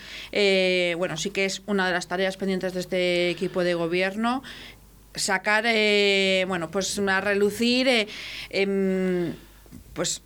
bueno, 0.97 1.17
sí 1.17 1.32
que 1.32 1.45
es 1.45 1.61
una 1.65 1.88
de 1.88 1.93
las 1.93 2.07
tareas 2.07 2.38
pendientes 2.38 2.74
de 2.74 2.80
este 2.80 3.30
equipo 3.30 3.63
de 3.63 3.74
gobierno 3.74 4.43
sacar, 5.15 5.63
bueno, 6.47 6.70
pues 6.72 6.97
a 6.99 7.22
relucir, 7.22 8.07
em, 8.49 9.34
pues 9.93 10.22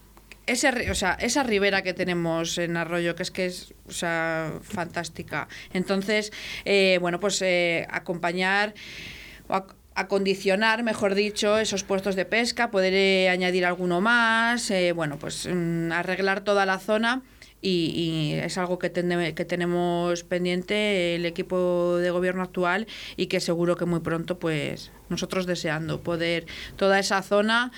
ese, 0.46 0.92
o 0.92 0.96
sea, 0.96 1.14
esa 1.20 1.44
ribera 1.44 1.82
que 1.82 1.94
tenemos 1.94 2.58
en 2.58 2.78
Arroyo, 2.78 3.16
que 3.16 3.24
es 3.24 3.32
que 3.32 3.46
es 3.46 3.74
o 3.88 3.92
sea, 3.92 4.54
fantástica. 4.62 5.48
Entonces, 5.74 6.32
eh, 6.66 6.98
bueno, 7.02 7.20
pues 7.20 7.42
eh, 7.42 7.88
acompañar 7.90 8.74
o 9.48 9.64
acondicionar, 9.96 10.84
mejor 10.84 11.16
dicho, 11.16 11.58
esos 11.60 11.84
puestos 11.84 12.16
de 12.16 12.26
pesca, 12.26 12.72
poder 12.72 12.94
eh, 12.94 13.30
añadir 13.30 13.66
alguno 13.66 14.02
más, 14.02 14.72
bueno, 14.96 15.18
pues 15.20 15.48
mm, 15.48 15.92
arreglar 15.92 16.42
toda 16.42 16.66
la 16.66 16.80
zona. 16.80 17.22
Y, 17.66 18.34
es 18.44 18.58
algo 18.58 18.78
que, 18.78 18.92
que 18.92 19.46
tenemos 19.46 20.24
pendiente 20.26 21.16
el 21.16 21.26
equipo 21.26 21.96
de 21.96 22.12
gobierno 22.12 22.44
actual 22.44 22.88
y 23.16 23.28
que 23.28 23.40
seguro 23.40 23.78
que 23.78 23.86
muy 23.86 24.02
pronto, 24.02 24.38
pues 24.38 24.92
nosotros 25.08 25.46
deseando 25.46 26.02
poder 26.02 26.46
toda 26.76 27.00
esa 27.00 27.22
zona 27.22 27.72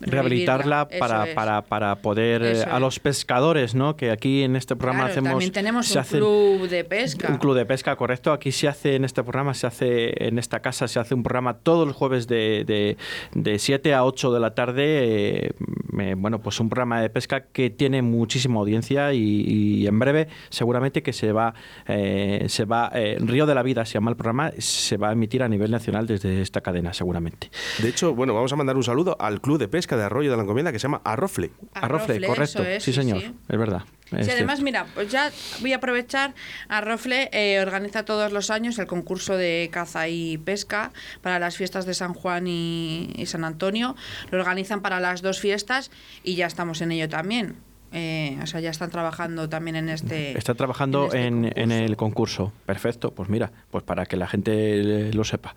rehabilitarla 0.00 0.88
para, 0.88 1.34
para, 1.34 1.62
para, 1.62 1.96
poder 1.96 2.42
eh, 2.42 2.64
a 2.64 2.78
los 2.78 3.00
pescadores, 3.00 3.74
¿no? 3.74 3.96
Que 3.96 4.10
aquí 4.10 4.42
en 4.42 4.56
este 4.56 4.76
programa 4.76 5.06
hacemos 5.06 5.30
también 5.30 5.52
tenemos 5.52 5.94
un 5.94 6.02
club 6.02 6.68
de 6.68 6.84
pesca. 6.84 7.28
Un 7.30 7.38
club 7.38 7.54
de 7.54 7.64
pesca, 7.64 7.96
correcto. 7.96 8.32
Aquí 8.32 8.52
se 8.52 8.68
hace 8.68 8.96
en 8.96 9.04
este 9.04 9.22
programa, 9.22 9.54
se 9.54 9.66
hace 9.66 10.26
en 10.26 10.38
esta 10.38 10.60
casa 10.60 10.88
se 10.88 10.98
hace 10.98 11.14
un 11.14 11.22
programa 11.22 11.54
todos 11.54 11.86
los 11.86 11.96
jueves 11.96 12.26
de, 12.26 12.64
de, 12.66 12.96
de 13.34 13.58
7 13.58 13.94
a 13.94 14.04
8 14.04 14.32
de 14.32 14.40
la 14.40 14.54
tarde. 14.54 14.84
Eh, 14.84 16.14
bueno, 16.16 16.40
pues 16.40 16.60
un 16.60 16.68
programa 16.68 17.00
de 17.00 17.08
pesca 17.08 17.46
que 17.52 17.70
tiene 17.70 18.02
muchísima 18.02 18.60
audiencia 18.60 19.14
y, 19.14 19.86
en 19.86 19.98
breve 19.98 20.28
seguramente 20.50 21.02
que 21.02 21.12
se 21.12 21.32
va 21.32 21.54
eh, 21.86 22.46
se 22.48 22.64
va 22.64 22.90
Río 23.18 23.46
de 23.46 23.54
la 23.54 23.62
Vida 23.62 23.84
se 23.84 23.94
llama 23.94 24.10
el 24.10 24.16
programa, 24.16 24.52
se 24.58 24.96
va 24.96 25.10
a 25.10 25.12
emitir 25.12 25.42
a 25.42 25.48
nivel 25.48 25.70
nacional 25.70 26.06
desde 26.06 26.42
esta 26.42 26.60
cadena 26.60 26.92
seguramente. 26.92 27.50
De 27.78 27.88
hecho, 27.88 28.14
bueno, 28.14 28.34
vamos 28.34 28.52
a 28.52 28.56
mandar 28.56 28.76
un 28.76 28.82
saludo 28.82 29.16
al 29.18 29.40
club 29.40 29.58
de 29.58 29.68
pesca 29.68 29.85
de 29.94 30.04
Arroyo 30.04 30.30
de 30.30 30.36
la 30.36 30.42
Encomienda 30.42 30.72
que 30.72 30.78
se 30.78 30.84
llama 30.84 31.02
Arrofle. 31.04 31.50
Arrofle, 31.74 32.26
correcto. 32.26 32.64
sí, 32.80 32.92
señor, 32.92 33.18
es 33.18 33.58
verdad. 33.58 33.82
Sí, 34.08 34.30
además, 34.30 34.60
mira, 34.60 34.86
pues 34.94 35.10
ya 35.10 35.30
voy 35.60 35.72
a 35.72 35.76
aprovechar. 35.76 36.34
Arrofle 36.68 37.28
eh, 37.32 37.60
organiza 37.60 38.04
todos 38.04 38.32
los 38.32 38.50
años 38.50 38.78
el 38.78 38.86
concurso 38.86 39.36
de 39.36 39.68
caza 39.72 40.08
y 40.08 40.38
pesca 40.38 40.92
para 41.22 41.38
las 41.38 41.56
fiestas 41.56 41.86
de 41.86 41.94
San 41.94 42.14
Juan 42.14 42.46
y, 42.46 43.12
y 43.16 43.26
San 43.26 43.44
Antonio. 43.44 43.96
Lo 44.30 44.38
organizan 44.38 44.80
para 44.80 45.00
las 45.00 45.22
dos 45.22 45.40
fiestas 45.40 45.90
y 46.22 46.36
ya 46.36 46.46
estamos 46.46 46.80
en 46.80 46.92
ello 46.92 47.08
también. 47.08 47.56
Eh, 47.92 48.38
o 48.42 48.46
sea, 48.46 48.60
ya 48.60 48.70
están 48.70 48.90
trabajando 48.90 49.48
también 49.48 49.76
en 49.76 49.88
este. 49.88 50.36
Está 50.36 50.54
trabajando 50.54 51.12
en, 51.14 51.46
este 51.46 51.84
el 51.84 51.96
concurso. 51.96 52.52
Perfecto, 52.66 53.12
pues 53.12 53.28
mira, 53.28 53.52
pues 53.70 53.84
para 53.84 54.06
que 54.06 54.16
la 54.16 54.26
gente 54.26 55.12
lo 55.12 55.24
sepa. 55.24 55.54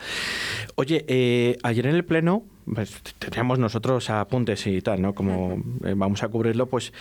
Oye, 0.76 1.06
eh, 1.08 1.58
ayer 1.64 1.88
en 1.88 1.96
el 1.96 2.06
pleno 2.06 2.44
pues, 2.74 3.02
teníamos 3.20 3.60
nosotros 3.60 4.10
apuntes 4.10 4.66
y 4.68 4.82
tal, 4.82 5.02
¿no? 5.02 5.14
Como 5.14 5.64
eh, 5.84 5.94
vamos 5.96 6.24
a 6.24 6.28
cubrirlo, 6.30 6.68
pues 6.68 6.94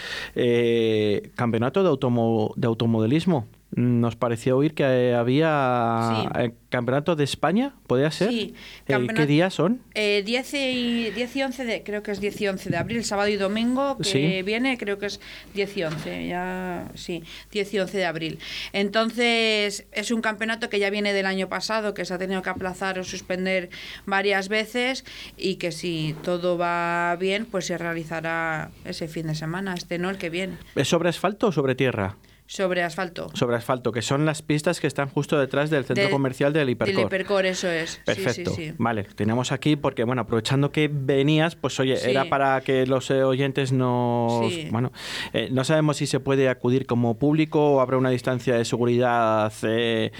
campeonato 1.34 1.82
de, 1.82 1.88
automo 1.88 2.52
de 2.56 2.66
automodelismo 2.66 3.46
nos 3.70 4.16
pareció 4.16 4.56
oír 4.56 4.74
que 4.74 4.82
eh, 4.84 5.14
había 5.14 6.00
Sí. 6.08 6.28
eh, 6.40 6.52
campeonato 6.70 7.16
de 7.16 7.24
España, 7.24 7.74
¿podría 7.86 8.10
ser? 8.10 8.30
Sí, 8.30 8.54
Eh, 8.88 9.06
¿Qué 9.14 9.26
días 9.26 9.52
son? 9.54 9.82
Eh, 9.94 10.22
10, 10.24 10.54
y, 10.54 11.10
10 11.10 11.36
y 11.36 11.42
11 11.42 11.64
de, 11.64 11.82
creo 11.82 12.02
que 12.02 12.10
es 12.10 12.20
10 12.20 12.40
y 12.40 12.48
11 12.48 12.70
de 12.70 12.76
abril, 12.78 13.04
sábado 13.04 13.28
y 13.28 13.36
domingo, 13.36 13.98
que 13.98 14.04
Sí. 14.04 14.42
viene, 14.42 14.78
creo 14.78 14.98
que 14.98 15.06
es 15.06 15.20
10 15.54 15.76
y 15.76 15.84
11, 15.84 16.26
ya, 16.28 16.88
sí, 16.94 17.22
10 17.52 17.72
y 17.74 17.78
11 17.80 17.98
de 17.98 18.06
abril. 18.06 18.38
Entonces, 18.72 19.86
es 19.92 20.10
un 20.10 20.22
campeonato 20.22 20.70
que 20.70 20.78
ya 20.78 20.88
viene 20.90 21.12
del 21.12 21.26
año 21.26 21.48
pasado, 21.48 21.92
que 21.94 22.04
se 22.06 22.14
ha 22.14 22.18
tenido 22.18 22.40
que 22.42 22.50
aplazar 22.50 22.98
o 22.98 23.04
suspender 23.04 23.68
varias 24.06 24.48
veces 24.48 25.04
y 25.36 25.56
que 25.56 25.72
si 25.72 26.14
todo 26.22 26.56
va 26.56 27.16
bien, 27.20 27.44
pues 27.44 27.66
se 27.66 27.76
realizará 27.76 28.70
ese 28.86 29.08
fin 29.08 29.26
de 29.26 29.34
semana, 29.34 29.74
este 29.74 29.98
no, 29.98 30.08
el 30.10 30.16
que 30.16 30.30
viene, 30.30 30.54
¿Es 30.74 30.88
sobre 30.88 31.10
asfalto 31.10 31.48
o 31.48 31.52
sobre 31.52 31.74
tierra? 31.74 32.16
Sobre 32.49 32.82
asfalto. 32.82 33.28
Sobre 33.34 33.57
asfalto, 33.57 33.92
que 33.92 34.01
son 34.01 34.24
las 34.24 34.40
pistas 34.40 34.80
que 34.80 34.86
están 34.86 35.11
justo 35.11 35.38
detrás 35.38 35.68
del 35.68 35.84
centro 35.84 36.09
comercial 36.09 36.55
del 36.55 36.70
Hipercor. 36.70 36.96
Del 36.96 37.05
Hipercor, 37.05 37.44
eso 37.44 37.68
es. 37.68 38.01
Perfecto. 38.07 38.55
Sí, 38.55 38.68
sí, 38.68 38.74
Vale, 38.78 39.05
tenemos 39.05 39.53
aquí 39.53 39.76
porque, 39.76 40.03
bueno, 40.05 40.22
aprovechando 40.22 40.72
que 40.72 40.88
venías, 40.90 41.57
pues 41.57 41.78
oye, 41.78 42.11
era 42.11 42.24
para 42.30 42.62
que 42.62 42.86
los 42.86 43.11
eh, 43.11 43.22
oyentes 43.22 43.70
nos... 43.72 44.51
Sí. 44.51 44.68
Bueno, 44.70 44.92
eh, 45.34 45.51
no 45.53 45.62
sabemos 45.62 45.99
si 45.99 46.07
se 46.07 46.20
puede 46.20 46.49
acudir 46.49 46.86
como 46.86 47.18
público 47.18 47.74
o 47.74 47.80
habrá 47.82 47.99
una 47.99 48.09
distancia 48.09 48.57
de 48.57 48.64
seguridad 48.64 49.53
eh, 49.64 50.11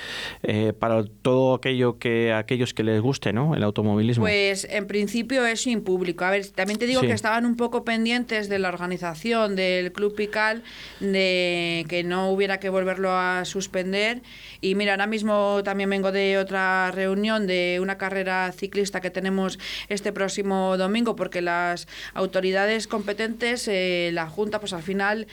eh, 0.43 0.75
para 0.79 1.05
todo 1.23 1.55
aquello 1.55 1.99
que 1.99 2.35
aquellos 2.35 2.75
que 2.75 2.85
les 2.85 3.01
guste, 3.01 3.33
¿no? 3.33 3.55
El 3.55 3.63
automovilismo. 3.63 4.25
Pues 4.25 4.67
en 4.71 4.87
principio 4.87 5.47
es 5.47 5.63
sin 5.63 5.81
público. 5.81 6.27
A 6.27 6.31
ver, 6.31 6.47
también 6.49 6.79
te 6.79 6.87
digo 6.87 7.01
que 7.01 7.13
estaban 7.13 7.47
un 7.47 7.57
poco 7.57 7.85
pendientes 7.85 8.51
de 8.51 8.59
la 8.59 8.69
organización 8.69 9.57
del 9.57 9.93
Club 9.93 10.15
Pical, 10.15 10.63
de 11.01 11.87
que 11.89 12.05
no 12.05 12.18
hubiera 12.27 12.59
que 12.59 12.69
volverlo 12.69 13.11
a 13.13 13.45
suspender. 13.45 14.23
Y 14.61 14.75
mira, 14.75 14.93
ahora 14.93 15.07
mismo 15.07 15.63
también 15.65 15.91
vengo 15.91 16.13
de 16.13 16.39
otra 16.39 16.91
reunión 16.91 17.47
de 17.47 17.79
una 17.81 17.99
carrera 17.99 18.53
ciclista 18.53 19.01
que 19.01 19.11
tenemos 19.11 19.59
este 19.89 20.13
próximo 20.13 20.77
domingo, 20.77 21.17
porque 21.17 21.41
las 21.41 21.87
autoridades 22.15 22.87
competentes, 22.87 23.69
eh, 23.69 24.11
la 24.13 24.29
Junta, 24.29 24.61
pues 24.61 24.73
al 24.73 24.83
final 24.83 25.27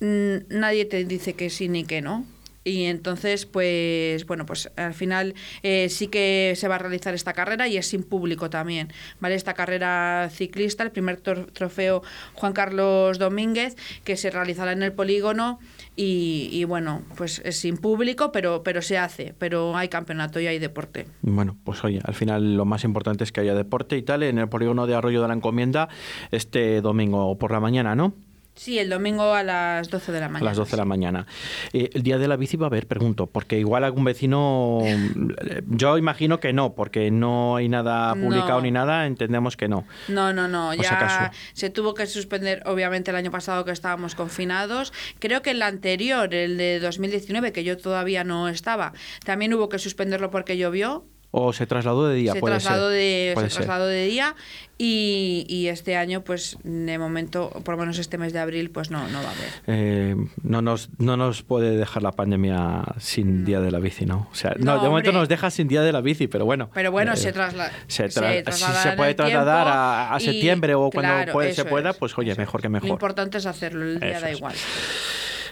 mm, 0.00 0.36
nadie 0.48 0.84
te 0.84 1.04
dice 1.04 1.34
que 1.34 1.50
sí 1.50 1.68
ni 1.68 1.84
que 1.84 2.00
no. 2.00 2.24
Y 2.64 2.84
entonces, 2.84 3.46
pues, 3.46 4.26
bueno, 4.26 4.46
pues 4.46 4.70
al 4.76 4.94
final 4.94 5.34
eh, 5.62 5.88
sí 5.88 6.08
que 6.08 6.54
se 6.56 6.68
va 6.68 6.76
a 6.76 6.78
realizar 6.78 7.14
esta 7.14 7.32
carrera 7.32 7.68
y 7.68 7.76
es 7.76 7.88
sin 7.88 8.02
público 8.02 8.50
también, 8.50 8.92
¿vale? 9.20 9.34
Esta 9.34 9.54
carrera 9.54 10.28
ciclista, 10.30 10.82
el 10.84 10.90
primer 10.90 11.18
trofeo 11.18 12.02
Juan 12.34 12.52
Carlos 12.52 13.18
Domínguez, 13.18 13.76
que 14.04 14.16
se 14.16 14.30
realizará 14.30 14.72
en 14.72 14.82
el 14.82 14.92
polígono 14.92 15.58
y, 15.96 16.48
y, 16.52 16.64
bueno, 16.64 17.02
pues 17.16 17.40
es 17.44 17.58
sin 17.58 17.76
público, 17.76 18.32
pero, 18.32 18.62
pero 18.62 18.80
se 18.80 18.98
hace, 18.98 19.34
pero 19.38 19.76
hay 19.76 19.88
campeonato 19.88 20.40
y 20.40 20.46
hay 20.46 20.58
deporte. 20.58 21.06
Bueno, 21.22 21.56
pues 21.64 21.84
oye, 21.84 22.00
al 22.04 22.14
final 22.14 22.56
lo 22.56 22.64
más 22.64 22.84
importante 22.84 23.24
es 23.24 23.32
que 23.32 23.40
haya 23.40 23.54
deporte 23.54 23.96
y 23.96 24.02
tal 24.02 24.22
en 24.22 24.38
el 24.38 24.48
polígono 24.48 24.86
de 24.86 24.94
Arroyo 24.94 25.20
de 25.20 25.28
la 25.28 25.34
Encomienda 25.34 25.88
este 26.30 26.80
domingo 26.80 27.36
por 27.38 27.52
la 27.52 27.60
mañana, 27.60 27.94
¿no? 27.94 28.14
Sí, 28.54 28.78
el 28.78 28.90
domingo 28.90 29.32
a 29.34 29.42
las 29.42 29.88
12 29.88 30.12
de 30.12 30.20
la 30.20 30.26
A 30.26 30.28
mañana. 30.28 30.50
las 30.50 30.56
12 30.58 30.70
de 30.72 30.76
la 30.76 30.84
mañana. 30.84 31.26
Eh, 31.72 31.88
¿El 31.94 32.02
día 32.02 32.18
de 32.18 32.28
la 32.28 32.36
bici 32.36 32.56
va 32.58 32.66
a 32.66 32.68
haber? 32.68 32.86
Pregunto, 32.86 33.26
porque 33.26 33.58
igual 33.58 33.82
algún 33.82 34.04
vecino, 34.04 34.80
eh, 34.84 35.62
yo 35.68 35.96
imagino 35.96 36.38
que 36.38 36.52
no, 36.52 36.74
porque 36.74 37.10
no 37.10 37.56
hay 37.56 37.68
nada 37.70 38.12
publicado 38.14 38.56
No. 38.56 38.60
ni 38.62 38.70
nada, 38.70 39.06
entendemos 39.06 39.56
que 39.56 39.68
no. 39.68 39.86
No, 40.08 40.32
no, 40.34 40.48
no. 40.48 40.70
Acaso. 40.72 40.84
Ya 40.90 41.32
se 41.54 41.70
tuvo 41.70 41.94
que 41.94 42.06
suspender, 42.06 42.62
obviamente, 42.66 43.10
el 43.10 43.16
año 43.16 43.30
pasado 43.30 43.64
que 43.64 43.72
estábamos 43.72 44.14
confinados. 44.14 44.92
Creo 45.18 45.40
que 45.40 45.52
el 45.52 45.62
anterior, 45.62 46.34
el 46.34 46.58
de 46.58 46.78
2019, 46.78 47.52
que 47.52 47.64
yo 47.64 47.78
todavía 47.78 48.22
no 48.22 48.48
estaba, 48.48 48.92
también 49.24 49.54
hubo 49.54 49.70
que 49.70 49.78
suspenderlo 49.78 50.30
porque 50.30 50.58
llovió. 50.58 51.06
O 51.34 51.54
se 51.54 51.66
trasladó 51.66 52.06
de 52.08 52.14
día, 52.16 52.34
se 52.34 52.40
puede 52.40 52.56
trasladó 52.56 52.90
ser. 52.90 52.98
de 52.98 53.30
Puede 53.34 53.48
se 53.48 53.56
ser. 53.56 53.64
trasladó 53.64 53.86
de 53.88 54.04
día 54.04 54.34
y, 54.76 55.46
y 55.48 55.68
este 55.68 55.96
año 55.96 56.22
pues 56.24 56.58
de 56.62 56.98
momento 56.98 57.48
por 57.64 57.74
lo 57.76 57.80
menos 57.80 57.98
este 57.98 58.18
mes 58.18 58.34
de 58.34 58.38
abril 58.40 58.68
pues 58.70 58.90
no 58.90 59.08
no 59.08 59.22
va 59.22 59.28
a 59.28 59.32
haber 59.32 59.48
Eh, 59.66 60.16
no, 60.42 60.60
nos, 60.60 60.90
no 60.98 61.16
nos 61.16 61.42
puede 61.42 61.76
dejar 61.78 62.02
la 62.02 62.12
pandemia 62.12 62.82
sin 62.98 63.46
día 63.46 63.60
de 63.60 63.70
la 63.70 63.78
bici, 63.78 64.04
¿no? 64.04 64.28
O 64.30 64.34
sea, 64.34 64.54
no, 64.58 64.76
No, 64.76 64.82
de 64.82 64.88
momento 64.90 65.10
nos 65.12 65.26
deja 65.26 65.50
sin 65.50 65.68
día 65.68 65.80
de 65.80 65.92
la 65.92 66.02
bici, 66.02 66.26
pero 66.28 66.44
bueno. 66.44 66.68
pero 66.74 66.90
bueno 66.92 67.14
Eh, 67.14 67.16
se 67.16 67.32
trasla 67.32 67.70
se, 67.86 68.10
se 68.10 68.20
tra- 68.20 68.52
si 68.52 68.64
se 68.88 68.92
puede 68.92 69.14
trasladar 69.14 69.68
a, 69.68 70.14
a 70.14 70.20
y- 70.20 70.24
septiembre 70.24 70.74
o 70.74 70.90
cuando 70.90 71.12
claro, 71.12 71.32
puede- 71.32 71.54
se 71.54 71.64
pueda, 71.64 71.90
es, 71.90 71.96
pues 71.96 72.16
oye, 72.18 72.34
mejor 72.34 72.60
es. 72.60 72.62
que 72.62 72.68
mejor. 72.68 72.88
lo 72.88 72.92
importante 72.94 73.38
es 73.38 73.46
hacerlo 73.46 73.84
el 73.84 74.00
día 74.00 74.10
Eso 74.10 74.20
da 74.20 74.30
es. 74.30 74.36
igual 74.36 74.54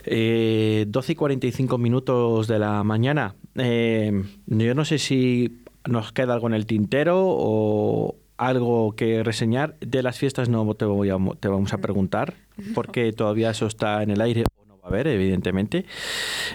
Eh, 0.04 0.84
12 0.88 1.12
y 1.12 1.14
45 1.14 1.76
minutos 1.78 2.48
de 2.48 2.58
la 2.58 2.82
mañana. 2.84 3.34
Eh, 3.54 4.10
yo 4.46 4.74
no 4.74 4.84
sé 4.86 4.98
si 4.98 5.59
nos 5.88 6.12
queda 6.12 6.34
algo 6.34 6.46
en 6.46 6.54
el 6.54 6.66
tintero 6.66 7.22
o 7.22 8.16
algo 8.36 8.94
que 8.96 9.22
reseñar. 9.22 9.76
De 9.80 10.02
las 10.02 10.18
fiestas 10.18 10.48
no 10.48 10.74
te, 10.74 10.84
voy 10.84 11.10
a, 11.10 11.18
te 11.38 11.48
vamos 11.48 11.72
a 11.72 11.78
preguntar, 11.78 12.34
porque 12.74 13.12
todavía 13.12 13.50
eso 13.50 13.66
está 13.66 14.02
en 14.02 14.10
el 14.10 14.20
aire 14.20 14.44
o 14.58 14.66
no 14.66 14.78
va 14.78 14.84
a 14.84 14.88
haber, 14.88 15.06
evidentemente, 15.06 15.84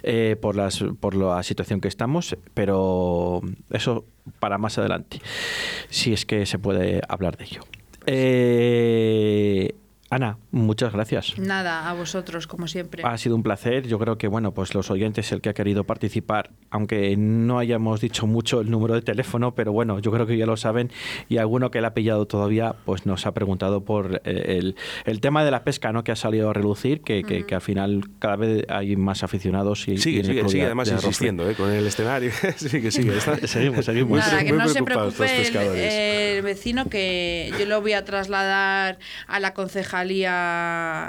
eh, 0.03 0.35
por, 0.41 0.55
las, 0.55 0.83
por 0.99 1.15
la 1.15 1.41
situación 1.43 1.81
que 1.81 1.87
estamos, 1.87 2.37
pero 2.53 3.41
eso 3.69 4.05
para 4.39 4.57
más 4.57 4.77
adelante, 4.77 5.21
si 5.89 6.13
es 6.13 6.25
que 6.25 6.45
se 6.45 6.57
puede 6.57 7.01
hablar 7.07 7.37
de 7.37 7.43
ello. 7.45 7.61
Eh, 8.07 9.75
Ana, 10.11 10.37
muchas 10.51 10.93
gracias. 10.93 11.37
nada 11.39 11.89
a 11.89 11.93
vosotros 11.93 12.45
como 12.45 12.67
siempre 12.67 13.01
Ha 13.03 13.17
sido 13.17 13.35
un 13.35 13.41
placer. 13.41 13.87
Yo 13.87 13.97
creo 13.97 14.19
que, 14.19 14.27
bueno, 14.27 14.53
pues 14.53 14.75
los 14.75 14.91
oyentes, 14.91 15.31
el 15.31 15.41
que 15.41 15.49
ha 15.49 15.53
querido 15.55 15.83
participar, 15.83 16.51
aunque 16.69 17.17
no 17.17 17.57
hayamos 17.57 18.01
dicho 18.01 18.27
mucho 18.27 18.61
el 18.61 18.69
número 18.69 18.93
de 18.93 19.01
teléfono, 19.01 19.55
pero 19.55 19.71
bueno, 19.71 19.97
yo 19.99 20.11
creo 20.11 20.27
que 20.27 20.37
ya 20.37 20.45
lo 20.45 20.57
saben 20.57 20.91
y 21.27 21.37
alguno 21.37 21.71
que 21.71 21.81
le 21.81 21.87
ha 21.87 21.93
pillado 21.95 22.27
todavía, 22.27 22.75
pues 22.85 23.07
nos 23.07 23.25
ha 23.25 23.33
preguntado 23.33 23.83
por 23.83 24.21
eh, 24.25 24.57
el, 24.59 24.75
el 25.05 25.21
tema 25.21 25.43
de 25.43 25.49
la 25.49 25.63
pesca, 25.63 25.91
¿no? 25.91 26.03
Que 26.03 26.11
ha 26.11 26.15
salido 26.15 26.51
a 26.51 26.53
relucir, 26.53 27.01
que, 27.01 27.23
que- 27.23 27.45
que 27.47 27.55
al 27.55 27.61
final 27.61 28.03
cada 28.19 28.35
vez 28.35 28.63
hay 28.69 28.95
más 28.95 29.23
aficionados 29.23 29.87
y, 29.87 29.93
y 29.93 29.97
Sigue, 29.97 30.19
el 30.19 30.25
sigue, 30.27 30.47
sigue 30.49 30.59
de- 30.59 30.65
además 30.67 30.91
insistiendo 30.91 31.49
¿eh? 31.49 31.55
con 31.55 31.71
el 31.71 31.85
escenario. 31.87 32.31
sigue, 32.57 32.91
sigue. 32.91 33.17
Está- 33.17 33.37
Seguimos, 33.47 33.83
seguimos. 33.85 34.09
muy 34.11 34.19
Nada, 34.19 34.35
pre- 34.37 34.45
que 34.45 34.53
muy 34.53 34.61
no 34.61 34.69
se 34.69 34.83
preocupe 34.83 35.47
el, 35.47 35.55
el 36.37 36.41
vecino 36.43 36.85
que 36.89 37.51
yo 37.59 37.65
lo 37.65 37.81
voy 37.81 37.93
a 37.93 38.05
trasladar 38.05 38.99
a 39.27 39.39
la 39.39 39.53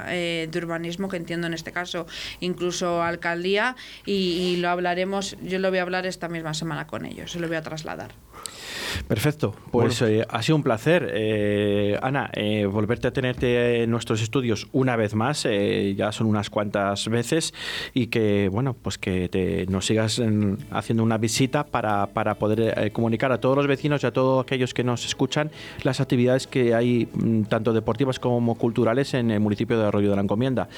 eh, 0.09 0.49
de 0.51 0.59
urbanismo, 0.59 1.09
que 1.09 1.17
entiendo 1.17 1.47
en 1.47 1.55
este 1.55 1.73
caso 1.73 2.07
incluso 2.41 3.03
alcaldía, 3.03 3.77
y, 4.05 4.13
y 4.13 4.57
lo 4.57 4.69
hablaremos, 4.69 5.37
yo 5.43 5.59
lo 5.59 5.71
voy 5.71 5.79
a 5.79 5.83
hablar 5.83 6.07
esta 6.07 6.29
misma 6.29 6.55
semana 6.55 6.87
con 6.87 7.07
ellos, 7.07 7.33
se 7.33 7.41
lo 7.41 7.49
voy 7.49 7.57
a 7.57 7.63
trasladar. 7.63 8.13
Perfecto, 9.09 9.55
pues 9.71 10.01
eh, 10.03 10.25
ha 10.29 10.43
sido 10.43 10.57
un 10.57 10.63
placer, 10.63 11.11
eh, 11.13 11.99
Ana, 12.03 12.31
eh, 12.33 12.67
volverte 12.67 13.09
a 13.09 13.13
tenerte 13.13 13.83
en 13.83 13.91
nuestros 13.91 14.23
estudios 14.23 14.69
una 14.73 14.97
vez 14.97 15.15
más, 15.15 15.45
eh, 15.45 15.95
ya 15.97 16.13
son 16.13 16.27
unas 16.27 16.51
cuantas 16.51 17.09
veces, 17.09 17.53
y 17.95 18.07
que, 18.07 18.49
bueno, 18.51 18.75
pues 18.75 18.99
que 18.99 19.29
te- 19.29 19.67
nos 19.67 19.87
sigas 19.87 20.19
en- 20.19 20.59
haciendo 20.71 21.03
una 21.03 21.19
visita 21.19 21.65
para, 21.67 22.07
para 22.09 22.37
poder 22.37 22.75
eh, 22.77 22.91
comunicar 22.91 23.33
a 23.33 23.39
todos 23.41 23.57
los 23.57 23.67
vecinos 23.67 24.03
y 24.03 24.07
a 24.07 24.13
todos 24.13 24.43
aquellos 24.43 24.73
que 24.75 24.83
nos 24.85 25.05
escuchan 25.05 25.51
las 25.83 26.01
actividades 26.01 26.47
que 26.47 26.75
hay, 26.75 27.09
mm, 27.13 27.43
tanto 27.45 27.73
deportivas 27.73 28.19
como 28.19 28.55
culturales, 28.57 29.15
en 29.15 29.31
el 29.31 29.41
municipio 29.41 29.79
de 29.79 29.87
Arroyo 29.87 30.11
de 30.11 30.17
la 30.17 30.23
Encomienda. 30.23 30.69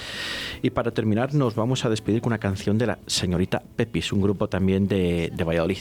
Y 0.62 0.70
para 0.70 0.90
terminar, 0.90 1.34
nos 1.34 1.54
vamos 1.54 1.84
a 1.84 1.90
despedir 1.90 2.20
con 2.20 2.28
una 2.32 2.38
canción 2.38 2.78
de 2.78 2.86
la 2.86 2.98
señorita 3.06 3.62
Pepis, 3.76 4.12
un 4.12 4.20
grupo 4.22 4.48
también 4.48 4.88
de, 4.88 5.30
de 5.34 5.44
Valladolid. 5.44 5.78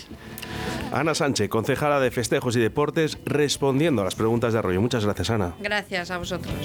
Ana 0.92 1.14
Sánchez, 1.14 1.50
concejala 1.78 2.00
de 2.00 2.10
Festejos 2.10 2.56
y 2.56 2.60
Deportes, 2.60 3.20
respondiendo 3.24 4.02
a 4.02 4.06
las 4.06 4.16
preguntas 4.16 4.52
de 4.52 4.58
Arroyo. 4.58 4.82
Muchas 4.82 5.06
gracias, 5.06 5.30
Ana. 5.30 5.54
Gracias 5.60 6.10
a 6.10 6.18
vosotros. 6.18 6.56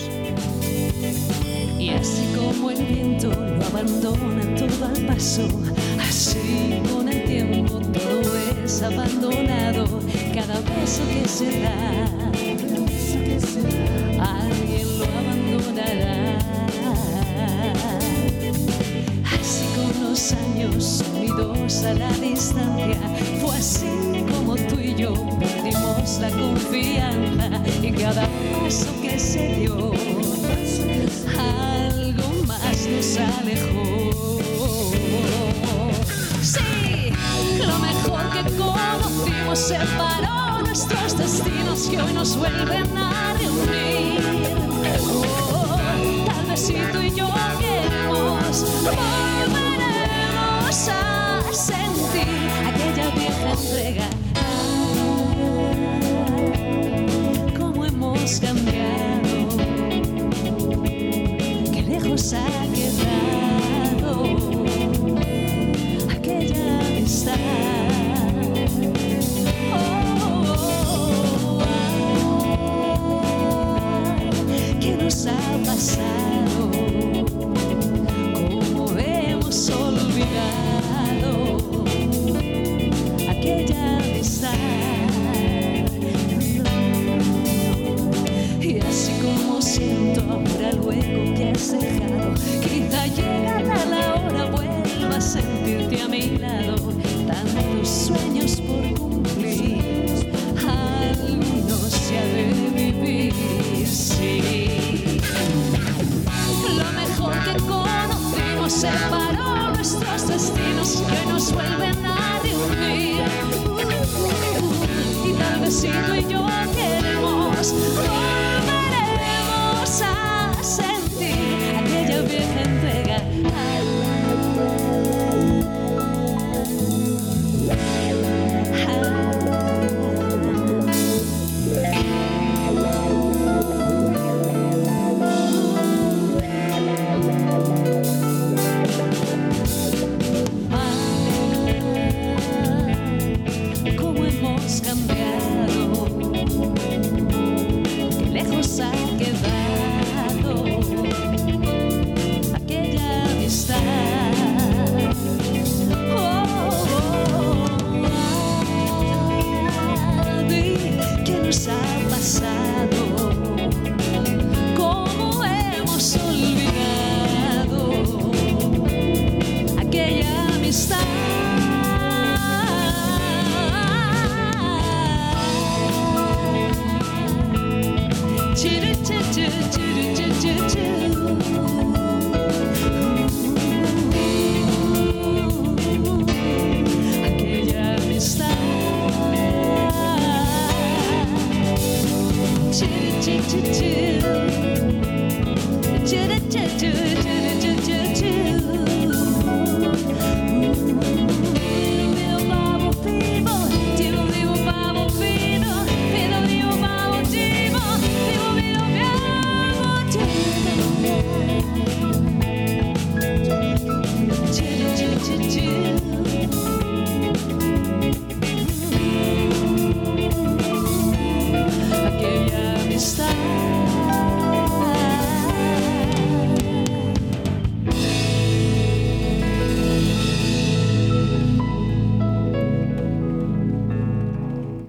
Y 1.79 1.91
así 1.91 2.33
como 2.35 2.71
el 2.71 2.83
viento 2.83 3.29
lo 3.29 3.63
abandona 3.67 4.55
todo 4.55 4.87
al 4.87 5.05
paso, 5.05 5.47
así 6.01 6.81
con 6.91 7.11
el 7.11 7.25
tiempo 7.25 7.79
todo 7.93 8.39
es 8.65 8.83
abandonado, 8.83 10.01
cada 10.33 10.59
beso 10.61 11.03
que 11.13 11.29
se 11.29 11.61
da, 11.61 12.07
alguien 12.09 12.83
los 20.13 20.33
años 20.33 21.03
unidos 21.15 21.85
a 21.85 21.95
la 21.95 22.13
distancia, 22.13 23.01
fue 23.41 23.57
así 23.57 23.87
como 24.31 24.57
tú 24.57 24.79
y 24.79 24.95
yo 24.95 25.15
perdimos 25.39 26.19
la 26.21 26.29
confianza 26.29 27.49
y 27.83 27.93
cada 27.93 28.29
paso 28.61 28.89
que 29.01 29.19
se 29.19 29.55
dio, 29.57 29.91
algo 31.39 32.29
más 32.47 32.87
nos 32.93 33.17
alejó. 33.39 34.11
Sí, 36.43 37.11
lo 37.67 37.79
mejor 37.79 38.23
que 38.35 38.43
conocimos 38.59 39.59
separó 39.59 40.61
nuestros 40.61 41.17
destinos 41.17 41.89
que 41.91 42.03
hoy 42.03 42.13
nos 42.13 42.37
vuelven 42.37 42.99
a 42.99 43.33
reunir. 43.39 44.21
Oh, 45.01 45.79
tal 46.27 46.47
vez 46.51 46.61
si 46.61 46.75
tú 46.93 47.01
y 47.01 47.11
yo 47.15 47.31
queremos, 47.59 48.61
volveremos 48.85 49.62
vas 50.73 50.89
a 50.89 51.53
sentir 51.53 52.27
aquella 52.67 53.11
vieja 53.11 53.51
entrega. 53.51 54.09
Cómo 57.59 57.85
hemos 57.85 58.41
cambiado, 58.41 59.49
qué 61.73 61.83
lejos 61.83 62.33
ha 62.33 62.82